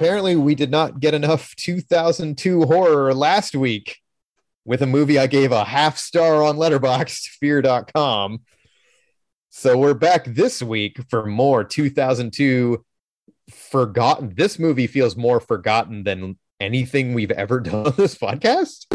Apparently, 0.00 0.34
we 0.34 0.54
did 0.54 0.70
not 0.70 0.98
get 0.98 1.12
enough 1.12 1.54
2002 1.56 2.62
horror 2.62 3.12
last 3.12 3.54
week 3.54 3.98
with 4.64 4.80
a 4.80 4.86
movie 4.86 5.18
I 5.18 5.26
gave 5.26 5.52
a 5.52 5.62
half 5.62 5.98
star 5.98 6.42
on 6.42 6.56
Letterboxd, 6.56 7.28
fear.com. 7.38 8.40
So 9.50 9.76
we're 9.76 9.92
back 9.92 10.24
this 10.24 10.62
week 10.62 10.98
for 11.10 11.26
more 11.26 11.64
2002 11.64 12.82
forgotten. 13.50 14.32
This 14.34 14.58
movie 14.58 14.86
feels 14.86 15.18
more 15.18 15.38
forgotten 15.38 16.02
than 16.02 16.38
anything 16.58 17.12
we've 17.12 17.30
ever 17.30 17.60
done 17.60 17.88
on 17.88 17.94
this 17.98 18.14
podcast. 18.14 18.86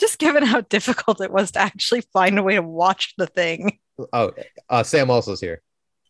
Just 0.00 0.18
given 0.18 0.42
how 0.42 0.62
difficult 0.62 1.20
it 1.20 1.30
was 1.30 1.52
to 1.52 1.60
actually 1.60 2.00
find 2.12 2.36
a 2.36 2.42
way 2.42 2.56
to 2.56 2.62
watch 2.62 3.14
the 3.16 3.28
thing. 3.28 3.78
Oh, 4.12 4.32
uh, 4.68 4.82
Sam 4.82 5.08
Also's 5.08 5.40
here. 5.40 5.62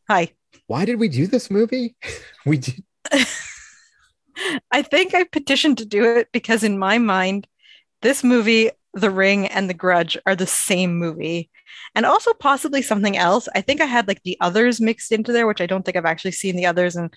Hi. 0.09 0.33
Why 0.67 0.84
did 0.84 0.98
we 0.98 1.08
do 1.08 1.27
this 1.27 1.50
movie? 1.50 1.97
we 2.47 2.58
did. 2.58 2.83
I 4.70 4.83
think 4.83 5.14
I 5.14 5.25
petitioned 5.25 5.78
to 5.78 5.84
do 5.84 6.05
it 6.05 6.28
because 6.33 6.64
in 6.64 6.78
my 6.78 6.98
mind, 6.98 7.47
this 8.00 8.25
movie, 8.25 8.70
The 8.95 9.11
Ring 9.11 9.47
and 9.47 9.69
The 9.69 9.75
Grudge 9.75 10.17
are 10.27 10.34
the 10.34 10.47
same 10.47 10.98
movie. 10.98 11.50
And 11.95 12.06
also 12.06 12.33
possibly 12.33 12.83
something 12.83 13.17
else. 13.17 13.48
I 13.55 13.61
think 13.61 13.80
I 13.80 13.86
had 13.86 14.08
like 14.08 14.23
the 14.23 14.36
others 14.41 14.80
mixed 14.80 15.12
into 15.12 15.33
there, 15.33 15.47
which 15.47 15.61
I 15.61 15.67
don't 15.67 15.84
think 15.84 15.97
I've 15.97 16.05
actually 16.05 16.33
seen 16.33 16.56
the 16.56 16.67
others. 16.67 16.97
And 16.97 17.12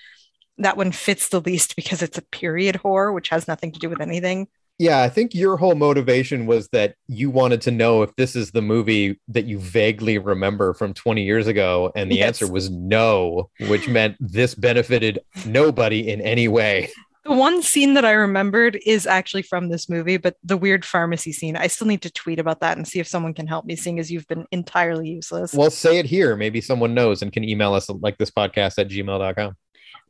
that 0.57 0.77
one 0.77 0.91
fits 0.91 1.29
the 1.29 1.41
least 1.41 1.75
because 1.75 2.01
it's 2.01 2.17
a 2.17 2.23
period 2.23 2.77
horror, 2.77 3.13
which 3.13 3.29
has 3.29 3.47
nothing 3.47 3.71
to 3.71 3.79
do 3.79 3.89
with 3.89 4.01
anything. 4.01 4.47
Yeah, 4.77 5.01
I 5.01 5.09
think 5.09 5.33
your 5.33 5.55
whole 5.55 5.75
motivation 5.75 6.47
was 6.47 6.67
that 6.69 6.95
you 7.07 7.29
wanted 7.29 7.61
to 7.61 7.71
know 7.71 8.01
if 8.01 8.13
this 8.17 8.35
is 8.35 8.51
the 8.51 8.61
movie 8.61 9.17
that 9.29 9.45
you 9.45 9.57
vaguely 9.57 10.17
remember 10.17 10.73
from 10.73 10.93
20 10.93 11.23
years 11.23 11.47
ago. 11.47 11.93
And 11.95 12.11
the 12.11 12.17
Yes. 12.17 12.41
answer 12.41 12.51
was 12.51 12.69
no, 12.69 13.49
which 13.69 13.87
meant 13.87 14.17
this 14.19 14.53
benefited 14.53 15.19
nobody 15.45 16.09
in 16.09 16.19
any 16.19 16.49
way. 16.49 16.89
The 17.23 17.31
one 17.31 17.63
scene 17.63 17.93
that 17.95 18.05
I 18.05 18.11
remembered 18.11 18.77
is 18.85 19.07
actually 19.07 19.41
from 19.43 19.69
this 19.69 19.89
movie, 19.89 20.17
but 20.17 20.35
the 20.43 20.57
weird 20.57 20.83
pharmacy 20.85 21.31
scene, 21.31 21.55
I 21.55 21.67
still 21.67 21.87
need 21.87 22.01
to 22.03 22.11
tweet 22.11 22.37
about 22.37 22.59
that 22.59 22.77
and 22.77 22.87
see 22.87 22.99
if 22.99 23.07
someone 23.07 23.33
can 23.33 23.47
help 23.47 23.65
me, 23.65 23.75
seeing 23.75 23.97
as 23.97 24.11
you've 24.11 24.27
been 24.27 24.45
entirely 24.51 25.09
useless. 25.09 25.53
Well, 25.53 25.71
say 25.71 25.97
it 25.97 26.05
here. 26.05 26.35
Maybe 26.35 26.59
someone 26.61 26.93
knows 26.93 27.21
and 27.21 27.31
can 27.31 27.43
email 27.43 27.73
us 27.73 27.89
like 27.89 28.17
this 28.17 28.29
podcast 28.29 28.77
at 28.77 28.89
gmail.com. 28.89 29.55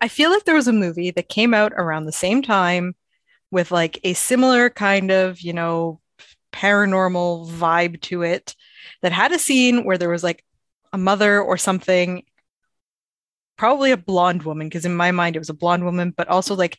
I 0.02 0.08
feel 0.10 0.30
like 0.32 0.44
there 0.44 0.56
was 0.56 0.68
a 0.68 0.74
movie 0.74 1.12
that 1.12 1.30
came 1.30 1.54
out 1.54 1.72
around 1.78 2.04
the 2.06 2.12
same 2.12 2.42
time 2.42 2.96
with 3.56 3.72
like 3.72 3.98
a 4.03 4.14
similar 4.14 4.70
kind 4.70 5.11
of, 5.11 5.39
you 5.39 5.53
know, 5.53 6.02
paranormal 6.52 7.50
vibe 7.50 8.02
to 8.02 8.22
it 8.22 8.53
that 9.02 9.14
had 9.14 9.31
a 9.31 9.39
scene 9.39 9.85
where 9.85 9.97
there 9.97 10.09
was 10.09 10.24
like 10.25 10.44
a 10.91 10.97
mother 10.97 11.41
or 11.41 11.56
something, 11.57 12.24
probably 13.57 13.91
a 13.91 13.97
blonde 13.97 14.44
woman, 14.44 14.68
because 14.68 14.84
in 14.85 14.94
my 14.94 15.12
mind 15.12 15.38
it 15.38 15.40
was 15.40 15.50
a 15.50 15.53
blonde 15.53 15.85
woman, 15.85 16.13
but 16.16 16.28
also 16.28 16.53
like 16.53 16.78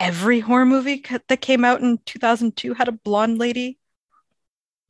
every 0.00 0.40
horror 0.40 0.64
movie 0.64 1.04
that 1.28 1.40
came 1.42 1.66
out 1.66 1.82
in 1.82 1.98
2002 2.06 2.72
had 2.72 2.88
a 2.88 2.92
blonde 2.92 3.36
lady. 3.38 3.78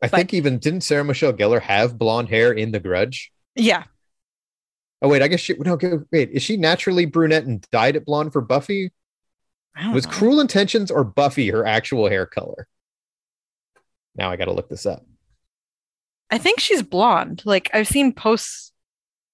I 0.00 0.06
But- 0.06 0.16
think 0.16 0.32
even 0.34 0.58
didn't 0.60 0.82
Sarah 0.82 1.04
Michelle 1.04 1.32
Gellar 1.32 1.60
have 1.62 1.98
blonde 1.98 2.28
hair 2.28 2.52
in 2.52 2.70
The 2.70 2.78
Grudge? 2.78 3.32
Yeah. 3.56 3.82
Oh 5.02 5.08
wait, 5.08 5.22
I 5.22 5.28
guess 5.28 5.40
she 5.40 5.54
no. 5.58 5.72
okay, 5.72 5.94
Wait, 6.12 6.30
is 6.30 6.42
she 6.44 6.56
naturally 6.56 7.04
brunette 7.04 7.46
and 7.46 7.60
dyed 7.72 7.96
it 7.96 8.04
blonde 8.06 8.32
for 8.32 8.40
Buffy? 8.40 8.92
Was 9.92 10.06
know. 10.06 10.12
Cruel 10.12 10.40
Intentions 10.40 10.90
or 10.90 11.04
Buffy 11.04 11.50
her 11.50 11.66
actual 11.66 12.08
hair 12.08 12.26
color? 12.26 12.66
Now 14.16 14.30
I 14.30 14.36
got 14.36 14.46
to 14.46 14.52
look 14.52 14.68
this 14.68 14.86
up. 14.86 15.04
I 16.30 16.38
think 16.38 16.60
she's 16.60 16.82
blonde. 16.82 17.42
Like 17.44 17.70
I've 17.72 17.86
seen 17.86 18.12
posts 18.12 18.72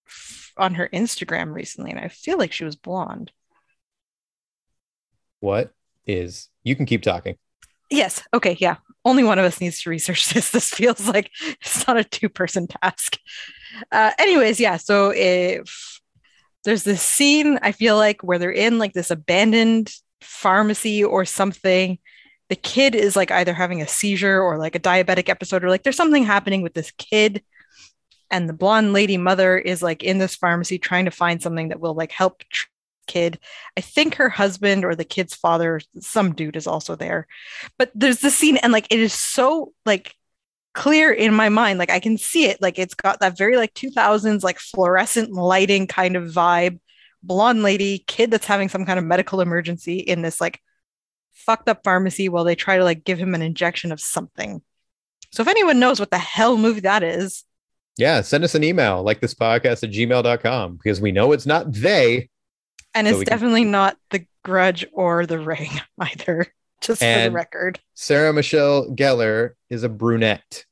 f- 0.06 0.52
on 0.56 0.74
her 0.74 0.88
Instagram 0.92 1.54
recently, 1.54 1.90
and 1.90 2.00
I 2.00 2.08
feel 2.08 2.38
like 2.38 2.52
she 2.52 2.64
was 2.64 2.76
blonde. 2.76 3.32
What 5.40 5.72
is? 6.06 6.48
You 6.64 6.76
can 6.76 6.86
keep 6.86 7.02
talking. 7.02 7.36
Yes. 7.90 8.22
Okay. 8.34 8.56
Yeah. 8.60 8.76
Only 9.04 9.24
one 9.24 9.38
of 9.38 9.44
us 9.44 9.60
needs 9.60 9.82
to 9.82 9.90
research 9.90 10.30
this. 10.34 10.50
This 10.50 10.70
feels 10.70 11.06
like 11.06 11.30
it's 11.60 11.86
not 11.86 11.96
a 11.96 12.04
two 12.04 12.28
person 12.28 12.66
task. 12.66 13.18
Uh, 13.90 14.10
anyways, 14.18 14.60
yeah. 14.60 14.76
So 14.76 15.12
if 15.14 16.00
there's 16.64 16.84
this 16.84 17.02
scene, 17.02 17.58
I 17.62 17.72
feel 17.72 17.96
like 17.96 18.22
where 18.22 18.38
they're 18.38 18.50
in 18.50 18.78
like 18.78 18.92
this 18.92 19.10
abandoned 19.10 19.92
pharmacy 20.22 21.04
or 21.04 21.24
something. 21.24 21.98
The 22.48 22.56
kid 22.56 22.94
is 22.94 23.16
like 23.16 23.30
either 23.30 23.54
having 23.54 23.80
a 23.80 23.88
seizure 23.88 24.40
or 24.40 24.58
like 24.58 24.74
a 24.74 24.80
diabetic 24.80 25.28
episode, 25.28 25.64
or 25.64 25.70
like 25.70 25.82
there's 25.82 25.96
something 25.96 26.24
happening 26.24 26.62
with 26.62 26.74
this 26.74 26.90
kid. 26.92 27.42
And 28.30 28.48
the 28.48 28.54
blonde 28.54 28.92
lady 28.92 29.18
mother 29.18 29.58
is 29.58 29.82
like 29.82 30.02
in 30.02 30.18
this 30.18 30.36
pharmacy 30.36 30.78
trying 30.78 31.04
to 31.04 31.10
find 31.10 31.42
something 31.42 31.68
that 31.68 31.80
will 31.80 31.94
like 31.94 32.12
help 32.12 32.42
kid. 33.06 33.38
I 33.76 33.80
think 33.80 34.14
her 34.16 34.28
husband 34.28 34.84
or 34.84 34.94
the 34.94 35.04
kid's 35.04 35.34
father, 35.34 35.80
some 36.00 36.34
dude 36.34 36.56
is 36.56 36.66
also 36.66 36.96
there. 36.96 37.26
But 37.78 37.90
there's 37.94 38.20
this 38.20 38.36
scene, 38.36 38.56
and 38.58 38.72
like 38.72 38.86
it 38.90 39.00
is 39.00 39.12
so 39.12 39.72
like 39.84 40.14
clear 40.74 41.12
in 41.12 41.34
my 41.34 41.48
mind. 41.48 41.78
Like 41.78 41.90
I 41.90 42.00
can 42.00 42.18
see 42.18 42.46
it. 42.46 42.60
Like 42.60 42.78
it's 42.78 42.94
got 42.94 43.20
that 43.20 43.36
very 43.36 43.56
like 43.56 43.74
2000s 43.74 44.42
like 44.42 44.58
fluorescent 44.58 45.32
lighting 45.32 45.86
kind 45.86 46.16
of 46.16 46.32
vibe. 46.32 46.78
Blonde 47.22 47.62
lady, 47.62 48.04
kid 48.06 48.30
that's 48.30 48.46
having 48.46 48.68
some 48.68 48.84
kind 48.84 48.98
of 48.98 49.04
medical 49.04 49.40
emergency 49.40 49.98
in 49.98 50.22
this 50.22 50.40
like 50.40 50.60
fucked 51.32 51.68
up 51.68 51.82
pharmacy 51.84 52.28
while 52.28 52.44
they 52.44 52.54
try 52.54 52.76
to 52.78 52.84
like 52.84 53.04
give 53.04 53.18
him 53.18 53.34
an 53.34 53.42
injection 53.42 53.92
of 53.92 54.00
something. 54.00 54.60
So 55.30 55.42
if 55.42 55.48
anyone 55.48 55.78
knows 55.80 55.98
what 56.00 56.10
the 56.10 56.18
hell 56.18 56.56
movie 56.58 56.80
that 56.80 57.02
is, 57.02 57.44
Yeah, 57.96 58.20
send 58.22 58.44
us 58.44 58.54
an 58.54 58.64
email 58.64 59.02
like 59.02 59.20
this 59.20 59.34
podcast 59.34 59.82
at 59.82 59.90
gmail.com 59.90 60.76
because 60.76 61.00
we 61.00 61.12
know 61.12 61.32
it's 61.32 61.46
not 61.46 61.72
they. 61.72 62.28
and 62.94 63.06
So 63.06 63.10
it's 63.12 63.18
we 63.20 63.24
can- 63.24 63.32
definitely 63.32 63.64
not 63.64 63.96
the 64.10 64.26
grudge 64.44 64.84
or 64.92 65.24
the 65.24 65.38
ring 65.38 65.70
either, 66.00 66.46
just 66.80 67.00
for 67.00 67.06
the 67.24 67.30
record. 67.30 67.78
Sarah 67.94 68.32
Michelle 68.32 68.90
Gellar 68.90 69.50
is 69.70 69.84
a 69.84 69.88
brunette. 69.88 70.64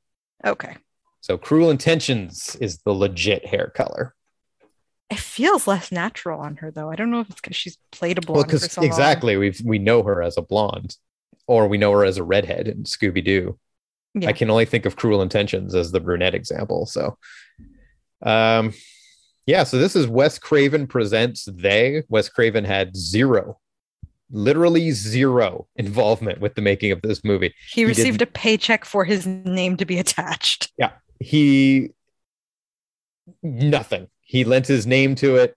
Okay. 0.45 0.77
So 1.23 1.39
Cruel 1.39 1.71
Intentions 1.71 2.57
is 2.61 2.79
the 2.79 2.93
legit 2.93 3.47
hair 3.47 3.71
color. 3.75 4.15
It 5.11 5.19
feels 5.19 5.67
less 5.67 5.91
natural 5.91 6.41
on 6.41 6.57
her 6.57 6.71
though. 6.71 6.91
I 6.91 6.95
don't 6.97 7.11
know 7.11 7.21
if 7.21 7.29
it's 7.31 7.41
because 7.41 7.57
she's 7.57 7.79
played 7.91 8.17
a 8.19 8.21
blonde 8.21 8.37
Well, 8.37 8.45
because 8.45 8.71
so 8.71 8.83
exactly, 8.83 9.37
we 9.37 9.53
we 9.65 9.79
know 9.79 10.03
her 10.05 10.23
as 10.23 10.37
a 10.37 10.43
blonde, 10.43 10.97
or 11.49 11.67
we 11.67 11.79
know 11.79 11.91
her 11.93 12.05
as 12.05 12.17
a 12.17 12.23
redhead 12.23 12.69
in 12.69 12.85
Scooby 12.85 13.25
Doo. 13.25 13.59
Yeah. 14.15 14.29
I 14.29 14.33
can 14.33 14.51
only 14.51 14.65
think 14.67 14.87
of 14.87 14.97
Cruel 14.97 15.21
Intentions 15.23 15.75
as 15.75 15.91
the 15.93 16.01
brunette 16.01 16.35
example. 16.35 16.87
So, 16.87 17.17
um, 18.23 18.73
yeah. 19.47 19.65
So 19.65 19.79
this 19.79 19.97
is 19.97 20.07
Wes 20.07 20.39
Craven 20.39 20.87
presents 20.87 21.49
They. 21.53 22.05
Wes 22.09 22.29
Craven 22.29 22.65
had 22.65 22.97
zero, 22.97 23.59
literally 24.31 24.91
zero 24.93 25.67
involvement 25.77 26.41
with 26.41 26.55
the 26.55 26.63
making 26.63 26.93
of 26.93 27.03
this 27.03 27.25
movie. 27.25 27.55
He 27.73 27.85
received 27.85 28.19
didn't- 28.19 28.31
a 28.31 28.33
paycheck 28.33 28.85
for 28.85 29.05
his 29.05 29.27
name 29.27 29.77
to 29.79 29.85
be 29.85 29.99
attached. 29.99 30.71
Yeah, 30.79 30.93
he 31.19 31.91
nothing. 33.43 34.07
He 34.31 34.45
lent 34.45 34.69
his 34.69 34.87
name 34.87 35.17
to 35.17 35.35
it. 35.35 35.57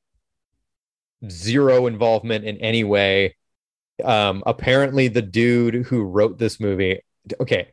Zero 1.30 1.86
involvement 1.86 2.44
in 2.44 2.58
any 2.58 2.84
way. 2.84 3.36
Um, 4.04 4.42
apparently, 4.48 5.10
the 5.10 5.22
dude 5.22 5.86
who 5.86 6.02
wrote 6.02 6.40
this 6.40 6.60
movie. 6.60 7.02
Okay, 7.40 7.68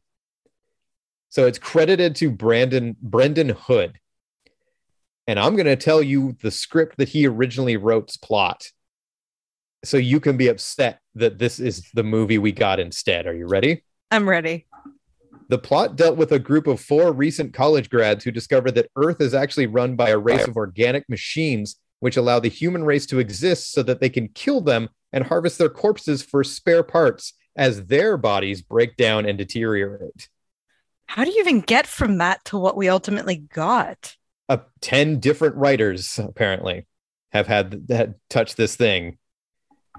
so 1.30 1.46
it's 1.46 1.58
credited 1.58 2.16
to 2.16 2.30
Brandon 2.30 2.96
Brendan 3.00 3.48
Hood, 3.48 3.98
and 5.26 5.40
I'm 5.40 5.56
going 5.56 5.64
to 5.64 5.74
tell 5.74 6.02
you 6.02 6.36
the 6.42 6.50
script 6.50 6.98
that 6.98 7.08
he 7.08 7.26
originally 7.26 7.78
wrote's 7.78 8.18
plot, 8.18 8.68
so 9.82 9.96
you 9.96 10.20
can 10.20 10.36
be 10.36 10.48
upset 10.48 11.00
that 11.14 11.38
this 11.38 11.58
is 11.58 11.88
the 11.94 12.04
movie 12.04 12.36
we 12.36 12.52
got 12.52 12.78
instead. 12.78 13.26
Are 13.26 13.34
you 13.34 13.46
ready? 13.46 13.84
I'm 14.10 14.28
ready. 14.28 14.66
The 15.50 15.58
plot 15.58 15.96
dealt 15.96 16.16
with 16.16 16.32
a 16.32 16.38
group 16.38 16.66
of 16.66 16.80
four 16.80 17.12
recent 17.12 17.52
college 17.52 17.90
grads 17.90 18.24
who 18.24 18.30
discovered 18.30 18.76
that 18.76 18.90
Earth 18.96 19.20
is 19.20 19.34
actually 19.34 19.66
run 19.66 19.96
by 19.96 20.10
a 20.10 20.18
race 20.18 20.46
of 20.46 20.56
organic 20.56 21.08
machines 21.08 21.76
which 21.98 22.16
allow 22.16 22.38
the 22.40 22.48
human 22.48 22.84
race 22.84 23.04
to 23.06 23.18
exist 23.18 23.72
so 23.72 23.82
that 23.82 24.00
they 24.00 24.08
can 24.08 24.28
kill 24.28 24.60
them 24.60 24.88
and 25.12 25.24
harvest 25.24 25.58
their 25.58 25.68
corpses 25.68 26.22
for 26.22 26.42
spare 26.44 26.82
parts 26.82 27.34
as 27.56 27.86
their 27.86 28.16
bodies 28.16 28.62
break 28.62 28.96
down 28.96 29.26
and 29.26 29.36
deteriorate. 29.36 30.28
How 31.06 31.24
do 31.24 31.30
you 31.32 31.40
even 31.40 31.60
get 31.60 31.86
from 31.86 32.18
that 32.18 32.44
to 32.46 32.56
what 32.56 32.76
we 32.76 32.88
ultimately 32.88 33.36
got? 33.36 34.16
uh, 34.50 34.58
10 34.80 35.20
different 35.20 35.54
writers 35.54 36.18
apparently 36.18 36.84
have 37.30 37.46
had 37.46 37.86
had 37.88 38.16
touched 38.28 38.56
this 38.56 38.74
thing 38.74 39.16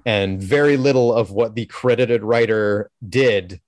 and 0.06 0.42
very 0.42 0.76
little 0.76 1.14
of 1.14 1.32
what 1.32 1.56
the 1.56 1.66
credited 1.68 2.22
writer 2.22 2.92
did 3.08 3.62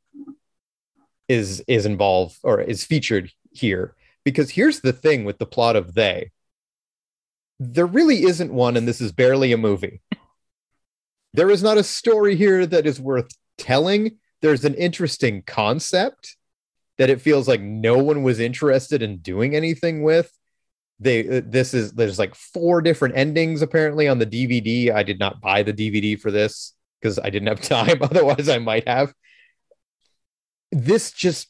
is 1.34 1.64
is 1.68 1.86
involved 1.86 2.38
or 2.44 2.62
is 2.62 2.84
featured 2.84 3.32
here. 3.52 3.96
Because 4.24 4.52
here's 4.52 4.80
the 4.80 4.94
thing 4.94 5.26
with 5.26 5.38
the 5.38 5.46
plot 5.46 5.76
of 5.76 5.94
they. 5.94 6.32
There 7.60 7.86
really 7.86 8.24
isn't 8.24 8.54
one 8.54 8.78
and 8.78 8.88
this 8.88 9.02
is 9.02 9.12
barely 9.12 9.52
a 9.52 9.58
movie. 9.58 10.02
There 11.34 11.50
is 11.50 11.64
not 11.64 11.78
a 11.78 11.84
story 11.84 12.36
here 12.36 12.66
that 12.66 12.86
is 12.86 13.02
worth 13.02 13.32
telling. 13.58 14.18
There's 14.42 14.66
an 14.66 14.76
interesting 14.76 15.42
concept 15.42 16.38
that 16.98 17.10
it 17.10 17.22
feels 17.22 17.48
like 17.48 17.62
no 17.62 17.98
one 17.98 18.24
was 18.24 18.40
interested 18.40 19.02
in 19.02 19.18
doing 19.18 19.56
anything 19.56 20.04
with. 20.04 20.32
They 21.00 21.38
uh, 21.38 21.42
this 21.44 21.74
is 21.74 21.94
there's 21.94 22.20
like 22.20 22.36
four 22.36 22.82
different 22.82 23.18
endings 23.18 23.62
apparently 23.64 24.08
on 24.08 24.20
the 24.20 24.28
dvd 24.28 24.92
i 24.94 25.02
did 25.02 25.18
not 25.18 25.42
buy 25.42 25.64
the 25.64 25.74
dvd 25.74 26.20
for 26.20 26.30
this 26.30 26.76
because 27.02 27.18
i 27.18 27.32
didn't 27.32 27.48
have 27.48 27.62
time. 27.78 27.98
Otherwise 28.02 28.48
i 28.48 28.60
might 28.60 28.88
have 28.88 29.12
this 30.74 31.12
just 31.12 31.48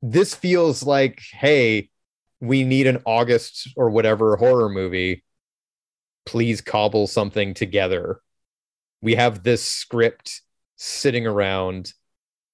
this 0.00 0.34
feels 0.34 0.82
like 0.82 1.20
hey 1.32 1.90
we 2.40 2.62
need 2.64 2.86
an 2.86 3.02
august 3.04 3.68
or 3.76 3.90
whatever 3.90 4.36
horror 4.36 4.68
movie. 4.68 5.24
Please 6.24 6.60
cobble 6.60 7.06
something 7.06 7.52
together. 7.52 8.20
We 9.02 9.16
have 9.16 9.42
this 9.42 9.64
script 9.64 10.42
sitting 10.76 11.26
around. 11.26 11.92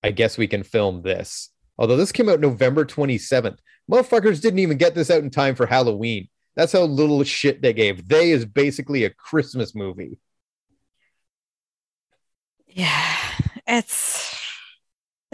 I 0.03 0.11
guess 0.11 0.39
we 0.39 0.47
can 0.47 0.63
film 0.63 1.03
this. 1.03 1.51
Although 1.77 1.97
this 1.97 2.13
came 2.13 2.29
out 2.29 2.41
november 2.41 2.85
27th 2.85 3.59
motherfuckers 3.91 4.41
didn't 4.41 4.61
even 4.61 4.79
get 4.79 4.95
this 4.95 5.11
out 5.11 5.23
in 5.23 5.31
time 5.31 5.55
for 5.55 5.67
halloween. 5.67 6.29
That's 6.57 6.73
how 6.73 6.83
little 6.83 7.23
shit 7.25 7.61
they 7.63 7.73
gave. 7.73 8.09
They 8.09 8.31
is 8.31 8.45
basically 8.45 9.05
a 9.05 9.11
christmas 9.11 9.75
movie. 9.75 10.19
Yeah, 12.69 13.17
it's 13.67 14.34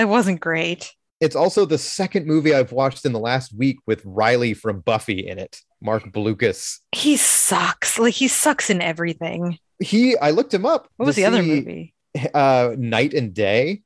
it 0.00 0.08
wasn't 0.08 0.41
great. 0.41 0.93
it's 1.20 1.37
also 1.37 1.67
the 1.67 1.79
second 1.79 2.26
movie 2.26 2.55
I've 2.55 2.73
watched 2.73 3.05
in 3.05 3.12
the 3.12 3.19
last 3.20 3.52
week 3.55 3.76
with 3.87 4.02
Riley 4.05 4.55
from 4.55 4.81
Buffy 4.81 5.26
in 5.29 5.38
it. 5.38 5.61
Marc 5.82 6.05
Blucas. 6.12 6.79
He 6.93 7.17
sucks. 7.17 7.99
Like 7.99 8.14
he 8.14 8.29
sucks 8.29 8.70
in 8.70 8.81
everything. 8.82 9.58
He, 9.82 10.17
I 10.19 10.31
looked 10.31 10.52
him 10.52 10.67
up. 10.67 10.88
What 10.97 11.06
was 11.06 11.17
the 11.17 11.25
other 11.25 11.43
movie? 11.43 11.94
Uh, 12.35 12.75
Knight 12.76 13.14
and 13.14 13.32
Day, 13.32 13.82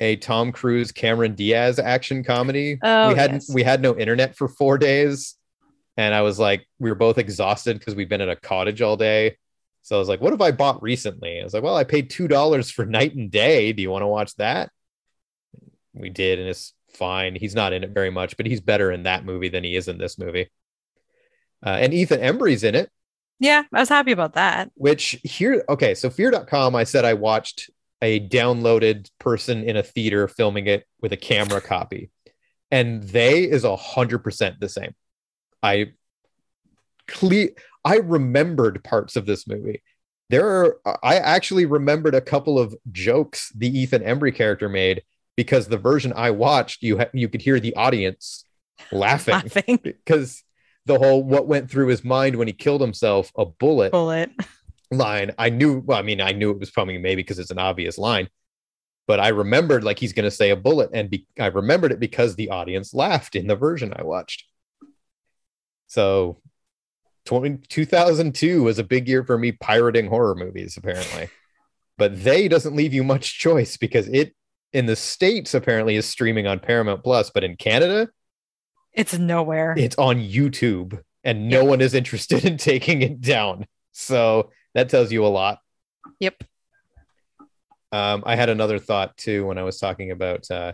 a 0.00 0.16
Tom 0.16 0.50
Cruise 0.50 0.90
Cameron 0.92 1.34
Diaz 1.34 1.78
action 1.78 2.24
comedy. 2.24 2.78
Oh, 2.82 3.08
we 3.10 3.14
had 3.14 3.32
yes. 3.32 3.52
we 3.52 3.62
had 3.62 3.82
no 3.82 3.96
internet 3.96 4.34
for 4.36 4.48
four 4.48 4.78
days, 4.78 5.36
and 5.96 6.14
I 6.14 6.22
was 6.22 6.38
like, 6.38 6.66
we 6.78 6.90
were 6.90 6.96
both 6.96 7.18
exhausted 7.18 7.78
because 7.78 7.94
we've 7.94 8.08
been 8.08 8.20
in 8.20 8.28
a 8.30 8.36
cottage 8.36 8.80
all 8.82 8.96
day. 8.96 9.36
So 9.82 9.94
I 9.96 9.98
was 9.98 10.08
like, 10.08 10.20
what 10.20 10.32
have 10.32 10.40
I 10.42 10.50
bought 10.50 10.82
recently? 10.82 11.40
I 11.40 11.44
was 11.44 11.54
like, 11.54 11.62
well, 11.62 11.76
I 11.76 11.84
paid 11.84 12.10
two 12.10 12.26
dollars 12.28 12.70
for 12.70 12.84
Knight 12.86 13.14
and 13.14 13.30
Day. 13.30 13.72
Do 13.72 13.82
you 13.82 13.90
want 13.90 14.02
to 14.02 14.08
watch 14.08 14.34
that? 14.36 14.70
We 15.94 16.10
did, 16.10 16.38
and 16.38 16.48
it's 16.48 16.74
fine. 16.94 17.34
He's 17.34 17.54
not 17.54 17.72
in 17.72 17.84
it 17.84 17.90
very 17.90 18.10
much, 18.10 18.36
but 18.36 18.46
he's 18.46 18.60
better 18.60 18.92
in 18.92 19.02
that 19.04 19.24
movie 19.24 19.48
than 19.48 19.64
he 19.64 19.74
is 19.76 19.88
in 19.88 19.98
this 19.98 20.18
movie. 20.18 20.50
Uh, 21.64 21.70
and 21.80 21.92
Ethan 21.92 22.20
Embry's 22.20 22.62
in 22.62 22.74
it, 22.74 22.90
Yeah, 23.40 23.64
I 23.72 23.80
was 23.80 23.88
happy 23.88 24.12
about 24.12 24.34
that. 24.34 24.70
which 24.74 25.18
here, 25.24 25.64
okay, 25.68 25.94
so 25.94 26.08
fear.com, 26.08 26.74
I 26.76 26.84
said 26.84 27.04
I 27.04 27.14
watched 27.14 27.70
a 28.00 28.20
downloaded 28.28 29.10
person 29.18 29.64
in 29.64 29.76
a 29.76 29.82
theater 29.82 30.28
filming 30.28 30.66
it 30.68 30.84
with 31.00 31.12
a 31.12 31.16
camera 31.16 31.60
copy, 31.60 32.10
and 32.70 33.02
they 33.02 33.42
is 33.42 33.64
a 33.64 33.74
hundred 33.76 34.20
percent 34.20 34.60
the 34.60 34.68
same. 34.68 34.94
I 35.62 35.92
cle- 37.08 37.48
I 37.84 37.96
remembered 37.96 38.84
parts 38.84 39.16
of 39.16 39.26
this 39.26 39.46
movie. 39.48 39.82
There 40.30 40.46
are, 40.46 40.98
I 41.02 41.16
actually 41.16 41.64
remembered 41.64 42.14
a 42.14 42.20
couple 42.20 42.58
of 42.58 42.74
jokes 42.92 43.50
the 43.56 43.78
Ethan 43.78 44.02
Embry 44.02 44.34
character 44.34 44.68
made 44.68 45.02
because 45.38 45.68
the 45.68 45.78
version 45.78 46.12
I 46.16 46.32
watched, 46.32 46.82
you 46.82 46.98
ha- 46.98 47.10
you 47.12 47.28
could 47.28 47.40
hear 47.40 47.60
the 47.60 47.76
audience 47.76 48.44
laughing. 48.90 49.34
Laughing. 49.34 49.78
Because 49.84 50.42
the 50.84 50.98
whole 50.98 51.22
what 51.22 51.46
went 51.46 51.70
through 51.70 51.86
his 51.86 52.02
mind 52.02 52.34
when 52.34 52.48
he 52.48 52.52
killed 52.52 52.80
himself 52.80 53.30
a 53.36 53.44
bullet 53.44 53.92
bullet. 53.92 54.32
line. 54.90 55.30
I 55.38 55.50
knew 55.50 55.78
well 55.78 55.98
i 55.98 56.02
mean 56.02 56.20
i 56.20 56.32
knew 56.32 56.50
it 56.50 56.58
was 56.58 56.70
coming 56.70 57.00
maybe 57.02 57.22
because 57.22 57.38
it's 57.38 57.50
an 57.50 57.58
obvious 57.58 57.98
line 57.98 58.28
but 59.06 59.20
i 59.20 59.28
remembered 59.28 59.84
like 59.84 59.98
he's 59.98 60.14
going 60.14 60.24
to 60.24 60.30
say 60.30 60.48
a 60.48 60.56
bullet 60.56 60.90
and 60.94 61.10
be, 61.10 61.26
i 61.38 61.46
remembered 61.46 61.92
it 61.92 62.00
because 62.00 62.34
the 62.34 62.48
audience 62.48 62.94
laughed 62.94 63.36
in 63.36 63.46
the 63.46 63.56
version 63.56 63.92
i 63.94 64.02
watched. 64.02 64.44
So 65.86 66.40
20, 67.26 67.66
2002 67.68 68.62
was 68.62 68.78
a 68.78 68.84
big 68.84 69.06
year 69.08 69.22
for 69.24 69.38
me 69.38 69.52
pirating 69.52 70.08
horror 70.08 70.34
movies 70.34 70.76
apparently. 70.76 71.28
But 71.98 72.24
they 72.24 72.48
doesn't 72.48 72.74
leave 72.74 72.94
you 72.94 73.04
much 73.04 73.38
choice 73.46 73.76
because 73.76 74.08
it 74.08 74.34
in 74.72 74.86
the 74.86 74.96
states 74.96 75.54
apparently 75.54 75.96
is 75.96 76.06
streaming 76.06 76.46
on 76.46 76.58
paramount 76.58 77.02
plus 77.02 77.30
but 77.30 77.44
in 77.44 77.56
canada 77.56 78.08
It's 78.92 79.16
nowhere. 79.18 79.74
it's 79.76 79.96
on 79.96 80.16
YouTube 80.18 81.00
and 81.24 81.48
no 81.48 81.64
one 81.64 81.80
is 81.80 81.94
interested 81.94 82.44
in 82.50 82.56
taking 82.56 83.02
it 83.02 83.20
down. 83.20 83.66
So 83.92 84.50
that 84.74 84.88
tells 84.88 85.10
you 85.12 85.24
a 85.24 85.28
lot. 85.28 85.58
Yep. 86.20 86.42
Um, 87.92 88.22
I 88.26 88.36
had 88.36 88.48
another 88.48 88.78
thought 88.78 89.16
too 89.16 89.46
when 89.46 89.58
I 89.58 89.62
was 89.62 89.78
talking 89.78 90.10
about, 90.10 90.50
uh, 90.50 90.72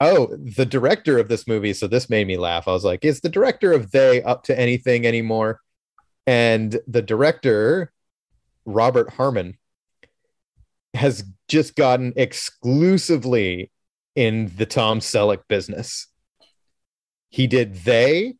oh, 0.00 0.36
the 0.36 0.66
director 0.66 1.18
of 1.18 1.28
this 1.28 1.46
movie. 1.46 1.72
So 1.72 1.86
this 1.86 2.10
made 2.10 2.26
me 2.26 2.36
laugh. 2.36 2.66
I 2.68 2.72
was 2.72 2.84
like, 2.84 3.04
is 3.04 3.20
the 3.20 3.28
director 3.28 3.72
of 3.72 3.90
They 3.92 4.22
up 4.22 4.42
to 4.44 4.58
anything 4.58 5.06
anymore? 5.06 5.60
And 6.26 6.78
the 6.86 7.02
director, 7.02 7.92
Robert 8.64 9.10
Harmon, 9.14 9.56
has 10.94 11.24
just 11.52 11.76
gotten 11.76 12.14
exclusively 12.16 13.70
in 14.16 14.50
the 14.56 14.64
Tom 14.64 15.00
Selleck 15.00 15.40
business. 15.48 16.06
He 17.28 17.46
did 17.46 17.74
They, 17.74 18.36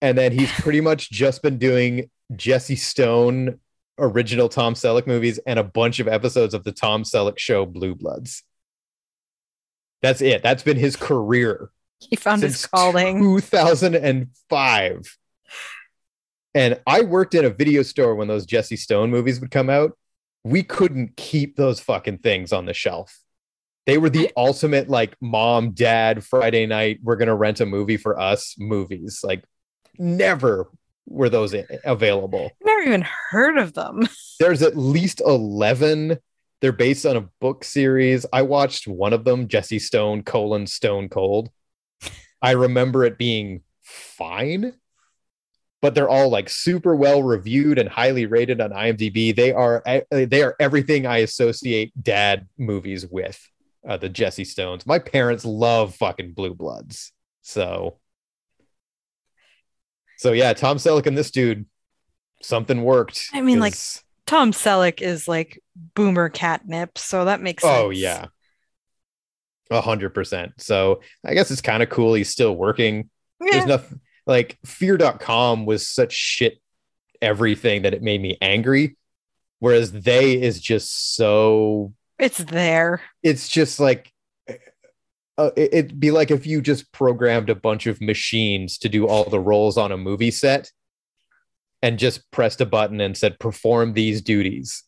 and 0.00 0.16
then 0.16 0.32
he's 0.32 0.50
pretty 0.52 0.80
much 0.80 1.10
just 1.10 1.42
been 1.42 1.58
doing 1.58 2.10
Jesse 2.34 2.76
Stone 2.76 3.60
original 3.98 4.48
Tom 4.48 4.72
Selleck 4.72 5.06
movies 5.06 5.38
and 5.46 5.58
a 5.58 5.64
bunch 5.64 6.00
of 6.00 6.08
episodes 6.08 6.54
of 6.54 6.64
the 6.64 6.72
Tom 6.72 7.02
Selleck 7.02 7.38
show 7.38 7.66
Blue 7.66 7.94
Bloods. 7.94 8.42
That's 10.00 10.22
it. 10.22 10.42
That's 10.42 10.62
been 10.62 10.78
his 10.78 10.96
career 10.96 11.70
He 11.98 12.16
found 12.16 12.42
his 12.42 12.64
calling. 12.64 13.18
2005. 13.18 15.18
And 16.54 16.80
I 16.86 17.02
worked 17.02 17.34
in 17.34 17.44
a 17.44 17.50
video 17.50 17.82
store 17.82 18.14
when 18.14 18.28
those 18.28 18.46
Jesse 18.46 18.76
Stone 18.76 19.10
movies 19.10 19.38
would 19.38 19.50
come 19.50 19.68
out. 19.68 19.98
We 20.48 20.62
couldn't 20.62 21.16
keep 21.16 21.56
those 21.56 21.80
fucking 21.80 22.18
things 22.18 22.52
on 22.52 22.64
the 22.64 22.74
shelf. 22.74 23.20
They 23.86 23.98
were 23.98 24.10
the 24.10 24.30
ultimate 24.36 24.88
like 24.88 25.16
mom, 25.20 25.72
dad, 25.72 26.24
Friday 26.24 26.66
night, 26.66 27.00
we're 27.02 27.16
going 27.16 27.28
to 27.28 27.34
rent 27.34 27.60
a 27.60 27.66
movie 27.66 27.96
for 27.96 28.18
us 28.18 28.54
movies. 28.58 29.20
Like 29.22 29.44
never 29.98 30.70
were 31.06 31.28
those 31.28 31.54
available. 31.84 32.50
Never 32.64 32.82
even 32.82 33.04
heard 33.30 33.58
of 33.58 33.74
them. 33.74 34.08
There's 34.40 34.62
at 34.62 34.76
least 34.76 35.20
11. 35.24 36.18
They're 36.60 36.72
based 36.72 37.06
on 37.06 37.16
a 37.16 37.28
book 37.40 37.64
series. 37.64 38.26
I 38.32 38.42
watched 38.42 38.88
one 38.88 39.12
of 39.12 39.24
them, 39.24 39.48
Jesse 39.48 39.78
Stone, 39.78 40.22
colon 40.22 40.66
Stone 40.66 41.08
Cold. 41.08 41.50
I 42.40 42.52
remember 42.52 43.04
it 43.04 43.18
being 43.18 43.62
fine, 43.82 44.74
but 45.80 45.94
they're 45.94 46.08
all 46.08 46.28
like 46.28 46.48
super 46.48 46.94
well 46.94 47.22
reviewed 47.22 47.78
and 47.78 47.88
highly 47.88 48.26
rated 48.26 48.60
on 48.60 48.70
IMDb. 48.70 49.34
They 49.34 49.52
are 49.52 49.82
eh, 49.86 50.00
they 50.10 50.42
are 50.42 50.56
everything 50.58 51.06
I 51.06 51.18
associate 51.18 51.92
dad 52.02 52.48
movies 52.58 53.06
with. 53.06 53.40
Uh, 53.88 53.96
the 53.96 54.08
Jesse 54.08 54.44
Stones. 54.44 54.84
My 54.86 54.98
parents 54.98 55.46
love 55.46 55.94
fucking 55.94 56.32
Blue 56.32 56.52
Bloods. 56.52 57.12
So 57.42 57.98
so 60.18 60.32
yeah, 60.32 60.52
Tom 60.52 60.78
Selleck 60.78 61.06
and 61.06 61.16
this 61.16 61.30
dude, 61.30 61.64
something 62.42 62.82
worked. 62.82 63.30
I 63.32 63.40
mean, 63.40 63.60
like 63.60 63.74
Tom 64.26 64.50
Selleck 64.50 65.00
is 65.00 65.28
like 65.28 65.62
boomer 65.94 66.28
catnip, 66.28 66.98
so 66.98 67.24
that 67.26 67.40
makes 67.40 67.62
sense. 67.62 67.72
oh 67.78 67.90
yeah, 67.90 68.26
a 69.70 69.80
hundred 69.80 70.10
percent. 70.10 70.54
So 70.58 71.02
I 71.24 71.34
guess 71.34 71.52
it's 71.52 71.60
kind 71.60 71.84
of 71.84 71.88
cool. 71.88 72.14
He's 72.14 72.30
still 72.30 72.54
working. 72.54 73.08
Yeah. 73.40 73.52
There's 73.52 73.66
nothing 73.66 74.00
like 74.28 74.56
fear.com 74.64 75.66
was 75.66 75.88
such 75.88 76.12
shit 76.12 76.60
everything 77.20 77.82
that 77.82 77.94
it 77.94 78.02
made 78.02 78.20
me 78.22 78.38
angry. 78.40 78.96
Whereas 79.58 79.90
they 79.90 80.40
is 80.40 80.60
just 80.60 81.16
so 81.16 81.92
It's 82.20 82.38
there. 82.38 83.00
it's 83.24 83.48
just 83.48 83.80
like 83.80 84.12
uh, 85.36 85.50
it- 85.56 85.72
it'd 85.74 85.98
be 86.00 86.10
like 86.12 86.30
if 86.30 86.46
you 86.46 86.60
just 86.60 86.92
programmed 86.92 87.50
a 87.50 87.54
bunch 87.56 87.86
of 87.86 88.00
machines 88.00 88.78
to 88.78 88.88
do 88.88 89.06
all 89.08 89.24
the 89.24 89.40
roles 89.40 89.76
on 89.76 89.90
a 89.90 89.96
movie 89.96 90.30
set 90.30 90.70
and 91.82 91.98
just 91.98 92.28
pressed 92.32 92.60
a 92.60 92.66
button 92.66 93.00
and 93.00 93.16
said 93.16 93.38
perform 93.38 93.92
these 93.92 94.20
duties 94.22 94.82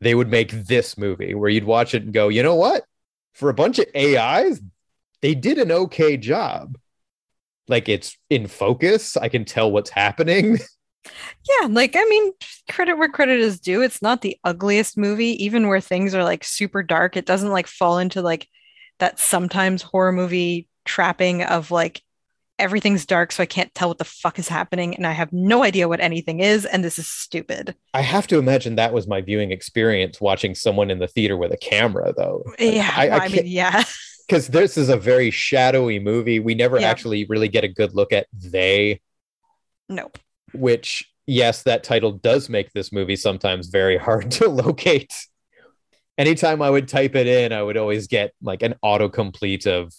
they 0.00 0.14
would 0.14 0.28
make 0.28 0.50
this 0.52 0.96
movie 0.96 1.34
where 1.34 1.50
you'd 1.50 1.64
watch 1.64 1.92
it 1.94 2.02
and 2.04 2.12
go 2.12 2.28
you 2.28 2.40
know 2.42 2.54
what 2.54 2.84
for 3.34 3.48
a 3.48 3.54
bunch 3.54 3.78
of 3.80 3.86
ais 3.96 4.60
they 5.22 5.34
did 5.34 5.58
an 5.58 5.72
okay 5.72 6.16
job 6.16 6.76
like 7.68 7.88
it's 7.88 8.16
in 8.30 8.46
focus. 8.46 9.16
I 9.16 9.28
can 9.28 9.44
tell 9.44 9.70
what's 9.70 9.90
happening. 9.90 10.58
Yeah, 11.60 11.68
like 11.68 11.94
I 11.94 12.04
mean, 12.06 12.32
credit 12.68 12.98
where 12.98 13.08
credit 13.08 13.38
is 13.38 13.60
due. 13.60 13.80
It's 13.80 14.02
not 14.02 14.22
the 14.22 14.36
ugliest 14.42 14.98
movie, 14.98 15.42
even 15.44 15.68
where 15.68 15.80
things 15.80 16.16
are 16.16 16.24
like 16.24 16.42
super 16.42 16.82
dark. 16.82 17.16
It 17.16 17.26
doesn't 17.26 17.52
like 17.52 17.68
fall 17.68 17.98
into 17.98 18.22
like 18.22 18.48
that 18.98 19.20
sometimes 19.20 19.82
horror 19.82 20.10
movie 20.10 20.68
trapping 20.84 21.44
of 21.44 21.70
like 21.70 22.02
everything's 22.58 23.06
dark, 23.06 23.32
so 23.32 23.42
I 23.42 23.46
can't 23.46 23.74
tell 23.74 23.88
what 23.88 23.98
the 23.98 24.04
fuck 24.04 24.38
is 24.38 24.48
happening, 24.48 24.94
and 24.94 25.06
I 25.06 25.12
have 25.12 25.32
no 25.32 25.62
idea 25.62 25.88
what 25.88 26.00
anything 26.00 26.40
is, 26.40 26.64
and 26.64 26.82
this 26.82 26.98
is 26.98 27.06
stupid. 27.06 27.74
I 27.94 28.00
have 28.00 28.26
to 28.28 28.38
imagine 28.38 28.76
that 28.76 28.92
was 28.92 29.06
my 29.06 29.20
viewing 29.20 29.52
experience 29.52 30.20
watching 30.20 30.54
someone 30.54 30.90
in 30.90 30.98
the 30.98 31.08
theater 31.08 31.36
with 31.36 31.52
a 31.52 31.56
camera, 31.56 32.12
though. 32.16 32.42
Yeah, 32.58 32.92
I, 32.96 33.08
I 33.08 33.18
I, 33.18 33.28
mean, 33.28 33.46
yeah, 33.46 33.84
because 34.26 34.48
this 34.48 34.76
is 34.76 34.88
a 34.88 34.96
very 34.96 35.30
shadowy 35.30 35.98
movie. 35.98 36.40
We 36.40 36.54
never 36.54 36.78
Yeah. 36.80 36.88
actually 36.90 37.26
really 37.28 37.48
get 37.48 37.64
a 37.64 37.68
good 37.68 37.94
look 37.94 38.12
at 38.12 38.26
they, 38.32 39.00
nope. 39.88 40.18
which 40.52 41.10
yes, 41.26 41.62
that 41.64 41.84
title 41.84 42.12
does 42.12 42.48
make 42.48 42.72
this 42.72 42.92
movie 42.92 43.16
sometimes 43.16 43.68
very 43.68 43.96
hard 44.06 44.30
to 44.32 44.48
locate. 44.48 45.12
Anytime 46.18 46.62
I 46.62 46.70
would 46.70 46.88
type 46.88 47.14
it 47.14 47.26
in, 47.26 47.52
I 47.52 47.62
would 47.62 47.76
always 47.76 48.06
get 48.06 48.32
like 48.40 48.62
an 48.62 48.74
autocomplete 48.82 49.66
of, 49.66 49.92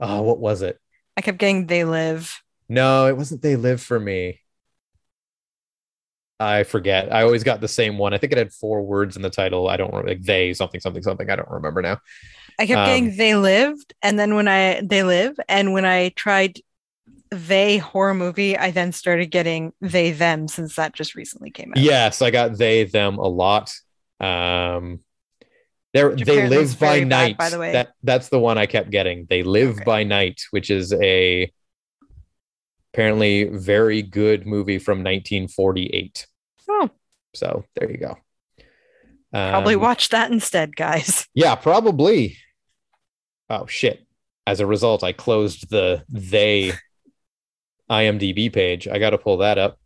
oh, 0.00 0.22
what 0.22 0.40
was 0.40 0.62
it? 0.62 0.78
I 1.16 1.20
kept 1.20 1.38
getting 1.38 1.66
"They 1.66 1.84
Live." 1.84 2.42
No, 2.68 3.06
it 3.06 3.16
wasn't 3.16 3.42
They 3.42 3.54
Live 3.56 3.80
for 3.80 4.00
Me. 4.00 4.40
I 6.40 6.64
forget. 6.64 7.12
I 7.12 7.22
always 7.22 7.44
got 7.44 7.60
the 7.60 7.68
same 7.68 7.96
one. 7.96 8.12
I 8.12 8.18
think 8.18 8.32
it 8.32 8.38
had 8.38 8.52
four 8.52 8.82
words 8.82 9.14
in 9.16 9.22
the 9.22 9.30
title. 9.30 9.68
I 9.68 9.76
don't 9.76 9.90
remember 9.92 10.08
like 10.08 10.22
they 10.22 10.52
something 10.52 10.80
something 10.80 11.02
something. 11.02 11.30
I 11.30 11.36
don't 11.36 11.48
remember 11.50 11.80
now. 11.80 11.98
I 12.58 12.66
kept 12.66 12.78
Um, 12.78 12.86
getting 12.86 13.16
"They 13.16 13.34
Lived," 13.34 13.94
and 14.02 14.18
then 14.18 14.34
when 14.34 14.48
I 14.48 14.80
"They 14.84 15.02
Live," 15.02 15.38
and 15.48 15.72
when 15.72 15.84
I 15.84 16.10
tried 16.10 16.60
"They" 17.30 17.78
horror 17.78 18.14
movie, 18.14 18.56
I 18.56 18.70
then 18.70 18.92
started 18.92 19.26
getting 19.30 19.72
"They 19.80 20.12
Them" 20.12 20.48
since 20.48 20.76
that 20.76 20.94
just 20.94 21.14
recently 21.14 21.50
came 21.50 21.72
out. 21.72 21.78
Yes, 21.78 22.22
I 22.22 22.30
got 22.30 22.56
they 22.58 22.84
them 22.84 23.18
a 23.18 23.26
lot. 23.28 23.72
Um 24.20 25.00
they 25.92 26.02
they 26.08 26.48
live 26.48 26.78
by 26.80 26.86
very 26.86 27.00
bad, 27.00 27.08
night. 27.08 27.38
by 27.38 27.50
the 27.50 27.58
way. 27.58 27.72
That 27.72 27.92
that's 28.02 28.28
the 28.28 28.38
one 28.38 28.58
I 28.58 28.66
kept 28.66 28.90
getting. 28.90 29.26
They 29.28 29.42
live 29.42 29.76
Okay. 29.76 29.84
by 29.84 30.04
night, 30.04 30.42
which 30.50 30.70
is 30.70 30.92
a 30.92 31.52
apparently 32.92 33.44
very 33.44 34.02
good 34.02 34.46
movie 34.46 34.78
from 34.78 34.98
1948. 35.02 36.26
Oh, 36.68 36.90
So 37.34 37.64
there 37.74 37.90
you 37.90 37.98
go. 37.98 38.18
probably 39.32 39.74
Um, 39.74 39.80
watch 39.80 40.08
that 40.10 40.30
instead, 40.30 40.76
guys. 40.76 41.26
Yeah, 41.34 41.54
probably. 41.56 42.38
Oh 43.50 43.66
shit. 43.66 44.06
As 44.46 44.60
a 44.60 44.66
result, 44.66 45.02
I 45.02 45.12
closed 45.12 45.70
the 45.70 46.04
they 46.08 46.72
IMDb 47.90 48.52
page. 48.52 48.88
I 48.88 48.98
got 48.98 49.10
to 49.10 49.18
pull 49.18 49.38
that 49.38 49.58
up. 49.58 49.78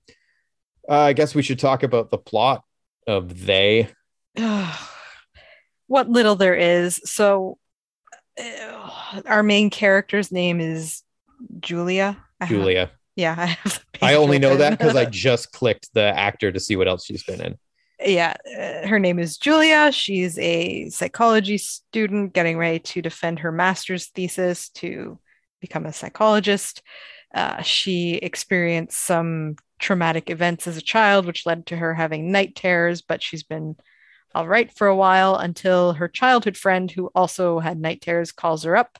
Uh, 0.89 1.01
I 1.01 1.13
guess 1.13 1.35
we 1.35 1.43
should 1.43 1.59
talk 1.59 1.83
about 1.83 2.11
the 2.11 2.19
plot 2.19 2.65
of 3.07 3.45
they. 3.47 3.89
what 5.87 6.09
little 6.09 6.37
there 6.37 6.55
is. 6.55 7.01
So, 7.05 7.59
uh, 8.41 9.21
our 9.27 9.43
main 9.43 9.71
character's 9.71 10.33
name 10.33 10.61
is 10.61 11.03
Julia. 11.61 12.17
I 12.41 12.47
have- 12.47 12.57
Julia. 12.57 12.91
yeah, 13.17 13.35
I 13.37 13.47
have. 13.47 13.85
I 14.01 14.15
only 14.15 14.39
know 14.39 14.57
that 14.57 14.79
because 14.79 14.97
I 14.97 15.05
just 15.11 15.53
clicked 15.53 15.93
the 15.95 16.03
actor 16.03 16.51
to 16.53 16.61
see 16.61 16.77
what 16.77 16.89
else 16.89 17.05
she's 17.05 17.23
been 17.25 17.41
in. 17.41 17.59
Yeah, 18.01 18.35
uh, 18.47 18.87
her 18.87 18.99
name 18.99 19.19
is 19.19 19.39
Julia. 19.39 19.91
She's 19.93 20.39
a 20.39 20.89
psychology 20.91 21.59
student 21.59 22.33
getting 22.33 22.57
ready 22.57 22.79
to 22.81 23.03
defend 23.03 23.41
her 23.41 23.53
master's 23.53 24.07
thesis 24.07 24.69
to 24.71 25.19
become 25.61 25.87
a 25.87 25.93
psychologist. 25.93 26.83
Uh, 27.35 27.61
she 27.63 28.15
experienced 28.15 28.99
some 28.99 29.57
traumatic 29.79 30.31
events 30.31 30.67
as 30.67 30.77
a 30.77 30.83
child, 30.83 31.27
which 31.27 31.47
led 31.47 31.67
to 31.67 31.77
her 31.77 31.95
having 31.95 32.33
night 32.33 32.55
terrors, 32.55 33.03
but 33.03 33.23
she's 33.23 33.43
been 33.43 33.77
all 34.35 34.47
right 34.47 34.73
for 34.77 34.87
a 34.87 34.97
while 34.97 35.37
until 35.37 35.95
her 35.95 36.09
childhood 36.09 36.57
friend, 36.57 36.91
who 36.91 37.11
also 37.15 37.59
had 37.59 37.81
night 37.81 38.01
terrors, 38.01 38.33
calls 38.33 38.63
her 38.65 38.77
up, 38.77 38.99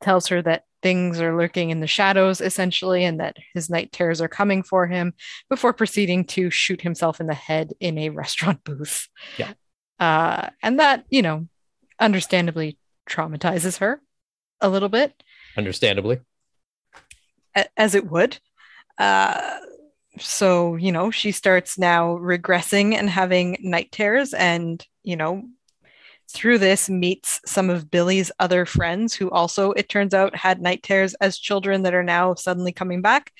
tells 0.00 0.28
her 0.28 0.42
that 0.42 0.64
things 0.84 1.18
are 1.18 1.34
lurking 1.34 1.70
in 1.70 1.80
the 1.80 1.86
shadows, 1.86 2.42
essentially, 2.42 3.06
and 3.06 3.18
that 3.18 3.38
his 3.54 3.70
night 3.70 3.90
terrors 3.90 4.20
are 4.20 4.28
coming 4.28 4.62
for 4.62 4.86
him 4.86 5.14
before 5.48 5.72
proceeding 5.72 6.26
to 6.26 6.50
shoot 6.50 6.82
himself 6.82 7.20
in 7.20 7.26
the 7.26 7.32
head 7.32 7.72
in 7.80 7.96
a 7.96 8.10
restaurant 8.10 8.62
booth. 8.64 9.08
Yeah. 9.38 9.54
Uh, 9.98 10.50
and 10.62 10.78
that, 10.80 11.06
you 11.08 11.22
know, 11.22 11.48
understandably 11.98 12.76
traumatizes 13.08 13.78
her 13.78 14.02
a 14.60 14.68
little 14.68 14.90
bit, 14.90 15.22
Understandably. 15.56 16.20
as 17.78 17.94
it 17.94 18.10
would. 18.10 18.38
Uh, 18.98 19.56
so, 20.18 20.76
you 20.76 20.92
know, 20.92 21.10
she 21.10 21.32
starts 21.32 21.78
now 21.78 22.18
regressing 22.18 22.94
and 22.94 23.08
having 23.08 23.56
night 23.62 23.90
terrors, 23.90 24.34
and, 24.34 24.86
you 25.02 25.16
know, 25.16 25.44
through 26.28 26.58
this 26.58 26.88
meets 26.88 27.40
some 27.46 27.70
of 27.70 27.90
Billy's 27.90 28.32
other 28.38 28.66
friends 28.66 29.14
who 29.14 29.30
also, 29.30 29.72
it 29.72 29.88
turns 29.88 30.14
out, 30.14 30.34
had 30.34 30.60
night 30.60 30.82
terrors 30.82 31.14
as 31.14 31.38
children 31.38 31.82
that 31.82 31.94
are 31.94 32.02
now 32.02 32.34
suddenly 32.34 32.72
coming 32.72 33.02
back. 33.02 33.32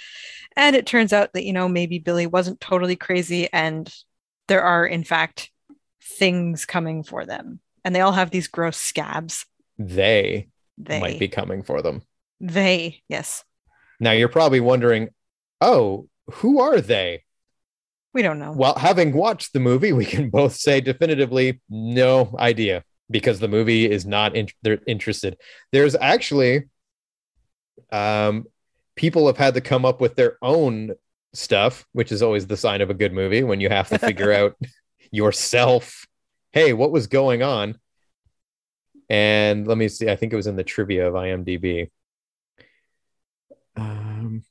And 0.57 0.77
it 0.77 0.87
turns 0.87 1.13
out 1.13 1.33
that, 1.33 1.45
you 1.45 1.53
know, 1.53 1.69
maybe 1.69 1.99
Billy 1.99 2.27
wasn't 2.27 2.61
totally 2.61 2.97
crazy 2.97 3.53
and 3.53 3.93
there 4.47 4.63
are, 4.63 4.87
in 4.87 5.05
fact, 5.05 5.51
things 6.03 6.65
coming 6.65 7.03
for 7.03 7.25
them. 7.25 7.61
And 7.85 7.95
they 7.95 8.01
all 8.01 8.13
have 8.13 8.31
these 8.31 8.49
gross 8.49 8.77
scabs. 8.77 9.47
They, 9.79 10.49
They, 10.79 11.01
might 11.01 11.19
be 11.19 11.29
coming 11.29 11.63
for 11.63 11.83
them. 11.83 12.03
they, 12.41 13.03
yes. 13.09 13.45
Now 14.01 14.13
you're 14.13 14.29
probably 14.29 14.61
wondering, 14.61 15.09
oh, 15.61 16.09
who 16.27 16.61
are 16.61 16.81
they? 16.81 17.24
We 18.15 18.23
don't 18.23 18.39
know. 18.39 18.53
Well, 18.53 18.77
having 18.77 19.13
watched 19.13 19.53
the 19.53 19.61
movie, 19.61 19.93
we 19.93 20.05
can 20.05 20.31
both 20.31 20.55
say 20.55 20.81
definitively 20.81 21.61
no 21.69 22.35
idea 22.39 22.85
because 23.11 23.41
the 23.41 23.49
movie 23.49 23.91
is 23.91 24.07
not 24.07 24.35
in- 24.37 24.49
they're 24.63 24.81
interested. 24.87 25.37
There's 25.73 25.95
actually 25.97 26.65
um 27.91 28.47
people 28.95 29.27
have 29.27 29.37
had 29.37 29.55
to 29.55 29.61
come 29.61 29.85
up 29.85 30.01
with 30.01 30.15
their 30.15 30.39
own 30.41 30.93
stuff, 31.35 31.85
which 31.93 32.13
is 32.13 32.23
always 32.23 32.47
the 32.47 32.57
sign 32.57 32.81
of 32.81 32.89
a 32.89 32.95
good 32.95 33.13
movie 33.13 33.43
when 33.43 33.61
you 33.61 33.69
have 33.69 33.89
to 33.89 33.99
figure 33.99 34.33
out 34.41 34.57
yourself, 35.11 36.07
hey, 36.53 36.73
what 36.73 36.93
was 36.93 37.09
going 37.09 37.43
on? 37.43 37.79
And 39.11 39.67
let 39.67 39.77
me 39.77 39.89
see, 39.89 40.09
I 40.09 40.17
think 40.17 40.33
it 40.33 40.37
was 40.37 40.47
in 40.47 40.57
the 40.57 40.65
trivia 40.65 41.09
of 41.09 41.15
IMDb. 41.15 41.91
Um, 43.77 44.45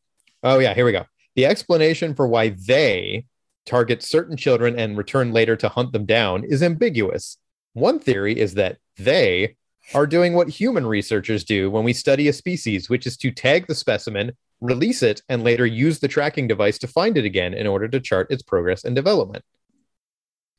oh 0.43 0.59
yeah, 0.59 0.73
here 0.73 0.85
we 0.85 0.91
go. 0.91 1.05
The 1.35 1.45
explanation 1.45 2.13
for 2.13 2.27
why 2.27 2.49
they 2.49 3.25
target 3.65 4.03
certain 4.03 4.37
children 4.37 4.77
and 4.77 4.97
return 4.97 5.31
later 5.31 5.55
to 5.55 5.69
hunt 5.69 5.91
them 5.91 6.05
down 6.05 6.43
is 6.43 6.63
ambiguous. 6.63 7.37
One 7.73 7.99
theory 7.99 8.37
is 8.39 8.53
that 8.55 8.77
they 8.97 9.55
are 9.93 10.07
doing 10.07 10.33
what 10.33 10.49
human 10.49 10.85
researchers 10.85 11.43
do 11.43 11.69
when 11.69 11.83
we 11.83 11.93
study 11.93 12.27
a 12.27 12.33
species, 12.33 12.89
which 12.89 13.05
is 13.05 13.17
to 13.17 13.31
tag 13.31 13.67
the 13.67 13.75
specimen, 13.75 14.31
release 14.61 15.03
it, 15.03 15.21
and 15.27 15.43
later 15.43 15.65
use 15.65 15.99
the 15.99 16.07
tracking 16.07 16.47
device 16.47 16.77
to 16.79 16.87
find 16.87 17.17
it 17.17 17.25
again 17.25 17.53
in 17.53 17.67
order 17.67 17.87
to 17.87 17.99
chart 17.99 18.27
its 18.29 18.43
progress 18.43 18.83
and 18.83 18.95
development. 18.95 19.43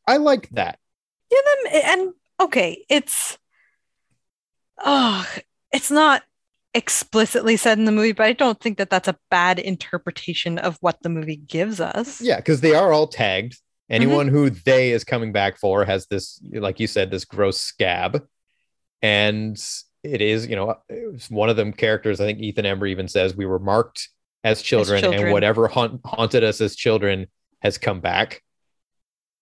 I 0.06 0.18
like 0.18 0.48
that. 0.50 0.78
Yeah, 1.30 1.80
and 1.84 2.12
okay, 2.40 2.84
it's 2.88 3.38
oh, 4.78 5.26
it's 5.72 5.90
not 5.90 6.22
explicitly 6.74 7.56
said 7.56 7.78
in 7.78 7.84
the 7.84 7.92
movie, 7.92 8.12
but 8.12 8.26
I 8.26 8.32
don't 8.32 8.60
think 8.60 8.78
that 8.78 8.90
that's 8.90 9.08
a 9.08 9.16
bad 9.30 9.58
interpretation 9.58 10.58
of 10.58 10.76
what 10.80 11.02
the 11.02 11.08
movie 11.08 11.36
gives 11.36 11.80
us. 11.80 12.20
Yeah, 12.20 12.36
because 12.36 12.60
they 12.60 12.74
are 12.74 12.92
all 12.92 13.06
tagged. 13.06 13.54
Mm-hmm. 13.54 13.94
Anyone 13.94 14.28
who 14.28 14.50
they 14.50 14.90
is 14.90 15.04
coming 15.04 15.32
back 15.32 15.58
for 15.58 15.84
has 15.84 16.06
this, 16.06 16.40
like 16.52 16.80
you 16.80 16.86
said, 16.86 17.10
this 17.10 17.24
gross 17.24 17.60
scab. 17.60 18.26
And 19.02 19.62
it 20.02 20.20
is, 20.20 20.46
you 20.46 20.56
know, 20.56 20.76
one 21.28 21.48
of 21.48 21.56
them 21.56 21.72
characters. 21.72 22.20
I 22.20 22.26
think 22.26 22.40
Ethan 22.40 22.64
Embry 22.64 22.90
even 22.90 23.08
says 23.08 23.36
we 23.36 23.46
were 23.46 23.58
marked 23.58 24.08
as 24.42 24.60
children, 24.60 25.00
children. 25.00 25.24
and 25.24 25.32
whatever 25.32 25.68
haunt, 25.68 26.00
haunted 26.04 26.44
us 26.44 26.60
as 26.60 26.76
children 26.76 27.26
has 27.60 27.78
come 27.78 28.00
back. 28.00 28.42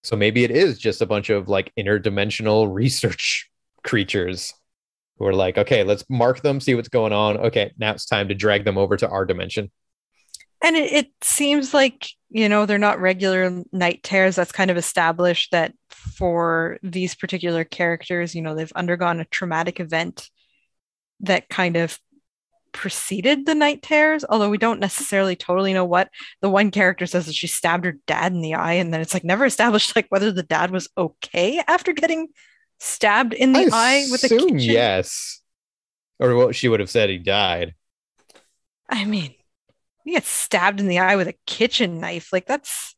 So 0.05 0.17
maybe 0.17 0.45
it 0.45 0.51
is 0.51 0.79
just 0.79 1.01
a 1.01 1.07
bunch 1.07 1.31
of 1.31 1.49
like 1.49 1.73
interdimensional 1.79 2.69
research 2.73 3.49
creatures 3.83 4.55
who 5.19 5.27
are 5.27 5.35
like, 5.35 5.59
okay, 5.59 5.85
let's 5.85 6.05
mark 6.09 6.43
them, 6.43 6.61
see 6.61 6.75
what's 6.75 6.89
going 6.89 7.13
on. 7.13 7.37
Okay, 7.37 7.73
now 7.79 7.93
it's 7.93 8.07
time 8.07 8.29
to 8.29 8.35
drag 8.35 8.65
them 8.65 8.79
over 8.79 8.97
to 8.97 9.09
our 9.09 9.25
dimension. 9.25 9.71
And 10.63 10.77
it, 10.77 10.93
it 10.93 11.07
seems 11.23 11.75
like, 11.75 12.09
you 12.31 12.49
know, 12.49 12.67
they're 12.67 12.79
not 12.79 13.01
regular 13.01 13.63
night 13.73 14.03
tears. 14.03 14.37
That's 14.37 14.53
kind 14.53 14.71
of 14.71 14.77
established 14.77 15.51
that 15.51 15.75
for 15.91 16.79
these 16.83 17.15
particular 17.15 17.65
characters, 17.65 18.35
you 18.35 18.43
know, 18.43 18.55
they've 18.55 18.73
undergone 18.75 19.21
a 19.21 19.25
traumatic 19.27 19.81
event 19.81 20.31
that 21.21 21.49
kind 21.49 21.77
of 21.77 21.99
preceded 22.73 23.45
the 23.45 23.55
night 23.55 23.83
tears, 23.83 24.25
although 24.29 24.49
we 24.49 24.59
don't 24.59 24.81
necessarily 24.81 25.37
totally 25.37 25.73
know 25.73 25.85
what. 25.85 26.09
The 26.41 26.51
one 26.51 26.71
character 26.71 27.07
says 27.07 27.27
that 27.27 27.35
she 27.35 27.47
stabbed 27.47 27.85
her 27.85 27.99
dad 28.07 28.33
in 28.33 28.41
the 28.41 28.55
eye, 28.55 28.75
and 28.75 28.93
then 28.93 29.01
it's 29.01 29.15
like 29.15 29.25
never 29.25 29.45
established 29.45 29.95
like 29.95 30.07
whether 30.09 30.33
the 30.33 30.43
dad 30.43 30.71
was 30.71 30.89
okay 30.97 31.63
after 31.69 31.93
getting 31.93 32.29
stabbed 32.83 33.33
in 33.33 33.53
the 33.53 33.69
I 33.71 33.71
eye 33.73 34.09
with 34.11 34.25
a 34.25 34.29
kitchen. 34.29 34.59
yes. 34.59 35.41
Or 36.19 36.35
what 36.37 36.55
she 36.55 36.69
would 36.69 36.81
have 36.81 36.91
said 36.91 37.11
he 37.11 37.19
died. 37.19 37.75
I 38.89 39.05
mean, 39.05 39.35
you 40.05 40.15
get 40.15 40.25
stabbed 40.25 40.81
in 40.81 40.89
the 40.89 40.99
eye 40.99 41.17
with 41.17 41.29
a 41.29 41.35
kitchen 41.47 42.01
knife. 42.01 42.33
Like 42.33 42.47
that's 42.47 42.95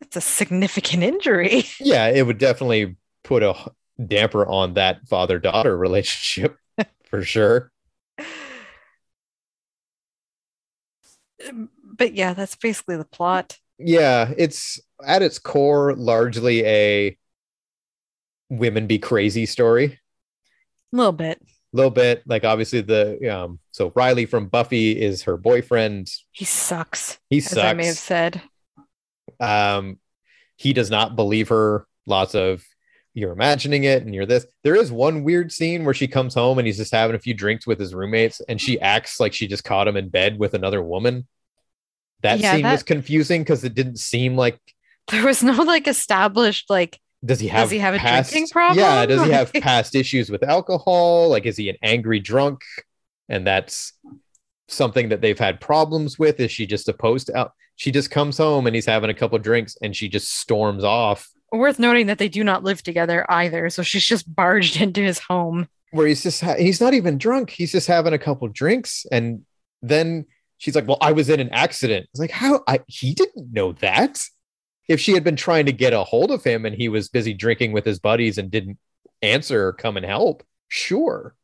that's 0.00 0.16
a 0.16 0.20
significant 0.20 1.02
injury. 1.02 1.64
Yeah, 1.80 2.08
it 2.08 2.26
would 2.26 2.38
definitely 2.38 2.96
put 3.22 3.42
a 3.42 3.54
damper 4.04 4.46
on 4.46 4.74
that 4.74 5.06
father 5.08 5.38
daughter 5.38 5.76
relationship 5.76 6.58
for 7.04 7.22
sure. 7.22 7.70
Um, 11.48 11.70
but 11.82 12.14
yeah, 12.14 12.34
that's 12.34 12.56
basically 12.56 12.96
the 12.96 13.04
plot. 13.04 13.58
Yeah, 13.78 14.32
it's 14.36 14.80
at 15.04 15.22
its 15.22 15.38
core 15.38 15.94
largely 15.94 16.64
a 16.64 17.16
women 18.48 18.86
be 18.86 18.98
crazy 18.98 19.46
story. 19.46 19.98
A 20.92 20.96
little 20.96 21.12
bit. 21.12 21.40
A 21.72 21.76
little 21.76 21.90
bit 21.90 22.22
like 22.26 22.44
obviously 22.44 22.80
the 22.80 23.28
um 23.36 23.58
so 23.70 23.92
Riley 23.94 24.24
from 24.24 24.48
Buffy 24.48 24.98
is 25.00 25.24
her 25.24 25.36
boyfriend. 25.36 26.10
He 26.32 26.44
sucks, 26.44 27.18
He 27.28 27.38
as 27.38 27.58
I 27.58 27.74
may 27.74 27.86
have 27.86 27.98
said. 27.98 28.42
Um 29.40 29.98
he 30.56 30.72
does 30.72 30.90
not 30.90 31.16
believe 31.16 31.48
her. 31.48 31.86
Lots 32.06 32.34
of 32.34 32.64
you're 33.14 33.32
imagining 33.32 33.84
it 33.84 34.02
and 34.02 34.14
you're 34.14 34.26
this. 34.26 34.46
There 34.62 34.76
is 34.76 34.92
one 34.92 35.24
weird 35.24 35.50
scene 35.52 35.84
where 35.84 35.94
she 35.94 36.06
comes 36.06 36.34
home 36.34 36.58
and 36.58 36.66
he's 36.66 36.76
just 36.76 36.92
having 36.92 37.16
a 37.16 37.18
few 37.18 37.34
drinks 37.34 37.66
with 37.66 37.80
his 37.80 37.94
roommates 37.94 38.40
and 38.48 38.60
she 38.60 38.80
acts 38.80 39.20
like 39.20 39.32
she 39.32 39.46
just 39.46 39.64
caught 39.64 39.88
him 39.88 39.96
in 39.96 40.08
bed 40.08 40.38
with 40.38 40.54
another 40.54 40.82
woman. 40.82 41.26
That 42.22 42.40
Yeah, 42.40 42.52
scene 42.52 42.70
was 42.70 42.82
confusing 42.82 43.42
because 43.42 43.64
it 43.64 43.74
didn't 43.74 43.98
seem 43.98 44.36
like 44.36 44.58
There 45.10 45.24
was 45.24 45.42
no 45.42 45.62
like 45.62 45.86
established 45.88 46.68
like 46.70 47.00
does 47.26 47.40
he 47.40 47.48
have 47.48 47.64
Does 47.64 47.70
he 47.72 47.78
have 47.78 47.94
a 47.94 47.98
past, 47.98 48.30
drinking 48.30 48.48
problem? 48.50 48.78
Yeah, 48.78 49.04
does 49.06 49.24
he 49.24 49.30
have 49.32 49.52
past 49.52 49.94
issues 49.94 50.30
with 50.30 50.42
alcohol? 50.42 51.28
Like 51.28 51.44
is 51.46 51.56
he 51.56 51.68
an 51.68 51.76
angry 51.82 52.20
drunk? 52.20 52.62
And 53.28 53.46
that's 53.46 53.92
something 54.68 55.08
that 55.10 55.20
they've 55.20 55.38
had 55.38 55.60
problems 55.60 56.18
with. 56.18 56.40
Is 56.40 56.50
she 56.50 56.66
just 56.66 56.88
opposed 56.88 57.26
to 57.28 57.36
out? 57.36 57.52
She 57.76 57.90
just 57.90 58.10
comes 58.10 58.38
home 58.38 58.66
and 58.66 58.74
he's 58.74 58.86
having 58.86 59.10
a 59.10 59.14
couple 59.14 59.38
drinks 59.38 59.76
and 59.82 59.94
she 59.94 60.08
just 60.08 60.32
storms 60.32 60.84
off. 60.84 61.28
worth 61.52 61.78
noting 61.78 62.06
that 62.06 62.18
they 62.18 62.28
do 62.28 62.42
not 62.42 62.64
live 62.64 62.82
together 62.82 63.30
either. 63.30 63.68
So 63.70 63.82
she's 63.82 64.06
just 64.06 64.32
barged 64.34 64.80
into 64.80 65.02
his 65.02 65.18
home. 65.18 65.68
Where 65.90 66.06
he's 66.06 66.22
just 66.22 66.40
ha- 66.40 66.56
he's 66.56 66.80
not 66.80 66.94
even 66.94 67.18
drunk. 67.18 67.50
He's 67.50 67.72
just 67.72 67.86
having 67.86 68.12
a 68.12 68.18
couple 68.18 68.48
drinks 68.48 69.06
and 69.12 69.44
then 69.82 70.26
she's 70.58 70.74
like, 70.74 70.88
"Well, 70.88 70.98
I 71.00 71.12
was 71.12 71.28
in 71.28 71.38
an 71.38 71.50
accident." 71.50 72.06
It's 72.10 72.20
like, 72.20 72.30
"How? 72.30 72.62
I 72.66 72.80
he 72.86 73.14
didn't 73.14 73.52
know 73.52 73.72
that." 73.72 74.18
If 74.88 75.00
she 75.00 75.12
had 75.12 75.24
been 75.24 75.36
trying 75.36 75.66
to 75.66 75.72
get 75.72 75.92
a 75.92 76.04
hold 76.04 76.30
of 76.30 76.44
him 76.44 76.64
and 76.64 76.74
he 76.74 76.88
was 76.88 77.08
busy 77.08 77.34
drinking 77.34 77.72
with 77.72 77.84
his 77.84 77.98
buddies 77.98 78.38
and 78.38 78.50
didn't 78.50 78.78
answer 79.22 79.68
or 79.68 79.72
come 79.72 79.96
and 79.96 80.06
help, 80.06 80.44
sure. 80.68 81.34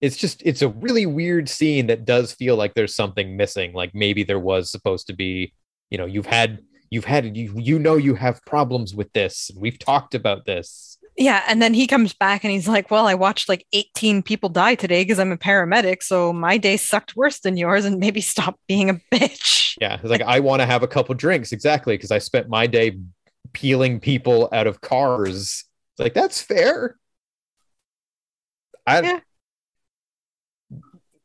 It's 0.00 0.16
just 0.16 0.42
it's 0.44 0.62
a 0.62 0.68
really 0.68 1.06
weird 1.06 1.48
scene 1.48 1.86
that 1.86 2.04
does 2.04 2.32
feel 2.32 2.56
like 2.56 2.74
there's 2.74 2.94
something 2.94 3.36
missing. 3.36 3.72
Like 3.72 3.94
maybe 3.94 4.24
there 4.24 4.38
was 4.38 4.70
supposed 4.70 5.06
to 5.08 5.14
be, 5.14 5.54
you 5.90 5.98
know, 5.98 6.06
you've 6.06 6.26
had 6.26 6.60
you've 6.90 7.04
had 7.04 7.36
you 7.36 7.52
you 7.56 7.78
know 7.78 7.96
you 7.96 8.14
have 8.14 8.44
problems 8.46 8.94
with 8.94 9.12
this. 9.12 9.50
We've 9.56 9.78
talked 9.78 10.14
about 10.14 10.44
this. 10.44 10.95
Yeah, 11.18 11.42
and 11.48 11.62
then 11.62 11.72
he 11.72 11.86
comes 11.86 12.12
back 12.12 12.44
and 12.44 12.52
he's 12.52 12.68
like, 12.68 12.90
"Well, 12.90 13.06
I 13.06 13.14
watched 13.14 13.48
like 13.48 13.66
18 13.72 14.22
people 14.22 14.48
die 14.50 14.74
today 14.74 15.02
because 15.02 15.18
I'm 15.18 15.32
a 15.32 15.38
paramedic, 15.38 16.02
so 16.02 16.32
my 16.32 16.58
day 16.58 16.76
sucked 16.76 17.16
worse 17.16 17.40
than 17.40 17.56
yours 17.56 17.84
and 17.86 17.98
maybe 17.98 18.20
stop 18.20 18.58
being 18.68 18.90
a 18.90 18.94
bitch." 19.12 19.76
Yeah, 19.80 19.94
it's 19.94 20.10
like 20.10 20.22
I 20.22 20.40
want 20.40 20.60
to 20.60 20.66
have 20.66 20.82
a 20.82 20.88
couple 20.88 21.14
drinks 21.14 21.52
exactly 21.52 21.94
because 21.96 22.10
I 22.10 22.18
spent 22.18 22.48
my 22.48 22.66
day 22.66 22.98
peeling 23.52 24.00
people 24.00 24.48
out 24.52 24.66
of 24.66 24.80
cars. 24.80 25.64
It's 25.94 26.00
like 26.00 26.14
that's 26.14 26.40
fair. 26.42 26.96
I 28.86 29.00
Yeah. 29.00 29.20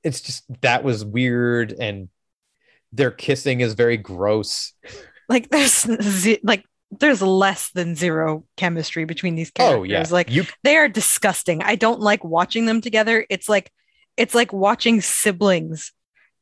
it's 0.03 0.21
just 0.21 0.43
that 0.61 0.83
was 0.83 1.03
weird 1.05 1.73
and 1.73 2.09
their 2.93 3.11
kissing 3.11 3.61
is 3.61 3.73
very 3.73 3.97
gross. 3.97 4.73
Like 5.29 5.49
there's 5.49 5.87
like 6.43 6.65
there's 6.99 7.21
less 7.21 7.71
than 7.71 7.95
zero 7.95 8.43
chemistry 8.57 9.05
between 9.05 9.35
these 9.35 9.51
characters. 9.51 9.79
Oh 9.79 9.83
yeah. 9.83 10.05
Like 10.09 10.29
you 10.29 10.43
they 10.63 10.77
are 10.77 10.89
disgusting. 10.89 11.61
I 11.63 11.75
don't 11.75 12.01
like 12.01 12.23
watching 12.23 12.65
them 12.65 12.81
together. 12.81 13.25
It's 13.29 13.47
like 13.47 13.71
it's 14.17 14.35
like 14.35 14.51
watching 14.51 15.01
siblings 15.01 15.93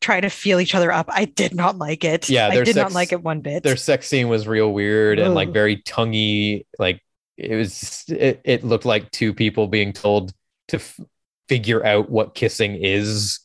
try 0.02 0.20
to 0.22 0.30
feel 0.30 0.60
each 0.60 0.74
other 0.74 0.92
up. 0.92 1.08
I 1.10 1.26
did 1.26 1.54
not 1.54 1.78
like 1.78 2.04
it. 2.04 2.30
Yeah, 2.30 2.48
I 2.48 2.64
did 2.64 2.76
not 2.76 2.94
like 2.94 3.12
it 3.12 3.22
one 3.22 3.42
bit. 3.42 3.64
their 3.64 3.76
sex 3.76 4.08
scene 4.08 4.28
was 4.28 4.48
real 4.48 4.72
weird 4.74 5.20
and 5.20 5.36
like 5.36 5.52
very 5.54 5.78
tonguey 5.78 6.66
like 6.80 7.02
it 7.38 7.56
was 7.56 8.04
it, 8.08 8.42
it 8.44 8.64
looked 8.64 8.86
like 8.86 9.12
two 9.12 9.34
people 9.34 9.68
being 9.68 9.94
told 9.94 10.34
to 10.70 10.78
f- 10.78 11.00
figure 11.48 11.86
out 11.86 12.10
what 12.10 12.36
kissing 12.36 12.76
is 12.76 13.40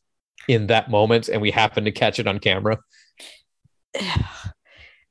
in 0.48 0.66
that 0.66 0.90
moment 0.90 1.28
and 1.28 1.40
we 1.40 1.50
happened 1.50 1.86
to 1.86 1.92
catch 1.92 2.18
it 2.18 2.26
on 2.26 2.38
camera 2.38 2.78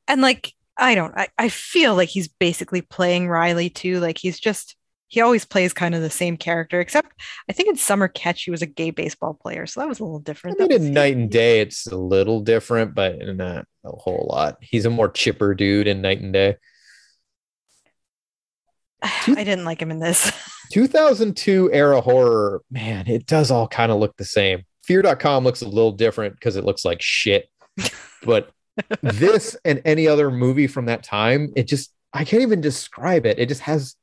and 0.08 0.21
like 0.21 0.53
I 0.77 0.95
don't 0.95 1.13
I, 1.15 1.27
I 1.38 1.49
feel 1.49 1.95
like 1.95 2.09
he's 2.09 2.27
basically 2.27 2.81
playing 2.81 3.27
Riley 3.29 3.69
too. 3.69 3.99
Like 3.99 4.17
he's 4.17 4.39
just 4.39 4.75
he 5.07 5.21
always 5.21 5.45
plays 5.45 5.73
kind 5.73 5.93
of 5.93 6.01
the 6.01 6.09
same 6.09 6.38
character, 6.38 6.79
except 6.79 7.12
I 7.47 7.53
think 7.53 7.69
in 7.69 7.75
Summer 7.75 8.07
Catch 8.07 8.43
he 8.45 8.51
was 8.51 8.63
a 8.63 8.65
gay 8.65 8.89
baseball 8.89 9.36
player, 9.36 9.67
so 9.67 9.79
that 9.79 9.88
was 9.89 9.99
a 9.99 10.03
little 10.03 10.19
i 10.19 10.23
different. 10.23 10.59
mean 10.59 10.67
That 10.69 10.79
was- 10.79 10.88
in 10.88 10.93
knight 10.93 11.15
and 11.15 11.29
day 11.29 11.59
it's 11.62 11.86
a 11.88 11.95
little 11.97 12.39
different 12.41 12.95
but 12.95 13.17
not 13.36 13.65
a 13.86 13.91
whole 13.91 14.27
lot 14.31 14.57
he's 14.62 14.86
a 14.86 14.89
more 14.89 15.09
chipper 15.09 15.53
dude 15.53 15.88
in 15.88 16.01
knight 16.01 16.21
and 16.21 16.33
day 16.33 16.55
I 19.03 19.43
didn't 19.43 19.65
like 19.65 19.81
him 19.81 19.91
in 19.91 19.99
this. 19.99 20.31
2002 20.71 21.69
era 21.73 22.01
horror 22.01 22.62
man 22.71 23.05
it 23.07 23.25
does 23.27 23.51
all 23.51 23.67
kind 23.67 23.91
of 23.91 23.99
look 23.99 24.15
the 24.17 24.25
same 24.25 24.63
fear.com 24.83 25.43
looks 25.43 25.62
a 25.62 25.67
little 25.67 25.91
different 25.91 26.33
because 26.33 26.55
it 26.55 26.63
looks 26.63 26.83
like 26.86 27.01
shit 27.01 27.47
but 28.23 28.49
this 29.01 29.55
and 29.65 29.81
any 29.86 30.07
other 30.07 30.31
movie 30.31 30.67
from 30.67 30.86
that 30.86 31.03
time 31.03 31.51
it 31.55 31.67
just 31.67 31.93
i 32.13 32.23
can't 32.23 32.41
even 32.41 32.62
describe 32.62 33.25
it 33.25 33.39
it 33.39 33.47
just 33.47 33.62
has 33.62 33.95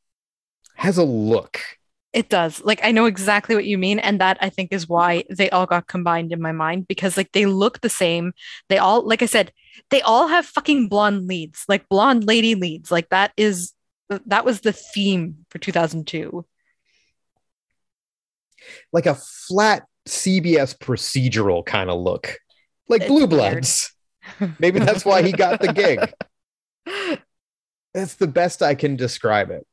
has 0.77 0.99
a 0.99 1.05
look 1.05 1.61
It 2.13 2.29
does. 2.29 2.61
Like 2.65 2.81
I 2.83 2.91
know 2.91 3.07
exactly 3.07 3.55
what 3.55 3.67
you 3.67 3.79
mean, 3.79 4.01
and 4.01 4.21
that 4.21 4.37
I 4.41 4.51
think 4.51 4.73
is 4.73 4.89
why 4.89 5.23
they 5.31 5.49
all 5.51 5.67
got 5.67 5.87
combined 5.87 6.33
in 6.33 6.43
my 6.43 6.51
mind 6.51 6.89
because 6.89 7.17
like 7.17 7.31
they 7.31 7.47
look 7.47 7.81
the 7.81 7.89
same. 7.89 8.33
They 8.69 8.79
all, 8.79 9.07
like 9.07 9.23
I 9.23 9.27
said, 9.27 9.53
they 9.91 10.03
all 10.03 10.27
have 10.27 10.45
fucking 10.45 10.89
blonde 10.89 11.29
leads, 11.29 11.65
like 11.69 11.89
blonde 11.89 12.25
lady 12.27 12.57
leads. 12.57 12.91
Like 12.91 13.09
that 13.11 13.31
is 13.37 13.75
that 14.27 14.45
was 14.45 14.63
the 14.63 14.73
theme 14.73 15.47
for 15.51 15.59
2002. 15.59 16.45
like 18.93 19.07
a 19.07 19.15
flat 19.15 19.85
cbs 20.09 20.77
procedural 20.77 21.65
kind 21.65 21.91
of 21.91 22.01
look 22.01 22.39
like 22.89 23.03
It's 23.03 23.09
blue 23.09 23.27
bloods 23.27 23.93
maybe 24.59 24.79
that's 24.79 25.05
why 25.05 25.23
he 25.23 25.33
got 25.33 25.61
the 25.61 25.73
gig. 25.73 26.13
That's 27.95 28.15
the 28.15 28.29
best 28.29 28.63
i 28.63 28.75
can 28.75 28.97
describe 28.97 29.51
it. 29.51 29.67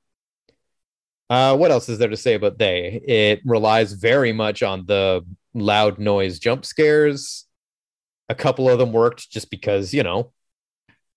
Uh, 1.29 1.55
what 1.57 1.71
else 1.71 1.89
is 1.89 1.99
there 1.99 2.07
to 2.07 2.17
say 2.17 2.35
about 2.35 2.57
they? 2.57 3.01
It 3.05 3.41
relies 3.45 3.93
very 3.93 4.31
much 4.33 4.63
on 4.63 4.85
the 4.85 5.25
loud 5.53 5.99
noise 5.99 6.39
jump 6.39 6.65
scares. 6.65 7.45
A 8.29 8.35
couple 8.35 8.69
of 8.69 8.79
them 8.79 8.91
worked 8.91 9.29
just 9.29 9.49
because 9.49 9.93
you 9.93 10.03
know 10.03 10.31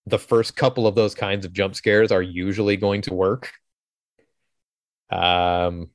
the 0.07 0.19
first 0.19 0.57
couple 0.57 0.87
of 0.87 0.95
those 0.95 1.15
kinds 1.15 1.45
of 1.45 1.53
jump 1.53 1.75
scares 1.75 2.11
are 2.11 2.23
usually 2.23 2.77
going 2.77 3.03
to 3.03 3.15
work. 3.15 3.53
Um 5.11 5.91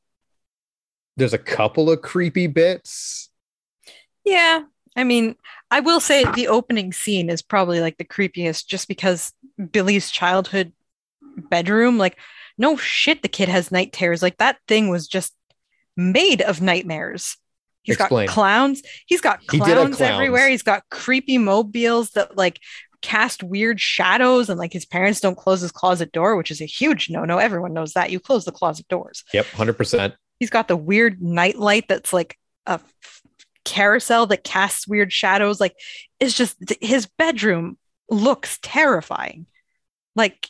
there's 1.18 1.34
a 1.34 1.38
couple 1.38 1.90
of 1.90 2.02
creepy 2.02 2.48
bits. 2.48 3.30
Yeah, 4.26 4.64
I 4.96 5.04
mean, 5.04 5.36
I 5.70 5.82
will 5.82 6.00
say 6.00 6.24
the 6.24 6.48
opening 6.48 6.94
scene 6.94 7.30
is 7.30 7.42
probably 7.42 7.82
like 7.82 7.98
the 7.98 8.06
creepiest 8.06 8.68
just 8.68 8.88
because 8.88 9.34
Billy's 9.72 10.10
childhood 10.10 10.72
bedroom, 11.50 11.98
like, 11.98 12.18
no 12.58 12.78
shit, 12.78 13.22
the 13.22 13.28
kid 13.28 13.50
has 13.50 13.72
night 13.72 13.92
terrors. 13.92 14.22
Like, 14.22 14.38
that 14.38 14.58
thing 14.68 14.90
was 14.90 15.08
just 15.08 15.34
made 15.98 16.42
of 16.42 16.62
nightmares. 16.62 17.38
He's 17.84 17.98
Explain. 18.00 18.28
got 18.28 18.34
clowns. 18.34 18.82
He's 19.06 19.22
got 19.22 19.42
He 19.52 19.60
clowns 19.60 19.98
clowns. 19.98 20.02
everywhere. 20.02 20.50
He's 20.50 20.64
got 20.64 20.84
creepy 20.90 21.38
mobiles 21.38 22.12
that 22.12 22.36
like 22.36 22.60
cast 23.04 23.44
weird 23.44 23.80
shadows, 23.80 24.50
and 24.50 24.58
like 24.58 24.74
his 24.74 24.86
parents 24.86 25.20
don't 25.20 25.38
close 25.38 25.62
his 25.62 25.72
closet 25.72 26.12
door, 26.12 26.36
which 26.36 26.50
is 26.50 26.62
a 26.62 26.66
huge 26.66 27.12
no 27.12 27.26
no. 27.26 27.38
Everyone 27.38 27.74
knows 27.74 27.94
that. 27.94 28.10
You 28.10 28.20
close 28.20 28.44
the 28.46 28.52
closet 28.52 28.88
doors. 28.88 29.24
yep 29.34 29.46
100% 29.48 30.16
He's 30.40 30.50
got 30.50 30.68
the 30.68 30.76
weird 30.76 31.22
night 31.22 31.58
light 31.60 31.86
that's 31.88 32.12
like 32.12 32.38
a 32.66 32.80
carousel 33.66 34.28
that 34.28 34.44
casts 34.44 34.88
weird 34.88 35.12
shadows. 35.12 35.60
Like 35.60 35.76
it's 36.20 36.34
just 36.34 36.56
his 36.82 37.08
bedroom 37.18 37.78
looks 38.10 38.60
terrifying. 38.62 39.48
Like 40.16 40.50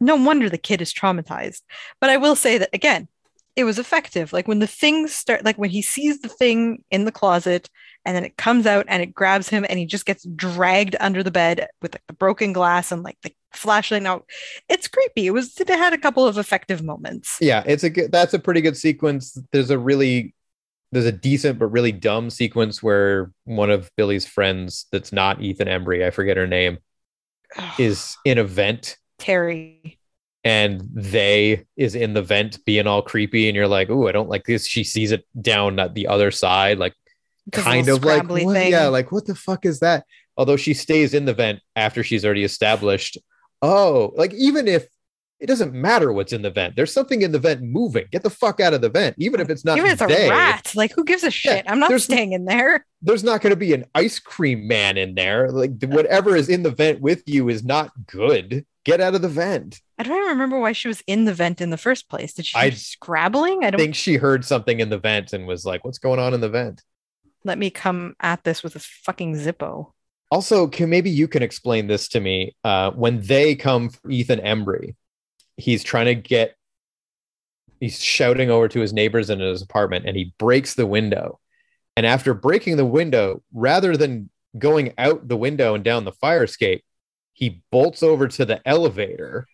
no 0.00 0.16
wonder 0.16 0.48
the 0.48 0.58
kid 0.58 0.82
is 0.82 0.92
traumatized. 0.92 1.62
But 2.00 2.10
I 2.10 2.16
will 2.16 2.36
say 2.36 2.58
that 2.58 2.70
again, 2.72 3.08
it 3.56 3.64
was 3.64 3.78
effective. 3.78 4.32
Like 4.32 4.48
when 4.48 4.58
the 4.58 4.66
things 4.66 5.14
start, 5.14 5.44
like 5.44 5.56
when 5.56 5.70
he 5.70 5.82
sees 5.82 6.20
the 6.20 6.28
thing 6.28 6.82
in 6.90 7.04
the 7.04 7.12
closet 7.12 7.70
and 8.04 8.14
then 8.16 8.24
it 8.24 8.36
comes 8.36 8.66
out 8.66 8.84
and 8.88 9.02
it 9.02 9.14
grabs 9.14 9.48
him 9.48 9.64
and 9.68 9.78
he 9.78 9.86
just 9.86 10.06
gets 10.06 10.24
dragged 10.24 10.96
under 11.00 11.22
the 11.22 11.30
bed 11.30 11.68
with 11.80 11.94
like, 11.94 12.02
the 12.06 12.14
broken 12.14 12.52
glass 12.52 12.90
and 12.90 13.02
like 13.02 13.16
the 13.22 13.32
flashlight. 13.52 14.02
Now 14.02 14.22
it's 14.68 14.88
creepy. 14.88 15.26
It 15.26 15.30
was, 15.30 15.58
it 15.60 15.68
had 15.68 15.92
a 15.92 15.98
couple 15.98 16.26
of 16.26 16.36
effective 16.36 16.82
moments. 16.82 17.38
yeah 17.40 17.62
it's 17.66 17.84
a 17.84 17.90
good 17.90 18.10
that's 18.10 18.34
a 18.34 18.38
pretty 18.38 18.60
good 18.60 18.76
sequence 18.76 19.38
there's 19.52 19.70
a 19.70 19.78
really 19.78 20.34
there's 20.94 21.06
a 21.06 21.12
decent 21.12 21.58
but 21.58 21.66
really 21.66 21.92
dumb 21.92 22.30
sequence 22.30 22.82
where 22.82 23.30
one 23.44 23.70
of 23.70 23.90
Billy's 23.96 24.26
friends 24.26 24.86
that's 24.92 25.12
not 25.12 25.42
Ethan 25.42 25.68
Embry, 25.68 26.06
I 26.06 26.10
forget 26.10 26.36
her 26.36 26.46
name, 26.46 26.78
is 27.78 28.16
in 28.24 28.38
a 28.38 28.44
vent 28.44 28.96
Terry. 29.18 29.98
and 30.44 30.82
they 30.92 31.64
is 31.76 31.94
in 31.94 32.14
the 32.14 32.22
vent 32.22 32.64
being 32.64 32.86
all 32.86 33.02
creepy 33.02 33.48
and 33.48 33.56
you're 33.56 33.68
like, 33.68 33.90
"Ooh, 33.90 34.08
I 34.08 34.12
don't 34.12 34.28
like 34.28 34.44
this." 34.44 34.66
She 34.66 34.84
sees 34.84 35.12
it 35.12 35.24
down 35.40 35.78
at 35.78 35.94
the 35.94 36.06
other 36.06 36.30
side 36.30 36.78
like 36.78 36.94
This 37.46 37.62
kind 37.62 37.88
of 37.88 38.04
like 38.04 38.28
what- 38.28 38.68
yeah, 38.68 38.86
like 38.88 39.12
what 39.12 39.26
the 39.26 39.34
fuck 39.34 39.66
is 39.66 39.80
that? 39.80 40.04
Although 40.36 40.56
she 40.56 40.74
stays 40.74 41.14
in 41.14 41.26
the 41.26 41.34
vent 41.34 41.60
after 41.76 42.02
she's 42.02 42.24
already 42.24 42.44
established. 42.44 43.18
Oh, 43.62 44.12
like 44.16 44.32
even 44.34 44.66
if 44.68 44.86
it 45.44 45.46
doesn't 45.46 45.74
matter 45.74 46.10
what's 46.10 46.32
in 46.32 46.40
the 46.40 46.50
vent, 46.50 46.74
there's 46.74 46.92
something 46.92 47.20
in 47.20 47.30
the 47.30 47.38
vent 47.38 47.60
moving. 47.60 48.06
Get 48.10 48.22
the 48.22 48.30
fuck 48.30 48.60
out 48.60 48.72
of 48.72 48.80
the 48.80 48.88
vent, 48.88 49.14
even 49.18 49.40
if 49.40 49.50
it's 49.50 49.64
not 49.64 49.76
Even 49.76 49.90
if 49.90 50.00
it's 50.00 50.10
a 50.10 50.28
rat. 50.30 50.72
Like, 50.74 50.92
who 50.94 51.04
gives 51.04 51.22
a 51.22 51.30
shit? 51.30 51.66
I'm 51.68 51.78
not 51.78 52.00
staying 52.00 52.32
in 52.32 52.46
there. 52.46 52.86
There's 53.02 53.22
not 53.22 53.42
going 53.42 53.50
to 53.50 53.56
be 53.56 53.74
an 53.74 53.84
ice 53.94 54.18
cream 54.18 54.66
man 54.66 54.96
in 54.96 55.14
there. 55.14 55.50
Like 55.50 55.72
whatever 55.84 56.34
is 56.34 56.48
in 56.48 56.62
the 56.62 56.70
vent 56.70 57.02
with 57.02 57.22
you 57.26 57.50
is 57.50 57.62
not 57.62 57.92
good. 58.06 58.64
Get 58.84 59.02
out 59.02 59.14
of 59.14 59.20
the 59.20 59.28
vent. 59.28 59.82
I 59.98 60.02
don't 60.02 60.16
even 60.16 60.28
remember 60.30 60.58
why 60.58 60.72
she 60.72 60.88
was 60.88 61.02
in 61.06 61.26
the 61.26 61.34
vent 61.34 61.60
in 61.60 61.68
the 61.68 61.76
first 61.76 62.08
place. 62.08 62.32
Did 62.32 62.46
she 62.46 62.58
I 62.58 62.70
scrabbling? 62.70 63.62
I 63.62 63.66
I 63.66 63.70
don't 63.70 63.80
think 63.80 63.94
she 63.94 64.16
heard 64.16 64.44
something 64.44 64.80
in 64.80 64.88
the 64.88 64.98
vent 64.98 65.34
and 65.34 65.46
was 65.46 65.66
like, 65.66 65.84
"What's 65.84 65.98
going 65.98 66.18
on 66.18 66.32
in 66.34 66.40
the 66.40 66.48
vent?" 66.48 66.82
let 67.44 67.58
me 67.58 67.70
come 67.70 68.16
at 68.20 68.42
this 68.44 68.62
with 68.62 68.74
a 68.74 68.80
fucking 68.80 69.34
Zippo. 69.34 69.92
Also, 70.30 70.66
can 70.66 70.90
maybe 70.90 71.10
you 71.10 71.28
can 71.28 71.42
explain 71.42 71.86
this 71.86 72.08
to 72.08 72.20
me? 72.20 72.56
Uh, 72.64 72.90
when 72.92 73.20
they 73.20 73.54
come 73.54 73.90
for 73.90 74.10
Ethan 74.10 74.40
Embry, 74.40 74.96
he's 75.56 75.84
trying 75.84 76.06
to 76.06 76.14
get, 76.14 76.56
he's 77.80 78.00
shouting 78.00 78.50
over 78.50 78.68
to 78.68 78.80
his 78.80 78.92
neighbors 78.92 79.30
in 79.30 79.40
his 79.40 79.62
apartment, 79.62 80.06
and 80.06 80.16
he 80.16 80.34
breaks 80.38 80.74
the 80.74 80.86
window. 80.86 81.40
And 81.96 82.06
after 82.06 82.34
breaking 82.34 82.76
the 82.76 82.84
window, 82.84 83.42
rather 83.52 83.96
than 83.96 84.30
going 84.58 84.94
out 84.98 85.28
the 85.28 85.36
window 85.36 85.74
and 85.74 85.84
down 85.84 86.04
the 86.04 86.12
fire 86.12 86.44
escape, 86.44 86.84
he 87.32 87.62
bolts 87.70 88.02
over 88.02 88.28
to 88.28 88.44
the 88.44 88.66
elevator. 88.66 89.46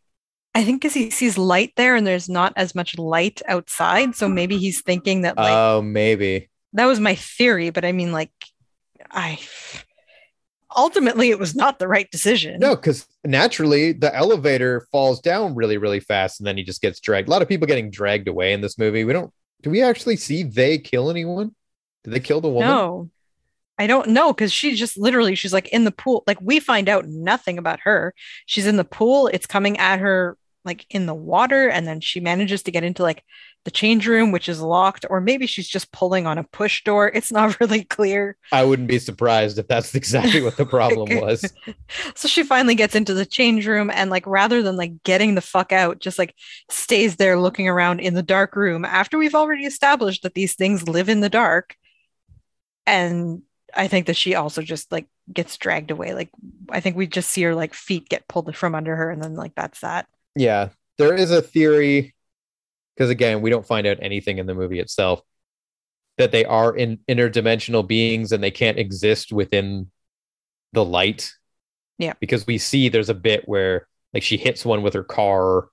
I 0.55 0.65
think 0.65 0.81
because 0.83 0.95
he 0.95 1.11
sees 1.11 1.39
light 1.39 1.73
there 1.77 1.95
and 1.95 2.07
there's 2.07 2.29
not 2.29 2.53
as 2.57 2.75
much 2.75 2.99
light 2.99 3.41
outside. 3.47 4.17
So 4.17 4.29
maybe 4.29 4.59
he's 4.59 4.81
thinking 4.83 5.23
that 5.23 5.37
like 5.37 5.53
Oh, 5.53 5.81
maybe. 5.81 6.51
that 6.73 6.87
was 6.87 6.99
my 7.01 7.15
theory, 7.15 7.71
but 7.71 7.85
I 7.85 7.93
mean 7.93 8.11
like 8.13 8.33
I 9.11 9.39
ultimately 10.77 11.31
it 11.31 11.39
was 11.39 11.55
not 11.55 11.79
the 11.79 11.89
right 11.89 12.11
decision. 12.11 12.61
No, 12.61 12.77
because 12.77 13.07
naturally 13.25 13.93
the 13.93 14.15
elevator 14.15 14.87
falls 14.93 15.21
down 15.21 15.55
really, 15.55 15.79
really 15.79 16.01
fast, 16.01 16.41
and 16.41 16.47
then 16.47 16.57
he 16.57 16.63
just 16.63 16.83
gets 16.83 17.01
dragged. 17.01 17.29
A 17.29 17.31
lot 17.31 17.43
of 17.43 17.49
people 17.49 17.67
getting 17.67 17.91
dragged 17.91 18.29
away 18.29 18.53
in 18.53 18.61
this 18.61 18.79
movie. 18.79 19.05
We 19.05 19.13
don't. 19.13 19.33
Do 19.63 19.71
we 19.71 19.83
actually 19.83 20.17
see 20.17 20.43
they 20.43 20.79
kill 20.79 21.11
anyone? 21.11 21.55
Did 22.05 22.15
they 22.15 22.21
kill 22.21 22.41
the 22.41 22.49
woman? 22.49 22.69
No. 22.69 23.11
I 23.79 23.87
don't 23.87 24.09
know 24.09 24.33
because 24.33 24.53
she 24.53 24.75
just 24.75 24.99
literally 24.99 25.35
she's 25.35 25.55
like 25.55 25.69
in 25.69 25.85
the 25.85 25.91
pool. 25.91 26.23
Like 26.27 26.39
we 26.41 26.61
find 26.61 26.89
out 26.89 27.07
nothing 27.09 27.57
about 27.57 27.81
her. 27.85 28.13
She's 28.45 28.67
in 28.67 28.77
the 28.77 28.85
pool. 28.85 29.29
It's 29.29 29.47
coming 29.47 29.79
at 29.79 30.01
her 30.01 30.37
like 30.65 30.87
in 30.91 31.07
the 31.07 31.15
water, 31.15 31.69
and 31.69 31.87
then 31.87 32.01
she 32.01 32.21
manages 32.21 32.63
to 32.65 32.71
get 32.71 32.85
into 32.85 33.03
like 33.03 33.25
the 33.65 33.71
change 33.71 34.07
room, 34.07 34.33
which 34.33 34.49
is 34.49 34.61
locked, 34.61 35.05
or 35.11 35.21
maybe 35.21 35.47
she's 35.47 35.69
just 35.69 35.93
pulling 35.93 36.27
on 36.27 36.39
a 36.39 36.45
push 36.45 36.83
door. 36.85 37.11
It's 37.21 37.31
not 37.31 37.61
really 37.61 37.85
clear. 37.85 38.37
I 38.51 38.65
wouldn't 38.65 38.89
be 38.89 38.99
surprised 38.99 39.59
if 39.59 39.69
that's 39.69 39.95
exactly 39.95 40.41
what 40.41 40.57
the 40.57 40.67
problem 40.79 41.21
was. 41.21 41.53
So 42.15 42.29
she 42.29 42.43
finally 42.43 42.75
gets 42.75 42.95
into 42.95 43.15
the 43.15 43.27
change 43.27 43.67
room 43.67 43.91
and 43.91 44.11
like 44.11 44.27
rather 44.27 44.63
than 44.63 44.77
like 44.77 45.03
getting 45.03 45.35
the 45.35 45.41
fuck 45.41 45.73
out, 45.73 45.99
just 45.99 46.19
like 46.19 46.35
stays 46.71 47.17
there 47.17 47.39
looking 47.39 47.69
around 47.69 48.01
in 48.01 48.15
the 48.15 48.23
dark 48.23 48.57
room 48.57 48.85
after 48.85 49.19
we've 49.19 49.35
already 49.35 49.65
established 49.65 50.23
that 50.23 50.35
these 50.35 50.55
things 50.55 50.89
live 50.89 51.09
in 51.09 51.21
the 51.21 51.29
dark. 51.29 51.75
And 52.87 53.43
I 53.75 53.89
think 53.89 54.07
that 54.07 54.17
she 54.17 54.35
also 54.35 54.63
just 54.63 54.91
like 54.91 55.07
gets 55.33 55.57
dragged 55.57 55.91
away. 55.91 56.15
Like 56.15 56.31
I 56.71 56.81
think 56.81 56.97
we 56.97 57.07
just 57.07 57.31
see 57.31 57.43
her 57.43 57.55
like 57.55 57.75
feet 57.75 58.09
get 58.09 58.29
pulled 58.29 58.55
from 58.57 58.75
under 58.75 58.97
her 58.97 59.11
and 59.11 59.23
then 59.23 59.35
like 59.35 59.55
that's 59.55 59.81
that. 59.81 60.07
Yeah, 60.37 60.71
there 60.99 61.15
is 61.15 61.31
a 61.31 61.43
theory 61.43 62.15
because 62.95 63.11
again, 63.11 63.41
we 63.41 63.51
don't 63.51 63.67
find 63.67 63.87
out 63.87 63.99
anything 64.03 64.39
in 64.39 64.47
the 64.47 64.55
movie 64.55 64.79
itself 64.79 65.23
that 66.19 66.33
they 66.33 66.45
are 66.45 66.77
in 66.77 66.99
interdimensional 67.09 67.87
beings 67.87 68.31
and 68.31 68.43
they 68.43 68.51
can't 68.51 68.79
exist 68.79 69.33
within 69.33 69.91
the 70.75 70.85
light. 70.85 71.33
Yeah. 71.99 72.13
Because 72.21 72.47
we 72.47 72.59
see 72.59 72.89
there's 72.89 73.09
a 73.09 73.15
bit 73.15 73.49
where 73.49 73.89
like 74.13 74.23
she 74.23 74.37
hits 74.37 74.65
one 74.65 74.83
with 74.83 74.93
her 74.93 75.03
car 75.03 75.69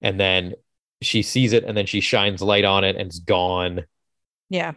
and 0.00 0.18
then 0.18 0.54
she 1.00 1.22
sees 1.22 1.52
it 1.52 1.62
and 1.64 1.76
then 1.76 1.86
she 1.86 2.00
shines 2.00 2.42
light 2.42 2.64
on 2.64 2.82
it 2.82 2.96
and 2.96 3.06
it's 3.06 3.20
gone. 3.20 3.84
Yeah. 4.50 4.72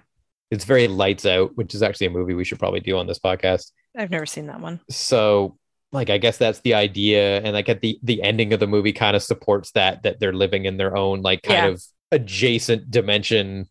It's 0.51 0.65
very 0.65 0.87
lights 0.87 1.25
out, 1.25 1.57
which 1.57 1.73
is 1.73 1.81
actually 1.81 2.07
a 2.07 2.11
movie 2.11 2.35
we 2.35 2.45
should 2.45 2.59
probably 2.59 2.79
do 2.79 2.97
on 2.97 3.07
this 3.07 3.19
podcast. 3.19 3.71
I've 3.97 4.11
never 4.11 4.27
seen 4.27 4.45
that 4.47 4.59
one. 4.59 4.81
so 4.89 5.57
like 5.91 6.09
i 6.09 6.17
guess 6.17 6.37
that's 6.37 6.59
the 6.61 6.73
idea 6.73 7.37
and 7.41 7.53
like 7.53 7.69
at 7.69 7.81
the 7.81 7.99
the 8.03 8.21
ending 8.23 8.53
of 8.53 8.59
the 8.59 8.67
movie 8.67 8.93
kind 8.93 9.15
of 9.15 9.23
supports 9.23 9.71
that 9.71 10.03
that 10.03 10.19
they're 10.19 10.33
living 10.33 10.65
in 10.65 10.77
their 10.77 10.95
own 10.95 11.21
like 11.21 11.41
kind 11.43 11.65
Yeah. 11.65 11.71
of 11.71 11.83
adjacent 12.11 12.91
dimension 12.91 13.69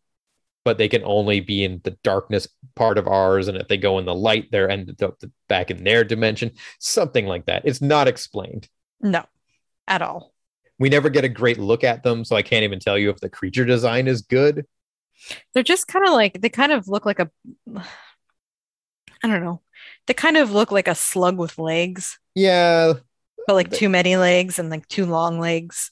but 0.64 0.78
they 0.78 0.88
can 0.88 1.02
only 1.04 1.40
be 1.40 1.62
in 1.64 1.80
the 1.84 1.96
darkness 2.02 2.48
part 2.74 2.96
of 2.98 3.06
ours 3.06 3.48
and 3.48 3.56
if 3.58 3.68
they 3.68 3.76
go 3.76 3.98
in 3.98 4.04
the 4.06 4.14
light 4.14 4.48
they're 4.50 4.70
ended 4.70 5.02
up 5.02 5.22
back 5.48 5.70
in 5.70 5.84
their 5.84 6.04
dimension 6.04 6.50
something 6.78 7.26
like 7.26 7.46
that 7.46 7.62
it's 7.64 7.80
not 7.82 8.08
explained 8.08 8.68
No, 9.00 9.24
at 9.86 10.02
all. 10.02 10.32
we 10.78 10.88
never 10.88 11.10
get 11.10 11.24
a 11.24 11.28
great 11.28 11.58
look 11.58 11.84
at 11.84 12.02
them 12.02 12.24
so 12.24 12.34
i 12.36 12.42
can't 12.42 12.64
even 12.64 12.80
tell 12.80 12.98
you 12.98 13.10
if 13.10 13.20
the 13.20 13.28
creature 13.28 13.64
design 13.64 14.08
is 14.08 14.22
good 14.22 14.66
They're 15.52 15.62
just 15.62 15.86
kind 15.86 16.06
of 16.06 16.12
like 16.12 16.40
they 16.40 16.48
kind 16.48 16.72
of 16.72 16.88
look 16.88 17.06
like 17.06 17.20
a 17.20 17.30
I 19.22 19.26
don't 19.28 19.42
know. 19.42 19.62
They 20.06 20.14
kind 20.14 20.36
of 20.36 20.50
look 20.52 20.70
like 20.72 20.88
a 20.88 20.94
slug 20.94 21.38
with 21.38 21.58
legs. 21.58 22.18
yeah 22.34 22.94
but 23.46 23.54
like 23.54 23.70
They- 23.70 23.76
too 23.78 23.88
many 23.90 24.16
legs 24.16 24.58
and 24.58 24.70
like 24.70 24.88
too 24.88 25.04
long 25.06 25.38
legs. 25.38 25.90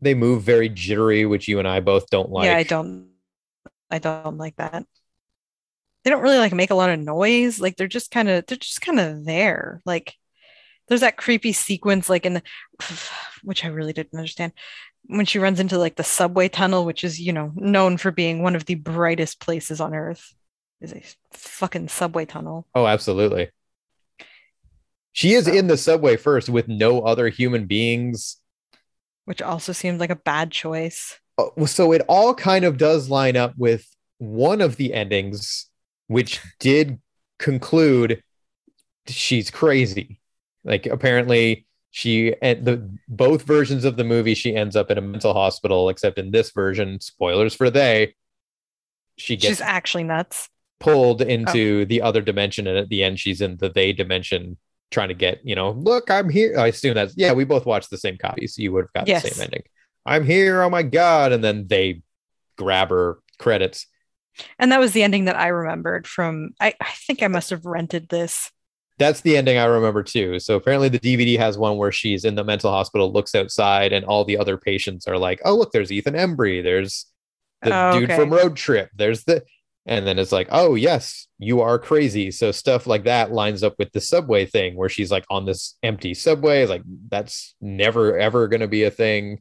they 0.00 0.14
move 0.14 0.42
very 0.42 0.68
jittery 0.68 1.24
which 1.26 1.46
you 1.48 1.58
and 1.60 1.68
i 1.68 1.80
both 1.80 2.10
don't 2.10 2.30
like 2.30 2.46
yeah, 2.46 2.56
I 2.56 2.62
don't 2.64 3.08
I 3.90 3.98
don't 4.00 4.36
like 4.36 4.56
that. 4.56 4.84
They 6.02 6.10
don't 6.10 6.22
really 6.22 6.38
like 6.38 6.52
make 6.52 6.70
a 6.70 6.74
lot 6.74 6.90
of 6.90 6.98
noise. 6.98 7.60
Like 7.60 7.76
they're 7.76 7.86
just 7.86 8.10
kind 8.10 8.28
of 8.28 8.44
they're 8.46 8.56
just 8.58 8.80
kind 8.80 8.98
of 8.98 9.24
there. 9.24 9.80
Like 9.86 10.14
there's 10.88 11.02
that 11.02 11.16
creepy 11.16 11.52
sequence 11.52 12.08
like 12.10 12.26
in 12.26 12.34
the 12.34 12.42
which 13.44 13.64
I 13.64 13.68
really 13.68 13.92
didn't 13.92 14.18
understand 14.18 14.52
when 15.04 15.24
she 15.26 15.38
runs 15.38 15.60
into 15.60 15.78
like 15.78 15.94
the 15.94 16.02
subway 16.04 16.48
tunnel, 16.48 16.84
which 16.84 17.04
is, 17.04 17.20
you 17.20 17.32
know, 17.32 17.52
known 17.54 17.96
for 17.96 18.10
being 18.10 18.42
one 18.42 18.56
of 18.56 18.64
the 18.64 18.74
brightest 18.74 19.40
places 19.40 19.80
on 19.80 19.94
earth. 19.94 20.34
Is 20.80 20.92
a 20.92 21.02
fucking 21.32 21.88
subway 21.88 22.26
tunnel. 22.26 22.66
Oh, 22.74 22.86
absolutely. 22.86 23.50
She 25.12 25.32
is 25.32 25.46
So- 25.46 25.52
in 25.52 25.66
the 25.68 25.76
subway 25.78 26.16
first 26.16 26.48
with 26.48 26.68
no 26.68 27.00
other 27.02 27.28
human 27.28 27.66
beings. 27.66 28.36
Which 29.24 29.40
also 29.42 29.72
seemed 29.72 29.98
like 30.00 30.10
a 30.10 30.16
bad 30.16 30.50
choice. 30.50 31.18
Uh, 31.38 31.66
So 31.66 31.92
it 31.92 32.02
all 32.08 32.34
kind 32.34 32.64
of 32.64 32.76
does 32.76 33.08
line 33.08 33.36
up 33.36 33.54
with 33.56 33.86
one 34.18 34.60
of 34.60 34.76
the 34.76 34.92
endings, 34.94 35.68
which 36.06 36.40
did 36.60 37.00
conclude 37.38 38.22
she's 39.08 39.50
crazy. 39.50 40.20
Like 40.64 40.86
apparently 40.86 41.66
she 41.90 42.34
and 42.42 42.64
the 42.64 42.98
both 43.08 43.42
versions 43.42 43.84
of 43.84 43.96
the 43.96 44.04
movie 44.04 44.34
she 44.34 44.54
ends 44.54 44.76
up 44.76 44.90
in 44.90 44.98
a 44.98 45.02
mental 45.02 45.32
hospital, 45.32 45.88
except 45.88 46.18
in 46.18 46.30
this 46.30 46.50
version, 46.50 47.00
spoilers 47.00 47.54
for 47.54 47.70
they, 47.70 48.14
she 49.16 49.36
gets 49.36 49.46
She's 49.48 49.60
actually 49.62 50.04
nuts. 50.04 50.48
Pulled 50.80 51.22
into 51.22 51.80
oh. 51.82 51.84
the 51.86 52.02
other 52.02 52.20
dimension 52.20 52.66
and 52.66 52.76
at 52.78 52.88
the 52.88 53.02
end 53.02 53.18
she's 53.18 53.40
in 53.40 53.56
the 53.58 53.68
they 53.68 53.92
dimension 53.92 54.56
trying 54.90 55.08
to 55.08 55.14
get 55.14 55.40
you 55.42 55.54
know 55.54 55.70
look 55.70 56.10
i'm 56.10 56.28
here 56.28 56.58
i 56.58 56.66
assume 56.68 56.94
that's 56.94 57.14
yeah 57.16 57.32
we 57.32 57.44
both 57.44 57.66
watched 57.66 57.90
the 57.90 57.98
same 57.98 58.16
copy 58.18 58.46
so 58.46 58.60
you 58.62 58.72
would 58.72 58.84
have 58.84 58.92
got 58.92 59.08
Yes. 59.08 59.22
the 59.22 59.30
same 59.30 59.44
ending 59.44 59.62
i'm 60.04 60.24
here 60.24 60.62
oh 60.62 60.70
my 60.70 60.82
god 60.82 61.32
and 61.32 61.42
then 61.42 61.66
they 61.68 62.02
grab 62.58 62.90
her 62.90 63.18
credits 63.38 63.86
And 64.58 64.70
that 64.70 64.80
was 64.80 64.92
the 64.92 65.02
ending 65.02 65.24
that 65.26 65.36
I 65.36 65.48
remembered 65.48 66.06
from 66.06 66.50
I, 66.60 66.74
I 66.80 66.90
think 67.06 67.22
I 67.22 67.28
must 67.28 67.50
have 67.50 67.64
rented 67.64 68.08
this. 68.10 68.50
that's 68.98 69.22
the 69.22 69.36
ending 69.36 69.58
i 69.58 69.64
remember 69.64 70.02
too 70.02 70.38
so 70.38 70.56
apparently 70.56 70.88
the 70.88 70.98
dvd 71.00 71.36
has 71.38 71.58
one 71.58 71.76
where 71.78 71.92
she's 71.92 72.24
in 72.24 72.34
the 72.34 72.44
mental 72.44 72.70
hospital 72.70 73.12
looks 73.12 73.34
outside 73.34 73.92
and 73.92 74.04
all 74.04 74.24
the 74.24 74.38
other 74.38 74.56
patients 74.56 75.06
are 75.08 75.18
like 75.18 75.40
oh 75.44 75.54
look 75.56 75.72
there's 75.72 75.90
ethan 75.92 76.14
embry 76.14 76.62
there's 76.62 77.06
the 77.62 77.74
Oh, 77.74 77.98
dude 77.98 78.10
okay. 78.10 78.16
from 78.20 78.30
road 78.30 78.56
trip 78.56 78.90
there's 78.94 79.24
the 79.24 79.42
and 79.86 80.06
then 80.06 80.18
it's 80.18 80.32
like 80.32 80.48
oh 80.50 80.74
yes 80.74 81.28
you 81.38 81.60
are 81.60 81.78
crazy 81.78 82.30
so 82.30 82.50
stuff 82.50 82.86
like 82.86 83.04
that 83.04 83.32
lines 83.32 83.62
up 83.62 83.74
with 83.78 83.90
the 83.92 84.00
subway 84.00 84.44
thing 84.44 84.76
where 84.76 84.88
she's 84.88 85.10
like 85.10 85.24
on 85.30 85.46
this 85.46 85.76
empty 85.82 86.12
subway 86.12 86.66
like 86.66 86.82
that's 87.08 87.54
never 87.60 88.18
ever 88.18 88.48
going 88.48 88.60
to 88.60 88.68
be 88.68 88.82
a 88.82 88.90
thing 88.90 89.40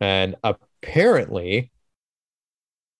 and 0.00 0.36
apparently 0.42 1.70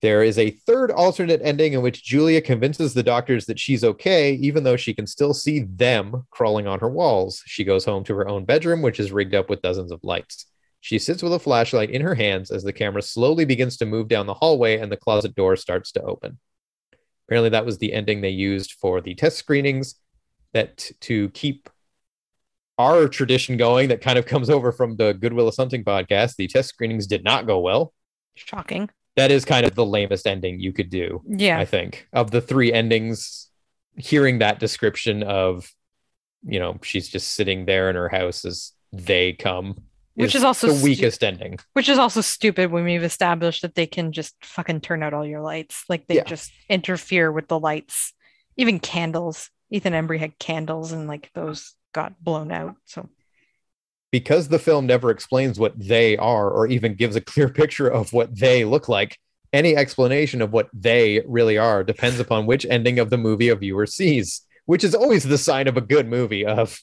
there 0.05 0.23
is 0.23 0.39
a 0.39 0.51
third 0.51 0.91
alternate 0.91 1.41
ending 1.43 1.73
in 1.73 1.81
which 1.81 2.05
Julia 2.05 2.43
convinces 2.43 2.93
the 2.93 3.03
doctors 3.03 3.47
that 3.47 3.59
she's 3.59 3.83
okay, 3.83 4.35
even 4.35 4.63
though 4.63 4.77
she 4.77 4.93
can 4.93 5.07
still 5.07 5.33
see 5.33 5.61
them 5.61 6.27
crawling 6.31 6.67
on 6.67 6.79
her 6.81 6.91
walls. 6.91 7.43
She 7.47 7.65
goes 7.65 7.87
home 7.87 8.05
to 8.05 8.15
her 8.17 8.29
own 8.29 8.45
bedroom, 8.45 8.83
which 8.83 9.01
is 9.01 9.13
rigged 9.13 9.35
up 9.35 9.49
with 9.49 9.63
dozens 9.63 9.91
of 9.91 10.05
lights. 10.05 10.45
She 10.85 10.99
sits 10.99 11.23
with 11.23 11.33
a 11.33 11.39
flashlight 11.39 11.89
in 11.89 12.03
her 12.03 12.15
hands 12.15 12.51
as 12.51 12.63
the 12.63 12.71
camera 12.71 13.01
slowly 13.01 13.47
begins 13.47 13.79
to 13.79 13.87
move 13.87 14.07
down 14.07 14.27
the 14.27 14.35
hallway 14.35 14.77
and 14.77 14.93
the 14.93 14.99
closet 14.99 15.35
door 15.35 15.57
starts 15.57 15.91
to 15.93 16.03
open. 16.03 16.39
Apparently, 17.27 17.49
that 17.49 17.65
was 17.65 17.79
the 17.79 17.95
ending 17.95 18.21
they 18.21 18.29
used 18.29 18.73
for 18.73 19.01
the 19.01 19.15
test 19.15 19.39
screenings 19.39 19.95
that 20.53 20.91
to 21.01 21.31
keep 21.31 21.71
our 22.77 23.09
tradition 23.09 23.57
going 23.57 23.89
that 23.89 24.03
kind 24.03 24.19
of 24.19 24.27
comes 24.27 24.51
over 24.51 24.73
from 24.73 24.97
the 24.97 25.15
Goodwill 25.15 25.49
of 25.49 25.55
Something 25.55 25.85
podcast. 25.85 26.37
The 26.37 26.49
test 26.49 26.69
screenings 26.69 27.07
did 27.07 27.25
not 27.25 27.47
go 27.47 27.61
well. 27.61 27.95
Shocking. 28.35 28.91
That 29.17 29.31
is 29.31 29.47
kind 29.47 29.65
of 29.65 29.75
the 29.75 29.87
lamest 29.87 30.27
ending 30.27 30.61
you 30.61 30.75
could 30.75 30.91
do. 30.91 31.23
Yeah. 31.27 31.59
I 31.59 31.65
think 31.65 32.07
of 32.13 32.31
the 32.31 32.43
three 32.43 32.75
endings, 32.75 33.49
hearing 33.97 34.41
that 34.41 34.61
description 34.61 35.23
of, 35.23 35.67
you 36.47 36.59
know, 36.59 36.79
she's 36.83 37.09
just 37.09 37.29
sitting 37.29 37.65
there 37.65 37.89
in 37.89 37.97
her 37.97 38.11
house 38.11 38.45
as 38.45 38.73
they 38.93 39.33
come, 39.33 39.85
Which 40.17 40.35
is 40.35 40.45
also 40.45 40.69
the 40.69 40.75
stu- 40.75 40.85
weakest 40.85 41.25
ending. 41.25 41.59
Which 41.73 41.89
is 41.89 41.99
also 41.99 42.21
stupid 42.21 42.71
when 42.71 42.85
we've 42.85 43.03
established 43.03 43.63
that 43.63 43.75
they 43.75 43.87
can 43.87 44.13
just 44.13 44.35
fucking 44.45 44.81
turn 44.81 45.03
out 45.03 45.13
all 45.15 45.27
your 45.27 45.41
lights. 45.41 45.85
Like 45.89 46.07
they 46.07 46.17
Yeah. 46.17 46.25
just 46.25 46.53
interfere 46.69 47.33
with 47.33 47.49
the 47.49 47.59
lights, 47.59 48.13
even 48.57 48.79
candles. 48.79 49.51
Ethan 49.71 49.93
Embry 49.93 50.19
had 50.21 50.39
candles 50.39 50.93
and 50.93 51.09
like 51.09 51.31
those 51.35 51.75
got 51.93 52.23
blown 52.23 52.53
out. 52.53 52.77
So 52.85 53.09
Because 54.13 54.49
the 54.49 54.59
film 54.61 54.87
never 54.87 55.11
explains 55.11 55.59
what 55.59 55.73
they 55.77 56.17
are 56.17 56.49
or 56.49 56.69
even 56.69 56.95
gives 56.95 57.17
a 57.17 57.21
clear 57.21 57.49
picture 57.61 57.89
of 57.89 58.13
what 58.13 58.39
they 58.39 58.65
look 58.65 58.89
like. 58.89 59.19
Any 59.53 59.77
explanation 59.77 60.43
of 60.43 60.53
what 60.53 60.69
they 60.73 61.23
really 61.27 61.59
are 61.59 61.83
depends 61.85 62.21
upon 62.21 62.47
which 62.47 62.67
ending 62.67 62.99
of 62.99 63.11
the 63.11 63.17
movie 63.19 63.49
a 63.49 63.57
viewer 63.57 63.87
sees, 63.87 64.43
which 64.67 64.83
is 64.85 64.95
always 64.95 65.25
the 65.25 65.39
sign 65.39 65.67
of 65.69 65.77
a 65.77 65.81
good 65.81 66.09
movie. 66.09 66.45
Of, 66.45 66.81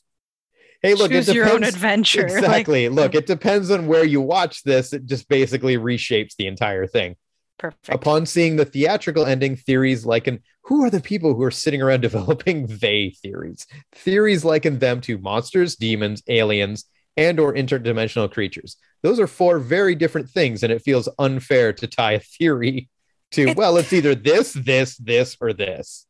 hey, 0.82 0.94
look, 0.94 1.12
choose 1.12 1.30
it 1.30 1.36
your 1.36 1.52
own 1.52 1.64
adventure. 1.64 2.28
Like, 2.28 2.32
Exactly. 2.32 2.90
Look, 2.90 3.16
it 3.16 3.28
depends 3.28 3.72
on 3.72 3.88
where 3.88 4.04
you 4.04 4.22
watch 4.22 4.64
this. 4.64 4.94
It 4.94 5.06
just 5.06 5.28
basically 5.30 5.78
reshapes 5.78 6.36
the 6.36 6.48
entire 6.48 6.88
thing. 6.88 7.16
perfect. 7.58 7.90
Upon 7.90 8.26
seeing 8.26 8.56
the 8.56 8.66
theatrical 8.66 9.26
ending, 9.26 9.56
theories 9.56 10.06
liken 10.06 10.42
who 10.64 10.84
are 10.84 10.90
the 10.90 11.02
people 11.02 11.34
who 11.34 11.44
are 11.44 11.52
sitting 11.52 11.82
around 11.82 12.02
developing 12.02 12.68
they 12.68 13.16
theories? 13.22 13.66
Theories 13.94 14.46
liken 14.46 14.80
them 14.80 15.02
to 15.02 15.18
monsters, 15.18 15.76
demons, 15.76 16.24
aliens, 16.28 16.86
and 17.18 17.40
or 17.40 17.54
interdimensional 17.54 18.32
creatures. 18.32 18.78
Those 19.04 19.20
are 19.20 19.28
four 19.28 19.60
very 19.60 19.96
different 19.96 20.30
things, 20.30 20.64
and 20.64 20.72
it 20.72 20.82
feels 20.82 21.10
unfair 21.20 21.74
to 21.74 21.88
tie 21.88 22.14
a 22.14 22.20
theory 22.20 22.90
to, 23.32 23.54
well, 23.54 23.78
it's 23.78 23.94
either 23.94 24.16
this, 24.16 24.54
this, 24.54 24.98
this, 24.98 25.38
or 25.42 25.54
this. 25.54 26.06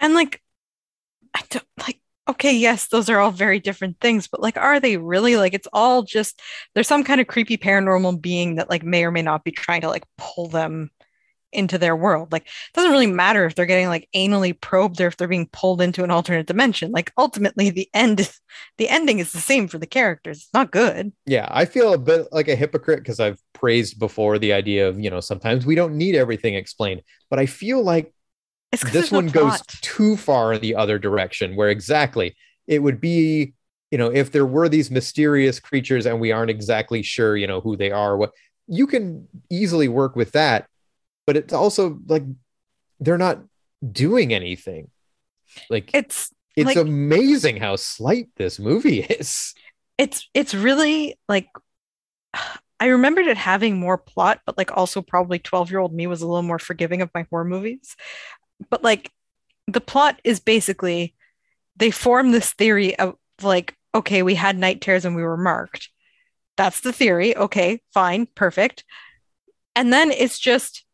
And 0.00 0.14
like, 0.14 0.40
I 1.34 1.42
don't 1.50 1.66
like, 1.78 2.00
okay, 2.28 2.52
yes, 2.52 2.88
those 2.88 3.08
are 3.08 3.18
all 3.20 3.30
very 3.30 3.58
different 3.58 3.98
things, 4.00 4.28
but 4.28 4.40
like, 4.40 4.56
are 4.56 4.80
they 4.80 4.96
really? 4.96 5.36
Like, 5.36 5.54
it's 5.54 5.68
all 5.72 6.02
just 6.02 6.40
there's 6.74 6.88
some 6.88 7.04
kind 7.04 7.20
of 7.20 7.26
creepy 7.26 7.56
paranormal 7.56 8.20
being 8.20 8.56
that 8.56 8.70
like 8.70 8.82
may 8.82 9.04
or 9.04 9.10
may 9.10 9.22
not 9.22 9.44
be 9.44 9.50
trying 9.50 9.80
to 9.82 9.88
like 9.88 10.04
pull 10.16 10.48
them 10.48 10.90
into 11.50 11.78
their 11.78 11.96
world. 11.96 12.30
Like, 12.30 12.42
it 12.42 12.74
doesn't 12.74 12.90
really 12.90 13.06
matter 13.06 13.46
if 13.46 13.54
they're 13.54 13.66
getting 13.66 13.88
like 13.88 14.08
anally 14.14 14.58
probed 14.58 15.00
or 15.00 15.06
if 15.06 15.16
they're 15.16 15.28
being 15.28 15.48
pulled 15.52 15.80
into 15.80 16.04
an 16.04 16.10
alternate 16.10 16.46
dimension. 16.46 16.92
Like, 16.92 17.12
ultimately, 17.16 17.70
the 17.70 17.88
end, 17.94 18.20
is- 18.20 18.40
the 18.76 18.88
ending 18.88 19.18
is 19.18 19.32
the 19.32 19.38
same 19.40 19.66
for 19.68 19.78
the 19.78 19.86
characters. 19.86 20.38
It's 20.38 20.54
not 20.54 20.70
good. 20.70 21.12
Yeah, 21.26 21.48
I 21.50 21.64
feel 21.64 21.94
a 21.94 21.98
bit 21.98 22.28
like 22.32 22.48
a 22.48 22.56
hypocrite 22.56 23.00
because 23.00 23.20
I've 23.20 23.40
praised 23.54 23.98
before 23.98 24.38
the 24.38 24.52
idea 24.52 24.88
of, 24.88 25.00
you 25.00 25.10
know, 25.10 25.20
sometimes 25.20 25.64
we 25.64 25.74
don't 25.74 25.96
need 25.96 26.14
everything 26.14 26.54
explained, 26.54 27.02
but 27.30 27.38
I 27.38 27.46
feel 27.46 27.82
like 27.82 28.12
It's 28.72 28.82
this 28.82 28.92
there's 28.92 29.12
no 29.12 29.18
one 29.18 29.28
goes 29.28 29.60
too 29.80 30.16
far 30.16 30.52
in 30.52 30.60
the 30.60 30.74
other 30.74 30.98
direction 30.98 31.56
where 31.56 31.70
exactly 31.70 32.36
it 32.66 32.80
would 32.80 33.00
be 33.00 33.54
you 33.90 33.98
know 33.98 34.10
if 34.12 34.30
there 34.30 34.46
were 34.46 34.68
these 34.68 34.90
mysterious 34.90 35.58
creatures 35.58 36.04
and 36.04 36.20
we 36.20 36.32
aren't 36.32 36.50
exactly 36.50 37.02
sure 37.02 37.36
you 37.36 37.46
know 37.46 37.60
who 37.60 37.76
they 37.76 37.90
are 37.90 38.16
what 38.16 38.32
you 38.66 38.86
can 38.86 39.26
easily 39.48 39.88
work 39.88 40.14
with 40.16 40.32
that 40.32 40.66
but 41.26 41.36
it's 41.36 41.52
also 41.54 41.98
like 42.06 42.24
they're 43.00 43.18
not 43.18 43.40
doing 43.92 44.32
anything. 44.32 44.90
Like 45.70 45.90
It's 45.94 46.32
it's 46.56 46.66
like- 46.66 46.76
amazing 46.76 47.58
how 47.58 47.76
slight 47.76 48.28
this 48.36 48.58
movie 48.58 49.00
is. 49.00 49.54
It's 49.96 50.28
it's 50.34 50.54
really 50.54 51.18
like 51.28 51.48
I 52.80 52.86
remembered 52.86 53.26
it 53.26 53.36
having 53.36 53.76
more 53.76 53.98
plot, 53.98 54.40
but 54.46 54.56
like 54.56 54.76
also 54.76 55.02
probably 55.02 55.40
12 55.40 55.70
year 55.70 55.80
old 55.80 55.92
me 55.92 56.06
was 56.06 56.22
a 56.22 56.26
little 56.28 56.44
more 56.44 56.60
forgiving 56.60 57.02
of 57.02 57.10
my 57.12 57.26
horror 57.28 57.44
movies. 57.44 57.96
But 58.70 58.82
like 58.82 59.10
the 59.66 59.80
plot 59.80 60.20
is 60.24 60.40
basically 60.40 61.14
they 61.76 61.90
form 61.90 62.32
this 62.32 62.52
theory 62.52 62.98
of 62.98 63.16
like, 63.42 63.76
okay, 63.94 64.22
we 64.22 64.34
had 64.34 64.58
night 64.58 64.80
terrors 64.80 65.04
and 65.04 65.14
we 65.14 65.22
were 65.22 65.36
marked. 65.36 65.90
That's 66.56 66.80
the 66.80 66.92
theory. 66.92 67.36
Okay, 67.36 67.80
fine, 67.94 68.26
perfect. 68.34 68.84
And 69.76 69.92
then 69.92 70.10
it's 70.10 70.38
just, 70.38 70.84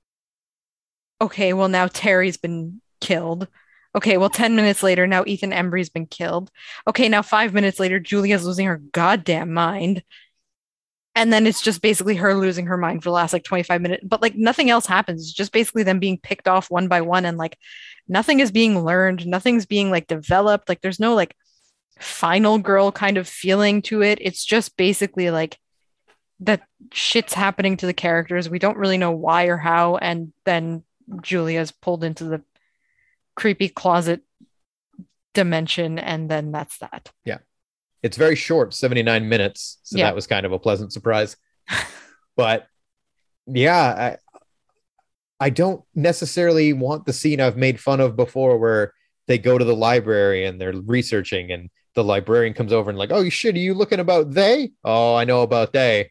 okay, 1.20 1.54
well, 1.54 1.68
now 1.68 1.86
Terry's 1.86 2.36
been 2.36 2.82
killed. 3.00 3.48
Okay, 3.96 4.18
well, 4.18 4.28
10 4.28 4.56
minutes 4.56 4.82
later, 4.82 5.06
now 5.06 5.24
Ethan 5.26 5.52
Embry's 5.52 5.88
been 5.88 6.06
killed. 6.06 6.50
Okay, 6.86 7.08
now 7.08 7.22
five 7.22 7.54
minutes 7.54 7.80
later, 7.80 7.98
Julia's 7.98 8.44
losing 8.44 8.66
her 8.66 8.82
goddamn 8.92 9.54
mind. 9.54 10.02
And 11.16 11.32
then 11.32 11.46
it's 11.46 11.62
just 11.62 11.80
basically 11.80 12.16
her 12.16 12.34
losing 12.34 12.66
her 12.66 12.76
mind 12.76 13.02
for 13.02 13.10
the 13.10 13.14
last 13.14 13.32
like 13.32 13.44
25 13.44 13.80
minutes. 13.80 14.04
But 14.04 14.20
like 14.20 14.34
nothing 14.34 14.68
else 14.70 14.86
happens. 14.86 15.22
It's 15.22 15.32
just 15.32 15.52
basically 15.52 15.84
them 15.84 16.00
being 16.00 16.18
picked 16.18 16.48
off 16.48 16.70
one 16.70 16.88
by 16.88 17.02
one 17.02 17.24
and 17.24 17.38
like 17.38 17.56
nothing 18.08 18.40
is 18.40 18.50
being 18.50 18.84
learned. 18.84 19.26
Nothing's 19.26 19.66
being 19.66 19.90
like 19.90 20.06
developed. 20.08 20.68
Like 20.68 20.80
there's 20.80 21.00
no 21.00 21.14
like 21.14 21.36
final 21.98 22.58
girl 22.58 22.90
kind 22.90 23.16
of 23.16 23.28
feeling 23.28 23.82
to 23.82 24.02
it. 24.02 24.18
It's 24.20 24.44
just 24.44 24.76
basically 24.76 25.30
like 25.30 25.58
that 26.40 26.62
shit's 26.92 27.34
happening 27.34 27.76
to 27.76 27.86
the 27.86 27.94
characters. 27.94 28.50
We 28.50 28.58
don't 28.58 28.76
really 28.76 28.98
know 28.98 29.12
why 29.12 29.44
or 29.44 29.56
how. 29.56 29.96
And 29.96 30.32
then 30.44 30.82
Julia's 31.22 31.70
pulled 31.70 32.02
into 32.02 32.24
the 32.24 32.42
creepy 33.36 33.68
closet 33.68 34.22
dimension. 35.32 35.98
And 35.98 36.28
then 36.28 36.50
that's 36.50 36.78
that. 36.78 37.12
It's 38.04 38.16
very 38.18 38.36
short 38.36 38.74
79 38.74 39.28
minutes. 39.28 39.80
So 39.82 39.98
Yeah. 39.98 40.04
that 40.04 40.14
was 40.14 40.26
kind 40.28 40.44
of 40.46 40.52
a 40.52 40.58
pleasant 40.58 40.92
surprise. 40.92 41.36
But 42.36 42.66
yeah 43.46 44.16
I, 45.40 45.46
I 45.46 45.50
don't 45.50 45.82
necessarily 45.94 46.72
want 46.72 47.04
the 47.06 47.12
scene 47.12 47.40
i've 47.40 47.56
made 47.56 47.78
fun 47.78 48.00
of 48.00 48.16
before 48.16 48.58
where 48.58 48.92
they 49.28 49.38
go 49.38 49.58
to 49.58 49.64
the 49.64 49.76
library 49.76 50.44
and 50.46 50.60
they're 50.60 50.72
researching 50.72 51.52
and 51.52 51.68
the 51.94 52.02
librarian 52.02 52.54
comes 52.54 52.72
over 52.72 52.90
and 52.90 52.98
like 52.98 53.12
oh 53.12 53.28
shit 53.28 53.54
are 53.54 53.58
you 53.58 53.74
looking 53.74 54.00
about 54.00 54.32
they? 54.32 54.72
Oh 54.82 55.14
i 55.14 55.24
know 55.24 55.42
about 55.42 55.72
they 55.72 56.10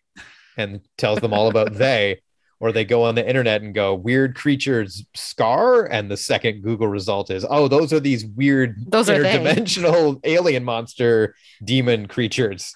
and 0.56 0.80
tells 0.98 1.20
them 1.20 1.34
all 1.34 1.48
about 1.50 1.74
they 1.86 2.22
or 2.64 2.72
they 2.72 2.86
go 2.86 3.04
on 3.04 3.14
the 3.14 3.28
internet 3.28 3.62
and 3.62 3.76
go 3.76 3.94
weird 3.94 4.36
creatures 4.36 5.06
scar 5.14 5.84
and 5.84 6.10
the 6.10 6.16
second 6.16 6.64
google 6.64 6.88
result 6.88 7.30
is 7.30 7.46
oh 7.50 7.68
those 7.68 7.92
are 7.92 8.00
these 8.00 8.26
weird 8.26 8.78
Those 8.88 9.10
interdimensional 9.10 10.22
alien 10.24 10.64
monster 10.64 11.36
demon 11.64 12.08
creatures. 12.08 12.76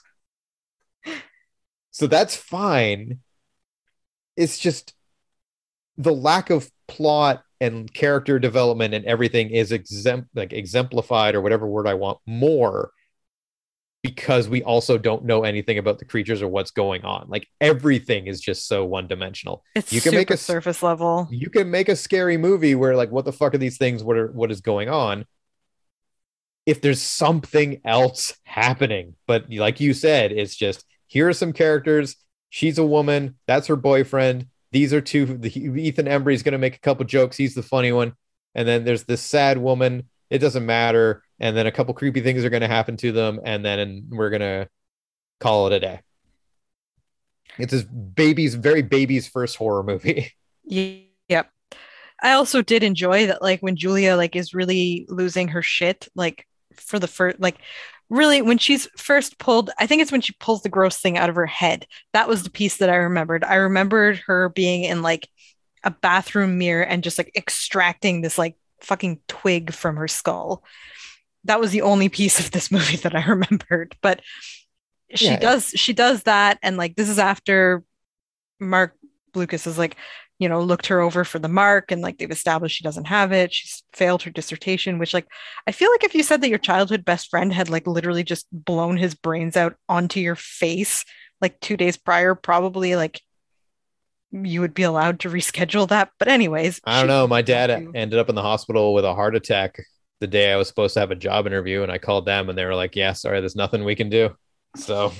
So 1.91 2.08
that's 2.08 2.36
fine. 2.36 3.19
It's 4.36 4.60
just 4.60 4.93
the 5.97 6.13
lack 6.13 6.50
of 6.50 6.69
plot 6.88 7.43
and 7.60 7.91
character 7.91 8.39
development 8.39 8.93
and 8.93 9.06
everything 9.06 9.50
is 9.50 9.71
exempt 9.71 10.30
like 10.36 10.54
exemplified 10.54 11.34
or 11.34 11.41
whatever 11.41 11.65
word 11.65 11.88
i 11.88 11.95
want 11.95 12.19
more 12.28 12.91
because 14.03 14.47
we 14.47 14.63
also 14.63 14.97
don't 14.97 15.25
know 15.25 15.43
anything 15.43 15.77
about 15.77 15.99
the 15.99 16.05
creatures 16.05 16.41
or 16.41 16.47
what's 16.47 16.71
going 16.71 17.03
on. 17.03 17.25
Like 17.29 17.47
everything 17.60 18.27
is 18.27 18.39
just 18.39 18.67
so 18.67 18.86
one 18.86 19.07
dimensional 19.07 19.63
It's 19.75 19.91
You 19.91 20.01
can 20.01 20.12
super 20.12 20.19
make 20.19 20.31
a 20.31 20.38
surface 20.38 20.83
level. 20.83 21.27
you 21.31 21.49
can 21.49 21.69
make 21.71 21.89
a 21.89 21.95
scary 21.95 22.38
movie 22.38 22.75
where 22.75 22.95
like 22.95 23.12
what 23.12 23.25
the 23.25 23.33
fuck 23.33 23.53
are 23.53 23.57
these 23.57 23.77
things? 23.77 24.03
What 24.03 24.17
are 24.17 24.27
what 24.27 24.51
is 24.51 24.62
going 24.62 24.89
on? 24.89 25.25
If 26.65 26.81
there's 26.81 27.01
something 27.01 27.81
else 27.86 28.36
happening. 28.43 29.15
But 29.25 29.51
like 29.51 29.79
you 29.79 29.93
said 29.93 30.31
it's 30.31 30.55
just 30.55 30.86
here 31.07 31.27
are 31.27 31.33
some 31.33 31.53
characters. 31.53 32.17
She's 32.49 32.77
a 32.77 32.86
woman. 32.86 33.36
That's 33.47 33.67
her 33.67 33.75
boyfriend. 33.75 34.47
These 34.71 34.93
are 34.93 35.01
two 35.01 35.25
the, 35.25 35.49
ethan 35.49 36.05
embry 36.05 36.33
is 36.33 36.43
going 36.43 36.53
to 36.53 36.57
make 36.57 36.75
a 36.75 36.79
couple 36.79 37.05
jokes. 37.05 37.38
He's 37.38 37.55
the 37.55 37.63
funny 37.63 37.91
one. 37.91 38.13
And 38.53 38.67
then 38.67 38.86
there's 38.86 39.03
this 39.03 39.21
sad 39.21 39.57
woman. 39.57 40.10
It 40.29 40.39
doesn't 40.39 40.65
matter 40.65 41.23
and 41.39 41.56
then 41.56 41.67
a 41.67 41.71
couple 41.71 41.93
creepy 41.93 42.21
things 42.21 42.43
are 42.43 42.50
going 42.50 42.62
to 42.62 42.67
happen 42.67 42.97
to 42.97 43.12
them 43.12 43.39
and 43.43 43.63
then 43.63 44.08
we're 44.10 44.30
going 44.30 44.41
to 44.41 44.67
call 45.39 45.67
it 45.67 45.73
a 45.73 45.80
day 45.80 46.00
it's 47.58 47.71
his 47.71 47.84
baby's 47.84 48.56
very 48.56 48.82
baby's 48.82 49.28
first 49.28 49.56
horror 49.56 49.84
movie 49.84 50.32
Ye- 50.63 51.08
Yep. 51.30 51.50
I 52.23 52.32
also 52.34 52.62
did 52.62 52.84
enjoy 52.84 53.28
that, 53.28 53.41
like 53.41 53.60
when 53.62 53.76
Julia 53.76 54.15
like 54.15 54.36
is 54.36 54.54
really 54.54 55.06
losing 55.10 55.50
her 55.50 55.62
shit, 55.62 56.08
like 56.15 56.47
for 56.73 57.00
the 57.00 57.08
first, 57.08 57.39
like 57.39 57.58
really 58.10 58.41
when 58.41 58.58
she's 58.58 58.88
first 58.97 59.38
pulled. 59.38 59.69
I 59.78 59.86
think 59.88 60.02
it's 60.02 60.12
when 60.12 60.21
she 60.21 60.34
pulls 60.39 60.63
the 60.63 60.69
gross 60.69 60.97
thing 60.97 61.17
out 61.17 61.30
of 61.30 61.36
her 61.36 61.45
head. 61.45 61.86
That 62.13 62.28
was 62.28 62.43
the 62.43 62.50
piece 62.50 62.78
that 62.78 62.89
I 62.89 62.95
remembered. 62.95 63.43
I 63.43 63.56
remembered 63.56 64.21
her 64.28 64.50
being 64.50 64.84
in 64.84 65.02
like 65.02 65.28
a 65.84 65.91
bathroom 65.91 66.58
mirror 66.58 66.84
and 66.84 67.04
just 67.04 67.17
like 67.17 67.32
extracting 67.36 68.21
this 68.21 68.38
like 68.38 68.56
fucking 68.82 69.19
twig 69.28 69.73
from 69.73 69.97
her 69.97 70.08
skull. 70.08 70.63
That 71.47 71.60
was 71.60 71.71
the 71.71 71.81
only 71.81 72.10
piece 72.10 72.39
of 72.39 72.51
this 72.51 72.71
movie 72.71 72.97
that 72.97 73.15
I 73.15 73.25
remembered. 73.25 73.95
But 74.01 74.21
she 75.15 75.25
Yeah. 75.25 75.39
does 75.39 75.69
she 75.69 75.93
does 75.93 76.23
that 76.23 76.60
and 76.62 76.75
like 76.75 76.95
this 76.97 77.07
is 77.07 77.17
after 77.17 77.81
mark 78.60 78.93
lucas 79.33 79.63
has 79.63 79.77
like 79.77 79.95
you 80.38 80.49
know 80.49 80.60
looked 80.60 80.88
her 80.88 80.99
over 80.99 81.23
for 81.23 81.39
the 81.39 81.47
mark 81.47 81.91
and 81.93 82.01
like 82.01 82.17
they've 82.17 82.29
established 82.29 82.75
she 82.75 82.83
doesn't 82.83 83.05
have 83.07 83.31
it 83.31 83.53
she's 83.53 83.83
failed 83.93 84.21
her 84.23 84.29
dissertation 84.31 84.99
which 84.99 85.13
like 85.13 85.25
i 85.65 85.71
feel 85.71 85.89
like 85.91 86.03
if 86.03 86.13
you 86.13 86.23
said 86.23 86.41
that 86.41 86.49
your 86.49 86.57
childhood 86.60 87.05
best 87.05 87.29
friend 87.29 87.53
had 87.53 87.69
like 87.69 87.88
literally 87.88 88.21
just 88.23 88.47
blown 88.51 88.97
his 88.97 89.15
brains 89.15 89.55
out 89.55 89.75
onto 89.88 90.19
your 90.19 90.36
face 90.36 91.05
like 91.39 91.57
two 91.62 91.77
days 91.77 91.95
prior 91.95 92.36
probably 92.36 92.97
like 92.97 93.21
you 94.31 94.60
would 94.60 94.73
be 94.73 94.83
allowed 94.83 95.21
to 95.21 95.29
reschedule 95.29 95.88
that 95.88 96.10
but 96.19 96.27
anyways 96.27 96.81
I 96.83 96.99
don't 96.99 97.07
know. 97.07 97.27
My 97.27 97.41
dad 97.41 97.69
ended 97.95 98.19
up 98.19 98.27
in 98.27 98.36
the 98.36 98.41
hospital 98.41 98.93
with 98.93 99.05
a 99.05 99.15
heart 99.15 99.38
attack 99.38 99.77
the 100.19 100.27
day 100.27 100.51
I 100.51 100.56
was 100.58 100.67
supposed 100.67 100.93
to 100.95 100.99
have 100.99 101.12
a 101.12 101.15
job 101.15 101.45
interview, 101.47 101.84
and 101.84 101.91
I 101.91 101.97
called 101.97 102.25
them, 102.25 102.49
and 102.49 102.58
they 102.58 102.65
were 102.65 102.75
like, 102.75 102.95
"Yeah, 102.95 103.13
sorry, 103.13 103.39
there's 103.39 103.56
nothing 103.56 103.84
we 103.84 103.95
can 103.95 104.10
do." 104.10 104.36
So 104.75 105.12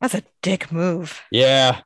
that's 0.00 0.14
a 0.14 0.22
dick 0.42 0.70
move 0.72 1.20
yeah, 1.30 1.80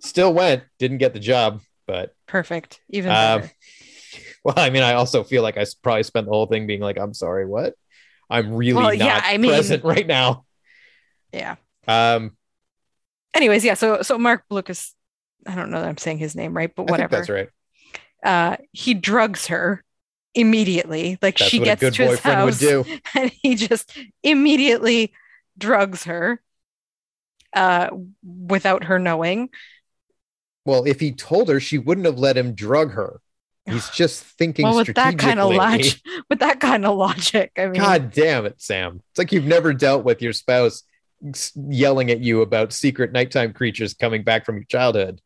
still 0.00 0.32
went, 0.32 0.64
didn't 0.78 0.98
get 0.98 1.12
the 1.14 1.20
job, 1.20 1.60
but 1.86 2.14
perfect 2.26 2.80
even 2.88 3.10
better. 3.10 3.50
well, 4.44 4.58
I 4.58 4.70
mean, 4.70 4.82
I 4.82 4.94
also 4.94 5.22
feel 5.24 5.42
like 5.42 5.56
I 5.58 5.66
probably 5.82 6.02
spent 6.02 6.26
the 6.26 6.32
whole 6.32 6.46
thing 6.46 6.66
being 6.66 6.80
like, 6.80 6.98
"I'm 6.98 7.14
sorry, 7.14 7.46
what? 7.46 7.74
I'm 8.30 8.54
really 8.54 8.74
Well, 8.74 8.84
not 8.90 8.96
yeah, 8.96 9.20
I 9.22 9.36
mean- 9.38 9.50
present 9.50 9.84
right 9.84 10.06
now." 10.06 10.44
yeah 11.32 11.56
Um, 11.88 12.36
anyways, 13.34 13.64
yeah. 13.64 13.74
So 13.74 14.02
so 14.02 14.18
Marc 14.18 14.44
Blucas, 14.50 14.92
I 15.46 15.54
don't 15.54 15.70
know 15.70 15.80
that 15.80 15.88
I'm 15.88 15.98
saying 15.98 16.18
his 16.18 16.34
name 16.34 16.54
right, 16.56 16.70
but 16.74 16.82
I 16.82 16.84
think 16.86 16.90
whatever. 16.90 17.16
that's 17.16 17.28
right. 17.30 17.48
Uh, 18.22 18.56
he 18.72 18.94
drugs 18.94 19.48
her 19.48 19.82
immediately. 20.34 21.18
Like 21.22 21.38
That's 21.38 21.50
she 21.50 21.58
gets 21.58 21.80
to 21.80 21.90
his 21.90 22.20
boyfriend 22.20 22.44
would 22.44 22.54
house, 22.54 22.60
do. 22.60 22.84
and 23.14 23.30
he 23.42 23.54
just 23.54 23.96
immediately 24.22 25.12
drugs 25.58 26.04
her, 26.04 26.40
uh, 27.54 27.90
without 28.24 28.84
her 28.84 28.98
knowing. 28.98 29.50
Well, 30.64 30.84
if 30.86 31.00
he 31.00 31.12
told 31.12 31.48
her, 31.48 31.60
she 31.60 31.78
wouldn't 31.78 32.06
have 32.06 32.18
let 32.18 32.36
him 32.36 32.54
drug 32.54 32.92
her. 32.92 33.20
He's 33.66 33.88
just 33.94 34.24
thinking 34.24 34.64
Well, 34.64 34.76
with 34.76 34.94
that 34.94 35.18
kind 35.18 35.40
of 35.40 35.52
logic, 35.52 36.00
with 36.28 36.40
that 36.40 36.60
kind 36.60 36.84
of 36.86 36.96
logic, 36.96 37.52
I 37.56 37.66
mean, 37.66 37.80
God 37.80 38.10
damn 38.12 38.46
it, 38.46 38.60
Sam. 38.60 39.02
It's 39.10 39.18
like 39.18 39.32
you've 39.32 39.44
never 39.44 39.72
dealt 39.72 40.04
with 40.04 40.22
your 40.22 40.32
spouse 40.32 40.82
yelling 41.54 42.10
at 42.10 42.20
you 42.20 42.42
about 42.42 42.72
secret 42.72 43.12
nighttime 43.12 43.52
creatures 43.52 43.94
coming 43.94 44.24
back 44.24 44.44
from 44.44 44.56
your 44.56 44.64
childhood. 44.64 45.20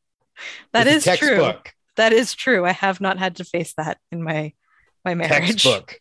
that 0.73 0.87
It's 0.87 1.07
is 1.07 1.19
true. 1.19 1.53
That 1.97 2.13
is 2.13 2.35
true. 2.35 2.67
I 2.67 2.73
have 2.73 3.01
not 3.01 3.19
had 3.19 3.37
to 3.37 3.45
face 3.45 3.73
that 3.79 3.99
in 4.13 4.23
my 4.23 4.53
my 5.07 5.15
marriage. 5.15 5.63
Textbook. 5.63 6.01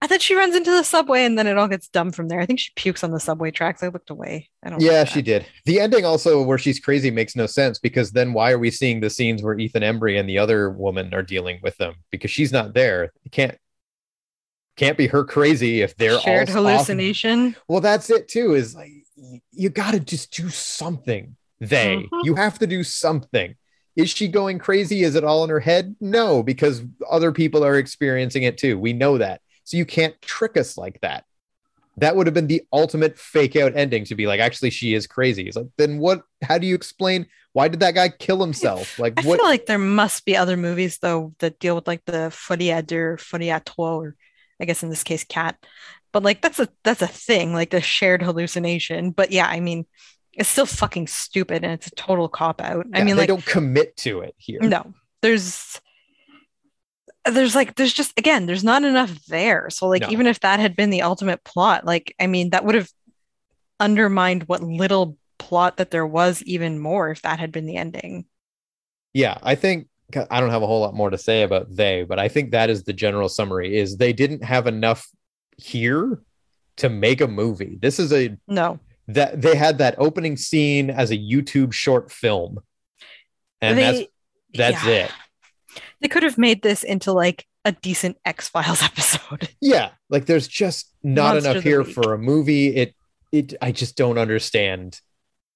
I 0.00 0.08
thought 0.08 0.20
she 0.20 0.34
runs 0.34 0.56
into 0.56 0.70
the 0.72 0.82
subway 0.82 1.24
and 1.24 1.38
then 1.38 1.46
it 1.46 1.56
all 1.56 1.68
gets 1.68 1.86
dumb 1.86 2.10
from 2.10 2.26
there. 2.26 2.40
I 2.40 2.46
think 2.46 2.58
she 2.58 2.70
pukes 2.74 3.04
on 3.04 3.12
the 3.12 3.20
subway 3.20 3.52
tracks. 3.52 3.84
I 3.84 3.88
looked 3.88 4.10
away. 4.10 4.48
I 4.64 4.70
don't. 4.70 4.80
Yeah, 4.80 5.00
like 5.00 5.08
she 5.08 5.22
did. 5.22 5.46
The 5.64 5.78
ending 5.78 6.04
also 6.04 6.42
where 6.42 6.58
she's 6.58 6.80
crazy 6.80 7.10
makes 7.12 7.36
no 7.36 7.46
sense 7.46 7.78
because 7.78 8.10
then 8.10 8.32
why 8.32 8.50
are 8.50 8.58
we 8.58 8.70
seeing 8.72 8.98
the 8.98 9.10
scenes 9.10 9.42
where 9.44 9.56
Ethan 9.56 9.82
Embry 9.84 10.18
and 10.18 10.28
the 10.28 10.38
other 10.38 10.70
woman 10.70 11.14
are 11.14 11.22
dealing 11.22 11.60
with 11.62 11.76
them? 11.76 11.94
Because 12.10 12.32
she's 12.32 12.50
not 12.50 12.74
there. 12.74 13.12
It 13.24 13.30
can't 13.30 13.56
can't 14.76 14.98
be 14.98 15.06
her 15.06 15.22
crazy 15.22 15.82
if 15.82 15.94
they're 15.96 16.18
shared 16.18 16.50
all 16.50 16.66
off- 16.66 16.72
hallucination. 16.78 17.54
Well, 17.68 17.80
that's 17.80 18.10
it 18.10 18.26
too. 18.26 18.54
Is 18.54 18.74
like 18.74 18.90
you 19.52 19.68
got 19.68 19.92
to 19.92 20.00
just 20.00 20.32
do 20.32 20.48
something. 20.48 21.36
They, 21.60 22.08
Mhm. 22.12 22.24
you 22.24 22.34
have 22.34 22.58
to 22.58 22.66
do 22.66 22.82
something. 22.82 23.54
Is 23.96 24.10
she 24.10 24.28
going 24.28 24.58
crazy? 24.58 25.02
Is 25.02 25.14
it 25.14 25.24
all 25.24 25.44
in 25.44 25.50
her 25.50 25.60
head? 25.60 25.94
No, 26.00 26.42
because 26.42 26.82
other 27.10 27.32
people 27.32 27.64
are 27.64 27.76
experiencing 27.76 28.44
it 28.44 28.56
too. 28.56 28.78
We 28.78 28.92
know 28.92 29.18
that. 29.18 29.42
So 29.64 29.76
you 29.76 29.84
can't 29.84 30.20
trick 30.22 30.56
us 30.56 30.76
like 30.78 31.00
that. 31.02 31.24
That 31.98 32.16
would 32.16 32.26
have 32.26 32.34
been 32.34 32.46
the 32.46 32.62
ultimate 32.72 33.18
fake 33.18 33.54
out 33.54 33.76
ending 33.76 34.04
to 34.06 34.14
be 34.14 34.26
like, 34.26 34.40
actually, 34.40 34.70
she 34.70 34.94
is 34.94 35.06
crazy. 35.06 35.46
It's 35.46 35.56
like, 35.56 35.68
then 35.76 35.98
what? 35.98 36.22
How 36.42 36.56
do 36.56 36.66
you 36.66 36.74
explain? 36.74 37.26
Why 37.52 37.68
did 37.68 37.80
that 37.80 37.94
guy 37.94 38.08
kill 38.08 38.40
himself? 38.40 38.98
Like, 38.98 39.12
I 39.18 39.26
what? 39.26 39.38
feel 39.38 39.46
like 39.46 39.66
there 39.66 39.78
must 39.78 40.24
be 40.24 40.36
other 40.36 40.56
movies 40.56 40.98
though 40.98 41.34
that 41.40 41.58
deal 41.58 41.74
with 41.74 41.86
like 41.86 42.02
the 42.06 42.30
folie 42.30 42.70
à 42.70 42.84
deux, 42.84 43.18
folie 43.18 43.50
à 43.50 43.62
trois, 43.62 43.96
or 43.96 44.16
I 44.58 44.64
guess 44.64 44.82
in 44.82 44.88
this 44.88 45.04
case, 45.04 45.24
cat. 45.24 45.56
But 46.12 46.22
like 46.22 46.40
that's 46.40 46.58
a 46.58 46.68
that's 46.82 47.02
a 47.02 47.06
thing, 47.06 47.52
like 47.52 47.70
the 47.70 47.82
shared 47.82 48.22
hallucination. 48.22 49.10
But 49.10 49.30
yeah, 49.30 49.46
I 49.46 49.60
mean, 49.60 49.86
it's 50.34 50.48
still 50.48 50.66
fucking 50.66 51.06
stupid 51.06 51.62
and 51.64 51.72
it's 51.72 51.86
a 51.86 51.94
total 51.94 52.28
cop 52.28 52.60
out. 52.60 52.86
I 52.94 52.98
mean, 53.04 53.16
they 53.16 53.22
like 53.22 53.28
don't 53.28 53.44
commit 53.44 53.96
to 53.98 54.20
it 54.20 54.34
here. 54.38 54.60
no, 54.62 54.92
there's 55.20 55.80
there's 57.24 57.54
like 57.54 57.76
there's 57.76 57.92
just 57.92 58.18
again 58.18 58.46
there's 58.46 58.64
not 58.64 58.82
enough 58.82 59.24
there 59.26 59.70
so 59.70 59.86
like 59.86 60.02
No. 60.02 60.08
even 60.10 60.26
if 60.26 60.40
that 60.40 60.58
had 60.58 60.74
been 60.74 60.90
the 60.90 61.02
ultimate 61.02 61.44
plot 61.44 61.84
like 61.84 62.14
i 62.20 62.26
mean 62.26 62.50
that 62.50 62.64
would 62.64 62.74
have 62.74 62.90
undermined 63.78 64.44
what 64.48 64.60
little 64.60 65.16
plot 65.38 65.76
that 65.76 65.92
there 65.92 66.06
was 66.06 66.42
even 66.42 66.80
more 66.80 67.10
if 67.10 67.22
that 67.22 67.38
had 67.38 67.52
been 67.52 67.66
the 67.66 67.76
ending 67.76 68.24
yeah 69.14 69.38
i 69.42 69.54
think 69.54 69.86
i 70.32 70.40
don't 70.40 70.50
have 70.50 70.62
a 70.62 70.66
whole 70.66 70.80
lot 70.80 70.94
more 70.94 71.10
to 71.10 71.18
say 71.18 71.42
about 71.42 71.66
they 71.70 72.02
but 72.02 72.18
i 72.18 72.26
think 72.26 72.50
that 72.50 72.68
is 72.70 72.82
the 72.82 72.92
general 72.92 73.28
summary 73.28 73.76
is 73.76 73.98
they 73.98 74.12
didn't 74.12 74.42
have 74.42 74.66
enough 74.66 75.08
here 75.56 76.20
to 76.76 76.88
make 76.88 77.20
a 77.20 77.28
movie 77.28 77.78
this 77.80 78.00
is 78.00 78.12
a 78.12 78.36
no 78.48 78.80
that 79.14 79.40
they 79.42 79.54
had 79.56 79.78
that 79.78 79.94
opening 79.98 80.36
scene 80.36 80.90
as 80.90 81.10
a 81.10 81.16
youtube 81.16 81.72
short 81.72 82.10
film. 82.10 82.58
And 83.60 83.78
They- 83.78 83.82
that's 83.82 84.08
that's 84.54 84.84
yeah. 84.86 85.04
it. 85.06 85.10
They 86.00 86.08
could 86.08 86.22
have 86.24 86.36
made 86.36 86.62
this 86.62 86.82
into 86.82 87.12
like 87.12 87.46
a 87.64 87.72
decent 87.72 88.18
x-files 88.24 88.82
episode. 88.90 89.48
Yeah 89.60 89.90
like 90.10 90.26
there's 90.26 90.48
just 90.48 90.92
not 91.02 91.34
Monster 91.34 91.50
enough 91.52 91.62
here 91.64 91.82
Week. 91.82 91.94
for 91.94 92.12
a 92.12 92.18
movie. 92.18 92.68
It 92.74 92.94
it 93.30 93.54
i 93.62 93.72
just 93.72 93.96
don't 93.96 94.18
understand. 94.18 95.00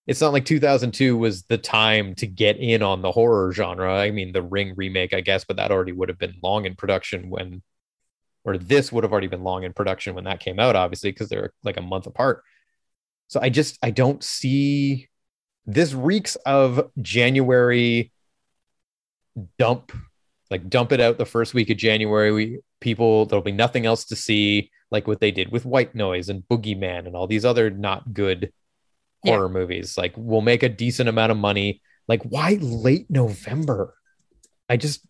It's 0.07 0.21
not 0.21 0.33
like 0.33 0.45
2002 0.45 1.17
was 1.17 1.43
the 1.43 1.59
time 1.59 2.15
to 2.17 2.27
get 2.29 2.59
in 2.59 2.81
on 2.81 3.03
the 3.03 3.11
horror 3.11 3.53
genre. 3.53 3.93
I 3.99 4.13
mean 4.13 4.33
the 4.33 4.41
ring 4.43 4.73
remake 4.77 5.13
i 5.13 5.21
guess 5.21 5.45
but 5.45 5.57
that 5.57 5.71
already 5.73 5.93
would 5.93 6.09
have 6.09 6.19
been 6.19 6.37
long 6.43 6.65
in 6.65 6.75
production 6.77 7.29
when 7.29 7.63
or 8.45 8.57
this 8.57 8.93
would 8.93 9.03
have 9.03 9.11
already 9.13 9.27
been 9.27 9.43
long 9.43 9.65
in 9.65 9.73
production 9.73 10.15
when 10.15 10.25
that 10.25 10.39
came 10.39 10.61
out 10.61 10.77
obviously 10.77 11.11
because 11.11 11.29
they're 11.29 11.53
like 11.65 11.77
a 11.77 11.83
month 11.83 12.07
apart 12.07 12.45
so 13.29 13.41
i 13.41 13.49
just 13.49 13.79
i 13.83 13.91
don't 13.91 14.23
see 14.23 15.09
this 15.67 15.93
reeks 15.95 16.37
of 16.47 16.91
january 17.03 18.13
dump 19.59 19.93
like 20.51 20.69
dump 20.71 20.93
it 20.93 21.01
out 21.01 21.19
the 21.19 21.27
first 21.27 21.55
week 21.55 21.71
of 21.71 21.77
january. 21.77 22.33
We 22.33 22.61
people 22.81 23.27
there'll 23.27 23.43
be 23.43 23.53
nothing 23.53 23.85
else 23.87 24.05
to 24.07 24.17
see 24.17 24.71
like 24.91 25.07
what 25.07 25.19
they 25.21 25.31
did 25.31 25.51
with 25.51 25.65
white 25.65 25.95
noise 25.95 26.29
and 26.29 26.43
boogeyman 26.49 27.07
and 27.07 27.17
all 27.17 27.27
these 27.27 27.45
other 27.45 27.69
not 27.71 28.13
good 28.15 28.53
Yeah. 29.25 29.33
horror 29.33 29.49
movies. 29.49 29.99
Like 29.99 30.15
we'll 30.17 30.41
make 30.43 30.63
a 30.63 30.69
decent 30.69 31.09
amount 31.09 31.33
of 31.33 31.39
money. 31.39 31.83
Like 32.07 32.23
why 32.23 32.59
late 32.61 33.11
november? 33.11 33.95
I 34.69 34.77
just 34.77 35.05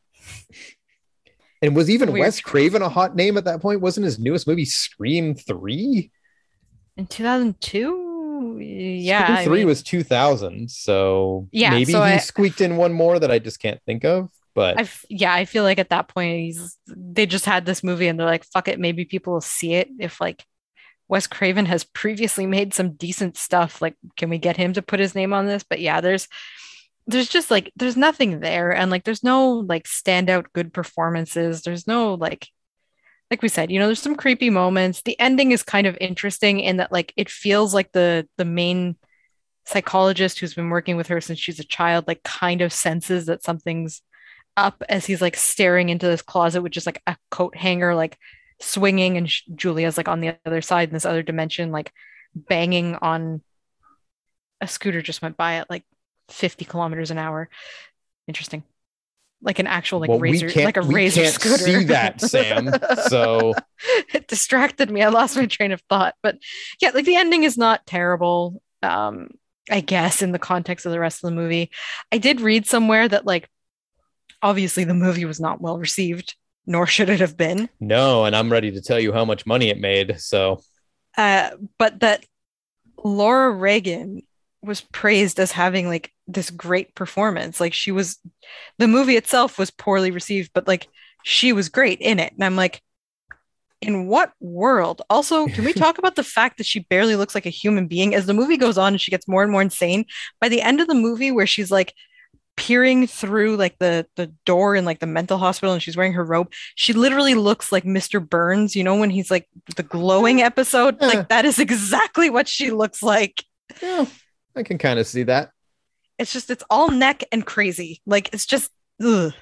and 1.62 1.76
was 1.76 1.90
even 1.90 2.12
Weird. 2.12 2.24
Wes 2.24 2.40
craven 2.40 2.82
a 2.82 2.88
hot 2.88 3.14
name 3.14 3.36
at 3.36 3.44
that 3.44 3.60
point? 3.60 3.80
Wasn't 3.80 4.04
his 4.04 4.18
newest 4.18 4.46
movie 4.46 4.64
scream 4.64 5.34
3 5.34 6.10
in 6.96 7.06
2002 7.06 8.05
yeah 8.58 9.24
scream 9.24 9.38
I 9.38 9.44
3 9.44 9.58
mean, 9.58 9.66
was 9.66 9.82
2000 9.82 10.70
so 10.70 11.48
Yeah, 11.52 11.70
maybe 11.70 11.92
so 11.92 12.02
he 12.02 12.12
I- 12.14 12.16
squeaked 12.18 12.60
in 12.60 12.76
one 12.76 12.92
more 12.92 13.18
that 13.18 13.30
i 13.30 13.38
just 13.38 13.60
can't 13.60 13.80
think 13.86 14.04
of 14.04 14.30
but 14.54 14.80
I 14.80 14.88
yeah, 15.10 15.34
I 15.34 15.44
feel 15.44 15.64
like 15.64 15.78
at 15.78 15.90
that 15.90 16.08
point 16.08 16.40
he's 16.40 16.78
they 16.86 17.26
just 17.26 17.44
had 17.44 17.66
this 17.66 17.84
movie 17.84 18.08
and 18.08 18.18
they're 18.18 18.26
like, 18.26 18.42
fuck 18.46 18.68
it, 18.68 18.80
maybe 18.80 19.04
people 19.04 19.34
will 19.34 19.42
see 19.42 19.74
it 19.74 19.90
if 19.98 20.18
like 20.18 20.42
Wes 21.08 21.26
Craven 21.26 21.66
has 21.66 21.84
previously 21.84 22.46
made 22.46 22.72
some 22.72 22.92
decent 22.94 23.36
stuff. 23.36 23.82
Like, 23.82 23.96
can 24.16 24.30
we 24.30 24.38
get 24.38 24.56
him 24.56 24.72
to 24.72 24.80
put 24.80 24.98
his 24.98 25.14
name 25.14 25.34
on 25.34 25.44
this? 25.44 25.62
But 25.62 25.80
yeah, 25.80 26.00
there's 26.00 26.26
there's 27.06 27.28
just 27.28 27.50
like 27.50 27.70
there's 27.76 27.98
nothing 27.98 28.40
there, 28.40 28.74
and 28.74 28.90
like 28.90 29.04
there's 29.04 29.22
no 29.22 29.50
like 29.50 29.84
standout 29.84 30.46
good 30.54 30.72
performances. 30.72 31.60
There's 31.60 31.86
no 31.86 32.14
like 32.14 32.48
like 33.30 33.42
we 33.42 33.48
said, 33.48 33.70
you 33.70 33.78
know, 33.78 33.86
there's 33.86 34.00
some 34.00 34.14
creepy 34.14 34.50
moments. 34.50 35.02
The 35.02 35.18
ending 35.18 35.50
is 35.50 35.62
kind 35.62 35.86
of 35.86 35.96
interesting 36.00 36.60
in 36.60 36.76
that 36.76 36.92
like 36.92 37.12
it 37.16 37.28
feels 37.28 37.74
like 37.74 37.92
the 37.92 38.28
the 38.36 38.44
main 38.44 38.96
psychologist 39.66 40.38
who's 40.38 40.54
been 40.54 40.70
working 40.70 40.96
with 40.96 41.08
her 41.08 41.20
since 41.20 41.40
she's 41.40 41.58
a 41.58 41.64
child 41.64 42.06
like 42.06 42.22
kind 42.22 42.60
of 42.60 42.72
senses 42.72 43.26
that 43.26 43.42
something's 43.42 44.00
up 44.56 44.82
as 44.88 45.04
he's 45.04 45.20
like 45.20 45.36
staring 45.36 45.88
into 45.88 46.06
this 46.06 46.22
closet 46.22 46.62
with 46.62 46.72
just 46.72 46.86
like 46.86 47.02
a 47.06 47.16
coat 47.30 47.56
hanger 47.56 47.94
like 47.94 48.16
swinging 48.60 49.16
and 49.16 49.28
Julia's 49.54 49.96
like 49.96 50.08
on 50.08 50.20
the 50.20 50.36
other 50.46 50.62
side 50.62 50.88
in 50.88 50.94
this 50.94 51.04
other 51.04 51.22
dimension 51.22 51.72
like 51.72 51.92
banging 52.34 52.94
on 53.02 53.42
a 54.60 54.68
scooter 54.68 55.02
just 55.02 55.20
went 55.20 55.36
by 55.36 55.56
at 55.56 55.68
like 55.68 55.84
50 56.28 56.64
kilometers 56.64 57.10
an 57.10 57.18
hour 57.18 57.50
interesting 58.28 58.62
like 59.42 59.58
an 59.58 59.66
actual 59.66 60.00
like 60.00 60.08
Well, 60.08 60.18
razor 60.18 60.48
like 60.64 60.76
a 60.76 60.82
we 60.82 60.94
razor 60.94 61.22
can't 61.22 61.34
scooter. 61.34 61.58
see 61.58 61.84
that, 61.84 62.20
Sam. 62.20 62.70
So- 63.08 63.54
it 64.14 64.28
distracted 64.28 64.90
me. 64.90 65.02
I 65.02 65.08
lost 65.08 65.36
my 65.36 65.46
train 65.46 65.72
of 65.72 65.82
thought. 65.88 66.14
But 66.22 66.38
yeah 66.80 66.90
like 66.94 67.04
the 67.04 67.16
ending 67.16 67.44
is 67.44 67.56
not 67.58 67.86
terrible 67.86 68.62
um 68.82 69.28
i 69.70 69.80
guess 69.80 70.20
in 70.22 70.32
the 70.32 70.38
context 70.38 70.86
of 70.86 70.92
the 70.92 71.00
rest 71.00 71.22
of 71.24 71.30
the 71.30 71.36
movie. 71.36 71.70
I 72.12 72.18
did 72.18 72.40
read 72.40 72.66
somewhere 72.66 73.08
that 73.08 73.26
like 73.26 73.48
obviously 74.42 74.84
the 74.84 74.94
movie 74.94 75.24
was 75.24 75.40
not 75.40 75.60
well 75.60 75.78
received 75.78 76.34
nor 76.66 76.86
should 76.86 77.08
it 77.08 77.20
have 77.20 77.36
been. 77.36 77.68
No 77.80 78.24
and 78.24 78.34
i'm 78.36 78.50
ready 78.50 78.70
to 78.72 78.80
tell 78.80 78.98
you 79.00 79.12
how 79.12 79.24
much 79.24 79.46
money 79.46 79.68
it 79.70 79.78
made 79.80 80.20
so. 80.20 80.62
Uh 81.16 81.50
but 81.78 82.00
that 82.00 82.24
Laura 83.04 83.50
Regan 83.50 84.22
was 84.62 84.80
praised 84.80 85.38
as 85.38 85.52
having 85.52 85.86
like 85.88 86.12
this 86.26 86.50
great 86.50 86.94
performance. 86.94 87.60
Like 87.60 87.72
she 87.72 87.92
was, 87.92 88.18
the 88.78 88.88
movie 88.88 89.16
itself 89.16 89.58
was 89.58 89.70
poorly 89.70 90.10
received, 90.10 90.50
but 90.54 90.66
like 90.66 90.88
she 91.24 91.52
was 91.52 91.68
great 91.68 92.00
in 92.00 92.18
it. 92.18 92.32
And 92.32 92.44
I'm 92.44 92.56
like, 92.56 92.82
in 93.82 94.06
what 94.06 94.32
world? 94.40 95.02
Also, 95.10 95.46
can 95.46 95.64
we 95.64 95.72
talk 95.74 95.98
about 95.98 96.16
the 96.16 96.24
fact 96.24 96.58
that 96.58 96.66
she 96.66 96.80
barely 96.80 97.16
looks 97.16 97.34
like 97.34 97.46
a 97.46 97.50
human 97.50 97.86
being 97.86 98.14
as 98.14 98.26
the 98.26 98.34
movie 98.34 98.56
goes 98.56 98.78
on 98.78 98.94
and 98.94 99.00
she 99.00 99.10
gets 99.10 99.28
more 99.28 99.42
and 99.42 99.52
more 99.52 99.62
insane? 99.62 100.06
By 100.40 100.48
the 100.48 100.62
end 100.62 100.80
of 100.80 100.88
the 100.88 100.94
movie, 100.94 101.30
where 101.30 101.46
she's 101.46 101.70
like 101.70 101.94
peering 102.56 103.06
through 103.06 103.54
like 103.56 103.78
the 103.78 104.06
the 104.16 104.32
door 104.46 104.74
in 104.74 104.86
like 104.86 104.98
the 104.98 105.06
mental 105.06 105.36
hospital 105.36 105.74
and 105.74 105.82
she's 105.82 105.96
wearing 105.96 106.14
her 106.14 106.24
robe, 106.24 106.52
she 106.74 106.92
literally 106.92 107.34
looks 107.34 107.70
like 107.70 107.84
Mr. 107.84 108.26
Burns. 108.26 108.74
You 108.74 108.84
know 108.84 108.96
when 108.96 109.10
he's 109.10 109.30
like 109.30 109.48
the 109.76 109.82
glowing 109.82 110.42
episode, 110.42 111.00
like 111.00 111.28
that 111.28 111.44
is 111.44 111.58
exactly 111.58 112.30
what 112.30 112.48
she 112.48 112.70
looks 112.70 113.02
like. 113.02 113.44
Yeah, 113.82 114.06
I 114.54 114.62
can 114.62 114.78
kind 114.78 114.98
of 114.98 115.06
see 115.06 115.24
that. 115.24 115.50
It's 116.18 116.32
just 116.32 116.50
it's 116.50 116.64
all 116.70 116.90
neck 116.90 117.24
and 117.32 117.44
crazy. 117.44 118.00
Like 118.06 118.30
it's 118.32 118.46
just 118.46 118.70
ugh. 119.02 119.32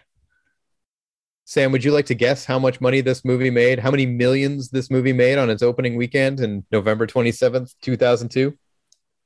Sam, 1.46 1.72
would 1.72 1.84
you 1.84 1.92
like 1.92 2.06
to 2.06 2.14
guess 2.14 2.46
how 2.46 2.58
much 2.58 2.80
money 2.80 3.02
this 3.02 3.24
movie 3.24 3.50
made? 3.50 3.78
How 3.78 3.90
many 3.90 4.06
millions 4.06 4.70
this 4.70 4.90
movie 4.90 5.12
made 5.12 5.36
on 5.36 5.50
its 5.50 5.62
opening 5.62 5.94
weekend 5.94 6.40
in 6.40 6.64
November 6.72 7.06
27th, 7.06 7.74
2002? 7.82 8.56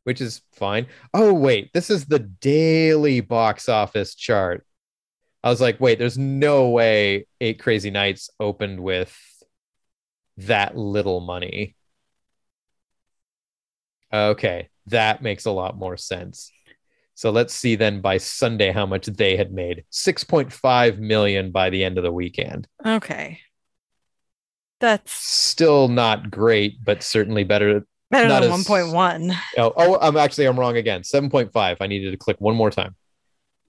which 0.03 0.21
is 0.21 0.41
fine 0.53 0.87
oh 1.13 1.33
wait 1.33 1.71
this 1.73 1.89
is 1.89 2.05
the 2.05 2.19
daily 2.19 3.21
box 3.21 3.69
office 3.69 4.15
chart 4.15 4.65
i 5.43 5.49
was 5.49 5.61
like 5.61 5.79
wait 5.79 5.99
there's 5.99 6.17
no 6.17 6.69
way 6.69 7.25
eight 7.41 7.59
crazy 7.59 7.91
nights 7.91 8.29
opened 8.39 8.79
with 8.79 9.15
that 10.47 10.75
little 10.77 11.19
money 11.19 11.75
okay 14.13 14.69
that 14.87 15.21
makes 15.21 15.45
a 15.45 15.51
lot 15.51 15.77
more 15.77 15.97
sense 15.97 16.51
so 17.19 17.31
let's 17.31 17.53
see 17.53 17.75
then 17.75 17.99
by 17.99 18.17
Sunday 18.17 18.71
how 18.71 18.85
much 18.85 19.07
they 19.07 19.35
had 19.35 19.51
made. 19.51 19.83
6.5 19.91 20.99
million 20.99 21.51
by 21.51 21.69
the 21.69 21.83
end 21.83 21.97
of 21.97 22.05
the 22.05 22.13
weekend. 22.13 22.65
Okay. 22.85 23.41
That's 24.79 25.11
Still 25.11 25.89
not 25.89 26.31
great, 26.31 26.81
but 26.81 27.03
certainly 27.03 27.43
better. 27.43 27.85
better 28.09 28.29
than 28.29 28.43
as- 28.43 28.65
1.1. 28.65 29.35
Oh, 29.57 29.73
oh 29.75 29.97
I'm 30.01 30.15
actually 30.15 30.45
I'm 30.45 30.57
wrong 30.57 30.77
again. 30.77 31.01
7.5. 31.01 31.75
I 31.81 31.87
needed 31.87 32.11
to 32.11 32.17
click 32.17 32.37
one 32.39 32.55
more 32.55 32.71
time. 32.71 32.95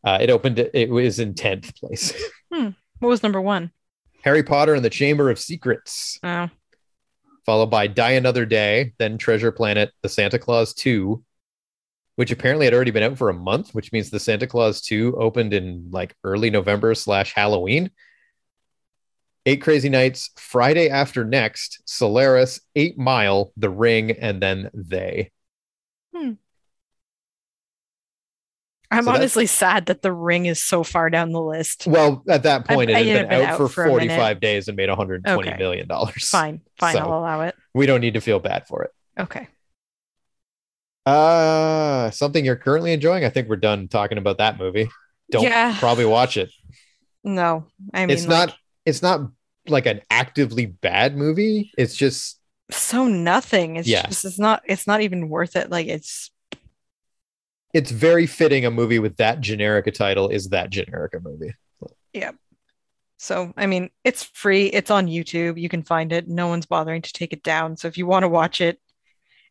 Uh, 0.05 0.19
it 0.21 0.31
opened 0.31 0.61
it 0.61 0.89
was 0.89 1.19
in 1.19 1.35
10th 1.35 1.75
place. 1.75 2.15
hmm. 2.53 2.69
What 3.01 3.09
was 3.09 3.25
number 3.25 3.41
one? 3.41 3.73
Harry 4.23 4.45
Potter 4.45 4.75
and 4.75 4.85
the 4.85 4.91
Chamber 4.91 5.29
of 5.29 5.41
Secrets, 5.41 6.21
Oh, 6.23 6.51
followed 7.51 7.67
by 7.67 7.89
Die 7.89 8.13
Another 8.13 8.47
Day, 8.47 8.93
then 8.99 9.19
Treasure 9.19 9.51
Planet, 9.51 9.91
The 10.03 10.09
Santa 10.09 10.39
Claus 10.39 10.73
2, 10.73 11.21
which 12.15 12.31
apparently 12.31 12.65
had 12.65 12.73
already 12.73 12.93
been 12.93 13.03
out 13.03 13.19
for 13.19 13.29
a 13.29 13.35
month, 13.35 13.75
which 13.75 13.91
means 13.91 14.09
the 14.09 14.21
Santa 14.21 14.47
Claus 14.47 14.81
2 14.83 15.17
opened 15.17 15.53
in 15.53 15.89
like 15.91 16.15
early 16.23 16.51
November 16.51 16.95
slash 16.95 17.35
Halloween. 17.35 17.91
Eight 19.47 19.63
Crazy 19.63 19.89
Nights, 19.89 20.31
Friday 20.37 20.91
After 20.91 21.25
Next, 21.25 21.83
Solaris, 21.87 22.61
Eight 22.77 22.97
Mile, 22.97 23.53
The 23.57 23.69
Ring, 23.69 24.13
and 24.13 24.41
then 24.41 24.71
They. 24.73 25.33
I'm 28.93 29.05
So 29.05 29.13
honestly 29.13 29.47
sad 29.47 29.87
that 29.87 30.03
the 30.03 30.13
ring 30.13 30.47
is 30.47 30.61
so 30.63 30.83
far 30.83 31.11
down 31.11 31.31
the 31.31 31.41
list. 31.41 31.87
Well, 31.87 32.25
at 32.29 32.43
that 32.43 32.67
point, 32.67 32.91
I- 32.91 32.99
it 33.01 33.07
had 33.17 33.29
been, 33.29 33.43
out, 33.43 33.57
for, 33.57 33.69
for 33.69 33.87
45 33.87 34.41
days 34.41 34.67
and 34.67 34.77
made 34.77 34.89
120 34.89 35.49
Okay. 35.49 35.57
million 35.59 35.87
dollars. 35.87 36.29
Fine, 36.29 36.63
fine, 36.79 36.95
So- 36.95 37.01
I'll 37.01 37.19
allow 37.21 37.43
it. 37.43 37.55
We 37.73 37.87
don't 37.87 38.01
need 38.01 38.15
to 38.15 38.21
feel 38.21 38.41
bad 38.41 38.67
for 38.67 38.83
it. 38.83 38.91
Okay. 39.19 39.47
Uh, 41.07 42.11
something 42.11 42.45
you're 42.45 42.57
currently 42.57 42.93
enjoying. 42.93 43.25
I 43.25 43.31
think 43.31 43.49
we're 43.49 43.57
done 43.57 43.89
talking 43.89 44.19
about 44.19 44.39
that 44.39 44.59
movie. 44.59 44.89
Don't 45.31 45.45
Yeah. 45.45 45.77
probably 45.79 46.05
watch 46.05 46.37
it. 46.37 46.51
No, 47.25 47.67
I 47.95 48.07
mean, 48.07 48.11
it's 48.17 48.27
not. 48.27 48.55
It's 48.87 49.03
not 49.03 49.31
like 49.69 49.87
an 49.87 50.01
actively 50.11 50.67
bad 50.67 51.17
movie. 51.17 51.71
It's 51.79 51.95
just 51.95 52.41
so 52.71 53.07
nothing. 53.07 53.77
It's 53.77 53.87
Yeah. 53.89 54.07
just, 54.07 54.25
it's 54.25 54.39
not, 54.39 54.63
it's 54.65 54.87
not 54.87 55.01
even 55.03 55.29
worth 55.29 55.55
it. 55.55 55.71
Like, 55.71 55.87
it's, 55.87 56.31
it's 57.73 57.91
very 57.91 58.27
fitting. 58.27 58.65
A 58.67 58.71
movie 58.71 58.99
with 58.99 59.17
that 59.17 59.41
generic 59.41 59.87
a 59.87 59.91
title 59.91 60.29
is 60.29 60.49
that 60.51 60.71
generic 60.71 61.15
a 61.15 61.21
movie. 61.21 61.55
Yeah. 62.13 62.33
So, 63.19 63.53
I 63.57 63.67
mean, 63.67 63.91
it's 64.03 64.25
free. 64.25 64.67
It's 64.67 64.91
on 64.91 65.07
YouTube. 65.07 65.61
You 65.61 65.69
can 65.69 65.83
find 65.83 66.13
it. 66.13 66.27
No 66.27 66.49
one's 66.49 66.67
bothering 66.67 67.03
to 67.03 67.13
take 67.13 67.33
it 67.33 67.43
down. 67.43 67.77
So, 67.77 67.87
if 67.89 67.99
you 67.99 68.07
want 68.07 68.23
to 68.25 68.29
watch 68.29 68.61
it, 68.61 68.81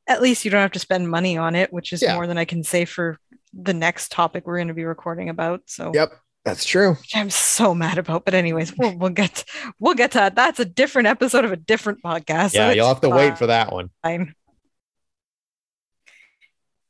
at 0.08 0.22
least 0.22 0.44
you 0.44 0.50
don't 0.52 0.62
have 0.62 0.72
to 0.72 0.80
spend 0.80 1.08
money 1.10 1.38
on 1.38 1.54
it, 1.56 1.72
which 1.72 1.94
is 1.94 2.02
Yeah. 2.02 2.16
more 2.16 2.26
than 2.26 2.38
I 2.38 2.46
can 2.46 2.64
say 2.64 2.86
for 2.86 3.20
the 3.54 3.74
next 3.74 4.12
topic 4.12 4.46
we're 4.48 4.58
going 4.58 4.68
to 4.70 4.74
be 4.74 4.86
recording 4.86 5.30
about. 5.30 5.62
So, 5.68 5.92
Yep, 5.94 6.14
that's 6.46 6.66
true. 6.66 6.98
I'm 7.14 7.30
so 7.30 7.76
mad 7.76 8.00
about. 8.00 8.26
But 8.26 8.34
anyways, 8.34 8.76
we'll 8.76 8.98
we'll 8.98 9.10
get 9.12 9.46
we'll 9.80 9.94
get 9.94 10.12
to 10.12 10.18
that. 10.18 10.36
That's 10.36 10.60
a 10.60 10.66
different 10.66 11.08
episode 11.08 11.46
of 11.46 11.52
a 11.52 11.56
different 11.58 12.02
podcast. 12.04 12.52
so 12.54 12.58
yeah, 12.60 12.72
you'll 12.72 12.88
have 12.88 13.02
to 13.02 13.10
wait 13.10 13.38
for 13.38 13.48
that 13.48 13.72
one. 13.72 13.92
fine. 14.02 14.34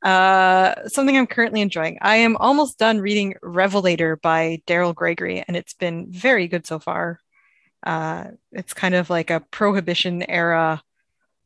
Uh, 0.02 0.88
something 0.88 1.16
I'm 1.16 1.26
currently 1.26 1.60
enjoying. 1.60 1.98
I 2.00 2.16
am 2.16 2.36
almost 2.38 2.78
done 2.78 3.00
reading 3.00 3.34
Revelator 3.42 4.16
by 4.16 4.62
Daryl 4.66 4.94
Gregory, 4.94 5.44
and 5.46 5.56
it's 5.56 5.74
been 5.74 6.10
very 6.10 6.48
good 6.48 6.66
so 6.66 6.78
far. 6.78 7.20
Uh, 7.82 8.24
it's 8.52 8.72
kind 8.72 8.94
of 8.94 9.10
like 9.10 9.30
a 9.30 9.40
prohibition 9.50 10.22
era 10.28 10.82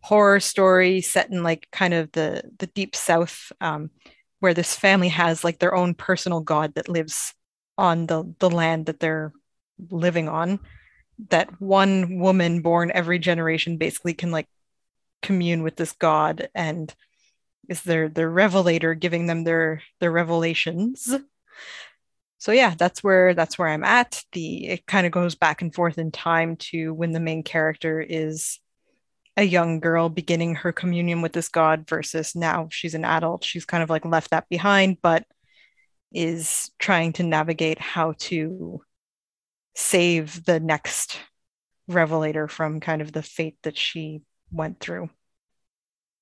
horror 0.03 0.39
story 0.39 1.01
set 1.01 1.31
in 1.31 1.43
like 1.43 1.67
kind 1.73 1.95
of 1.95 2.13
the 2.13 2.43
the 2.59 2.67
deep 2.69 2.95
south, 2.95 3.51
um, 3.61 3.91
where 4.41 4.55
this 4.55 4.77
family 4.77 5.09
has 5.09 5.43
like 5.43 5.59
their 5.59 5.75
own 5.75 5.95
personal 5.95 6.41
god 6.41 6.75
that 6.75 6.89
lives 6.89 7.35
on 7.79 8.07
the 8.07 8.35
the 8.39 8.51
land 8.51 8.87
that 8.87 9.01
they're 9.01 9.33
living 9.91 10.29
on. 10.29 10.61
That 11.31 11.61
one 11.61 12.19
woman 12.19 12.61
born 12.63 12.93
every 12.95 13.19
generation 13.19 13.79
basically 13.79 14.15
can 14.15 14.31
like 14.31 14.49
commune 15.23 15.63
with 15.63 15.77
this 15.77 15.93
god 15.93 16.49
and 16.55 16.95
is 17.69 17.83
their 17.83 18.09
their 18.09 18.31
revelator 18.31 18.95
giving 18.95 19.27
them 19.27 19.45
their 19.45 19.83
their 20.01 20.11
revelations. 20.11 21.15
So 22.39 22.53
yeah 22.53 22.75
that's 22.77 23.03
where 23.03 23.33
that's 23.33 23.59
where 23.59 23.69
i'm 23.69 23.85
at. 23.85 24.23
The 24.33 24.67
it 24.67 24.87
kind 24.87 25.07
of 25.07 25.13
goes 25.13 25.35
back 25.35 25.63
and 25.63 25.75
forth 25.75 25.97
in 25.97 26.11
time 26.11 26.57
to 26.57 26.93
when 26.93 27.13
the 27.13 27.21
main 27.21 27.43
character 27.43 28.03
is 28.03 28.59
a 29.37 29.43
young 29.43 29.81
girl 29.81 30.11
beginning 30.11 30.57
her 30.57 30.71
communion 30.71 31.23
with 31.23 31.33
this 31.33 31.49
god 31.49 31.89
versus 31.89 32.37
now 32.37 32.69
she's 32.71 32.95
an 32.95 33.05
adult. 33.05 33.45
She's 33.45 33.65
kind 33.65 33.83
of 33.83 33.89
like 33.89 34.05
left 34.05 34.31
that 34.31 34.49
behind 34.51 34.99
but 35.01 35.25
is 36.13 36.71
trying 36.79 37.15
to 37.15 37.23
navigate 37.23 37.79
how 37.79 38.15
to 38.19 38.83
save 39.75 40.45
the 40.45 40.61
next 40.61 41.19
revelator 41.89 42.47
from 42.47 42.79
kind 42.79 43.01
of 43.01 43.11
the 43.11 43.23
fate 43.23 43.57
that 43.63 43.79
she 43.79 44.21
went 44.53 44.81
through. 44.81 45.09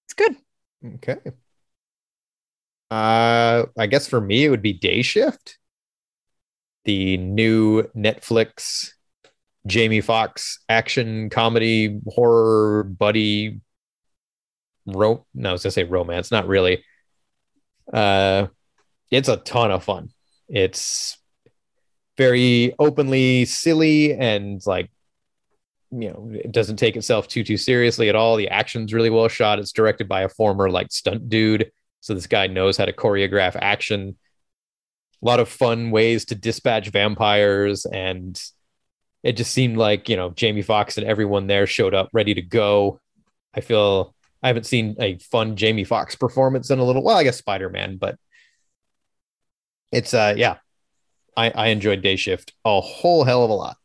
It's 0.07 0.15
good 0.15 0.37
Okay. 0.85 1.33
Uh, 2.91 3.67
I 3.79 3.87
guess 3.87 4.07
for 4.07 4.21
me 4.21 4.45
it 4.45 4.51
would 4.51 4.63
be 4.63 4.73
Day 4.75 5.03
Shift, 5.03 5.59
the 6.85 7.17
new 7.17 7.83
Netflix 7.97 8.91
Jamie 9.67 10.01
Foxx 10.01 10.61
action 10.69 11.31
comedy 11.31 12.01
horror 12.09 12.85
buddy. 12.85 13.61
Ro- 14.87 15.27
no, 15.35 15.51
I 15.51 15.53
was 15.53 15.63
gonna 15.63 15.73
say 15.73 15.85
romance, 15.85 16.31
not 16.31 16.47
really. 16.47 16.85
Uh, 17.93 18.47
it's 19.11 19.29
a 19.29 19.39
ton 19.39 19.73
of 19.73 19.85
fun. 19.85 20.11
It's 20.49 21.19
very 22.19 22.75
openly 22.79 23.47
silly 23.47 24.15
and 24.15 24.63
like 24.67 24.91
you 25.93 26.09
know 26.09 26.31
it 26.33 26.53
doesn't 26.53 26.77
take 26.77 26.97
itself 26.97 27.29
too 27.29 27.45
too 27.45 27.57
seriously 27.57 28.09
at 28.09 28.17
all 28.17 28.37
the 28.37 28.49
action's 28.49 28.95
really 28.95 29.11
well 29.11 29.29
shot 29.29 29.59
it's 29.59 29.73
directed 29.73 30.09
by 30.09 30.23
a 30.23 30.29
former 30.29 30.71
like 30.71 30.91
stunt 30.91 31.29
dude 31.29 31.71
so 32.01 32.15
this 32.15 32.27
guy 32.27 32.47
knows 32.47 32.77
how 32.77 32.85
to 32.85 32.93
choreograph 32.93 33.57
action 33.61 34.17
a 35.23 35.27
lot 35.27 35.39
of 35.39 35.49
fun 35.49 35.91
ways 35.91 36.25
to 36.25 36.35
dispatch 36.35 36.89
vampires 36.89 37.85
and 37.85 38.41
it 39.23 39.37
just 39.37 39.53
seemed 39.53 39.77
like 39.77 40.09
you 40.09 40.17
know 40.17 40.31
Jamie 40.31 40.63
Foxx 40.63 40.99
and 40.99 41.07
everyone 41.07 41.47
there 41.47 41.67
showed 41.67 41.95
up 41.95 42.11
ready 42.13 42.35
to 42.35 42.43
go. 42.43 43.01
I 43.55 43.61
feel 43.61 44.15
I 44.43 44.49
haven't 44.49 44.67
seen 44.67 44.97
a 44.99 45.19
fun 45.19 45.57
Jamie 45.57 45.85
Foxx 45.85 46.17
performance 46.17 46.71
in 46.71 46.79
a 46.79 46.85
little. 46.85 47.03
Well, 47.03 47.17
I 47.17 47.25
guess 47.25 47.39
Spider 47.39 47.71
Man, 47.71 47.97
but 47.97 48.17
it's 49.93 50.15
uh 50.15 50.35
yeah, 50.37 50.57
I 51.37 51.51
I 51.51 51.67
enjoyed 51.69 52.03
Day 52.03 52.17
Shift 52.17 52.53
a 52.65 52.81
whole 52.81 53.25
hell 53.25 53.45
of 53.45 53.51
a 53.51 53.55
lot. 53.55 53.77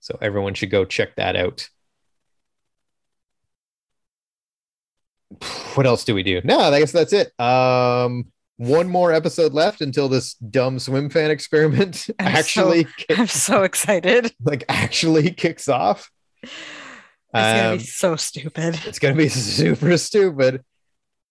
So 0.00 0.18
everyone 0.20 0.54
should 0.54 0.70
go 0.70 0.84
check 0.84 1.16
that 1.16 1.36
out. 1.36 1.68
What 5.74 5.86
else 5.86 6.04
do 6.04 6.14
we 6.14 6.22
do? 6.22 6.40
No, 6.44 6.58
I 6.58 6.80
guess 6.80 6.92
that's 6.92 7.12
it. 7.12 7.38
Um, 7.40 8.26
one 8.56 8.88
more 8.88 9.12
episode 9.12 9.52
left 9.52 9.80
until 9.80 10.08
this 10.08 10.34
dumb 10.34 10.78
swim 10.78 11.08
fan 11.08 11.30
experiment 11.30 12.08
I'm 12.18 12.32
so- 12.32 12.38
actually 12.38 12.86
I'm 13.10 13.26
so 13.26 13.62
excited. 13.62 14.34
like 14.42 14.64
actually 14.68 15.30
kicks 15.30 15.68
off. 15.68 16.10
It's 16.42 16.52
gonna 17.32 17.68
Um, 17.72 17.78
be 17.78 17.84
so 17.84 18.16
stupid. 18.16 18.80
it's 18.86 18.98
gonna 18.98 19.14
be 19.14 19.28
super 19.28 19.96
stupid. 19.96 20.64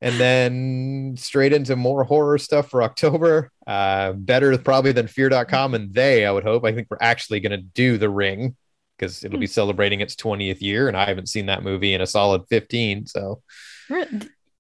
And 0.02 0.16
then 0.18 1.16
straight 1.18 1.52
into 1.52 1.76
more 1.76 2.06
horror 2.06 2.38
stuff 2.38 2.70
for 2.70 2.82
October. 2.84 3.52
Uh, 3.68 4.14
better 4.14 4.58
probably 4.58 4.94
than 4.94 5.08
fear.com 5.08 5.76
and 5.76 5.94
they, 5.94 6.26
I 6.26 6.32
would 6.32 6.44
hope. 6.44 6.66
I 6.66 6.74
think 6.74 6.88
we're 6.90 6.98
actually 7.02 7.40
gonna 7.42 7.58
do 7.58 7.98
the 7.98 8.10
ring 8.10 8.56
because 9.00 9.24
it'll 9.24 9.40
be 9.40 9.48
celebrating 9.48 10.02
its 10.02 10.16
20th 10.16 10.62
year, 10.62 10.88
and 10.90 10.98
I 10.98 11.06
haven't 11.06 11.30
seen 11.30 11.46
that 11.46 11.64
movie 11.64 11.94
in 11.94 12.02
a 12.02 12.08
solid 12.08 12.44
15. 12.50 13.08
So 13.08 13.42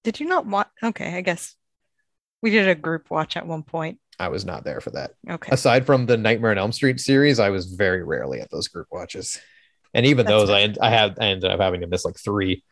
Did 0.04 0.20
you 0.20 0.28
not 0.28 0.46
watch? 0.46 0.70
Okay, 0.82 1.16
I 1.16 1.22
guess 1.22 1.56
we 2.42 2.50
did 2.50 2.68
a 2.68 2.76
group 2.76 3.12
watch 3.12 3.36
at 3.36 3.46
one 3.46 3.64
point. 3.64 4.00
I 4.18 4.30
was 4.30 4.46
not 4.46 4.64
there 4.64 4.82
for 4.82 4.92
that. 4.92 5.12
Okay, 5.30 5.50
Aside 5.52 5.86
from 5.86 6.06
the 6.06 6.18
Nightmare 6.18 6.52
on 6.52 6.58
Elm 6.58 6.72
Street 6.72 7.00
series, 7.00 7.40
I 7.40 7.50
was 7.50 7.74
very 7.74 8.04
rarely 8.04 8.40
at 8.40 8.50
those 8.50 8.68
group 8.68 8.88
watches. 8.92 9.40
And 9.94 10.06
even 10.06 10.26
That's 10.26 10.48
those, 10.48 10.50
I, 10.50 10.74
I 10.82 10.90
had 10.90 11.18
I 11.20 11.28
ended 11.28 11.52
up 11.52 11.60
having 11.60 11.82
to 11.82 11.88
miss 11.88 12.06
like 12.06 12.18
three. 12.18 12.64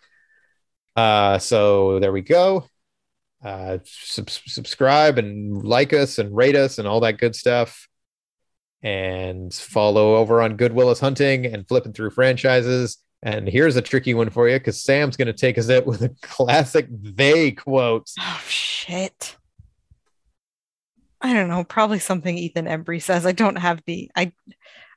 Uh, 0.97 1.37
so 1.37 1.99
there 1.99 2.11
we 2.11 2.21
go. 2.21 2.67
Uh, 3.43 3.77
sub- 3.85 4.29
subscribe 4.31 5.19
and 5.19 5.63
like 5.63 5.93
us 5.93 6.17
and 6.17 6.35
rate 6.35 6.55
us 6.55 6.79
and 6.79 6.87
all 6.87 7.01
that 7.01 7.19
good 7.19 7.35
stuff. 7.35 7.87
And 8.81 9.53
follow 9.53 10.15
over 10.15 10.41
on 10.41 10.57
Goodwill 10.57 10.89
is 10.89 10.99
Hunting 10.99 11.45
and 11.45 11.67
flipping 11.67 11.93
through 11.93 12.09
franchises. 12.09 12.97
And 13.21 13.47
here's 13.47 13.75
a 13.75 13.81
tricky 13.81 14.15
one 14.15 14.31
for 14.31 14.49
you 14.49 14.57
because 14.57 14.81
Sam's 14.81 15.17
going 15.17 15.27
to 15.27 15.33
take 15.33 15.57
us 15.57 15.69
out 15.69 15.85
with 15.85 16.01
a 16.01 16.09
classic 16.21 16.87
they 16.89 17.51
quote. 17.51 18.09
Oh 18.19 18.43
shit. 18.47 19.35
I 21.21 21.33
don't 21.33 21.47
know, 21.47 21.63
probably 21.63 21.99
something 21.99 22.37
Ethan 22.37 22.65
Embry 22.65 23.01
says. 23.01 23.25
I 23.25 23.31
don't 23.31 23.57
have 23.57 23.83
the 23.85 24.09
I 24.15 24.31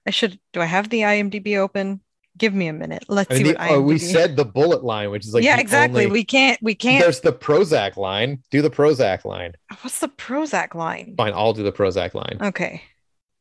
I 0.07 0.11
should 0.11 0.39
do 0.53 0.61
I 0.61 0.67
have 0.67 0.89
the 0.89 1.01
IMDb 1.01 1.59
open? 1.59 2.01
Give 2.41 2.55
me 2.55 2.67
a 2.69 2.73
minute. 2.73 3.05
Let's 3.07 3.31
I 3.31 3.35
mean, 3.35 3.45
see 3.45 3.53
the- 3.53 3.59
what 3.59 3.71
oh, 3.71 3.81
we 3.83 3.99
said 3.99 4.35
the 4.35 4.45
bullet 4.47 4.83
line, 4.83 5.11
which 5.11 5.27
is 5.27 5.35
like 5.35 5.45
Yeah, 5.45 5.61
exactly. 5.61 6.05
only- 6.07 6.13
We 6.13 6.25
can't 6.25 6.59
we 6.63 6.75
can't 6.75 7.01
There's 7.05 7.21
the 7.21 7.33
Prozac 7.35 7.97
line. 7.97 8.43
Do 8.51 8.63
the 8.63 8.71
Prozac 8.71 9.25
line. 9.25 9.53
what's 9.83 10.01
the 10.01 10.09
Prozac 10.09 10.75
line? 10.75 11.15
Fine, 11.17 11.35
I'll 11.35 11.53
do 11.53 11.63
the 11.63 11.71
Prozac 11.71 12.15
line. 12.15 12.39
Okay. 12.41 12.83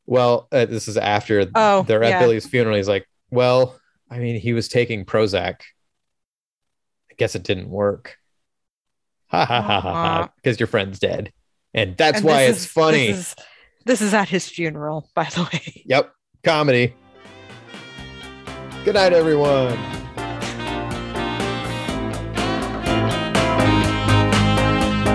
Well, 0.06 0.48
uh, 0.52 0.66
this 0.66 0.88
is 0.88 0.98
after 0.98 1.50
Oh, 1.56 1.84
they're 1.84 2.04
at 2.04 2.10
yeah. 2.10 2.20
Billy's 2.20 2.46
funeral. 2.46 2.76
He's 2.76 2.88
like, 2.90 3.08
"Well, 3.32 3.80
I 4.12 4.20
mean, 4.20 4.40
he 4.40 4.54
was 4.54 4.68
taking 4.68 5.06
Prozac. 5.06 5.62
I 7.10 7.14
guess 7.18 7.36
it 7.36 7.44
didn't 7.44 7.70
work." 7.70 8.18
Ha 9.28 9.46
ha 9.46 9.62
ha 9.62 9.80
ha 9.80 9.94
ha! 9.94 10.30
Because 10.36 10.60
your 10.60 10.68
friend's 10.68 10.98
dead, 11.00 11.32
and 11.74 11.96
that's 11.96 12.18
And 12.18 12.26
why 12.26 12.42
it's 12.44 12.60
is- 12.62 12.66
funny. 12.66 13.08
This 13.12 13.18
is, 13.20 13.36
this 13.86 14.02
is 14.02 14.14
at 14.16 14.28
his 14.30 14.50
funeral, 14.50 15.10
by 15.14 15.26
the 15.26 15.44
way. 15.54 15.84
Yep, 15.86 16.12
comedy. 16.44 16.96
Good 18.86 18.94
night, 18.94 19.12
everyone. 19.12 19.78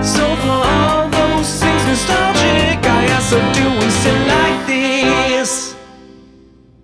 So 0.04 0.36
for 0.36 0.60
all 0.68 1.08
those 1.08 1.60
things 1.60 1.86
nostalgic, 1.86 2.84
I 2.84 3.06
like 4.28 4.66
this? 4.66 5.63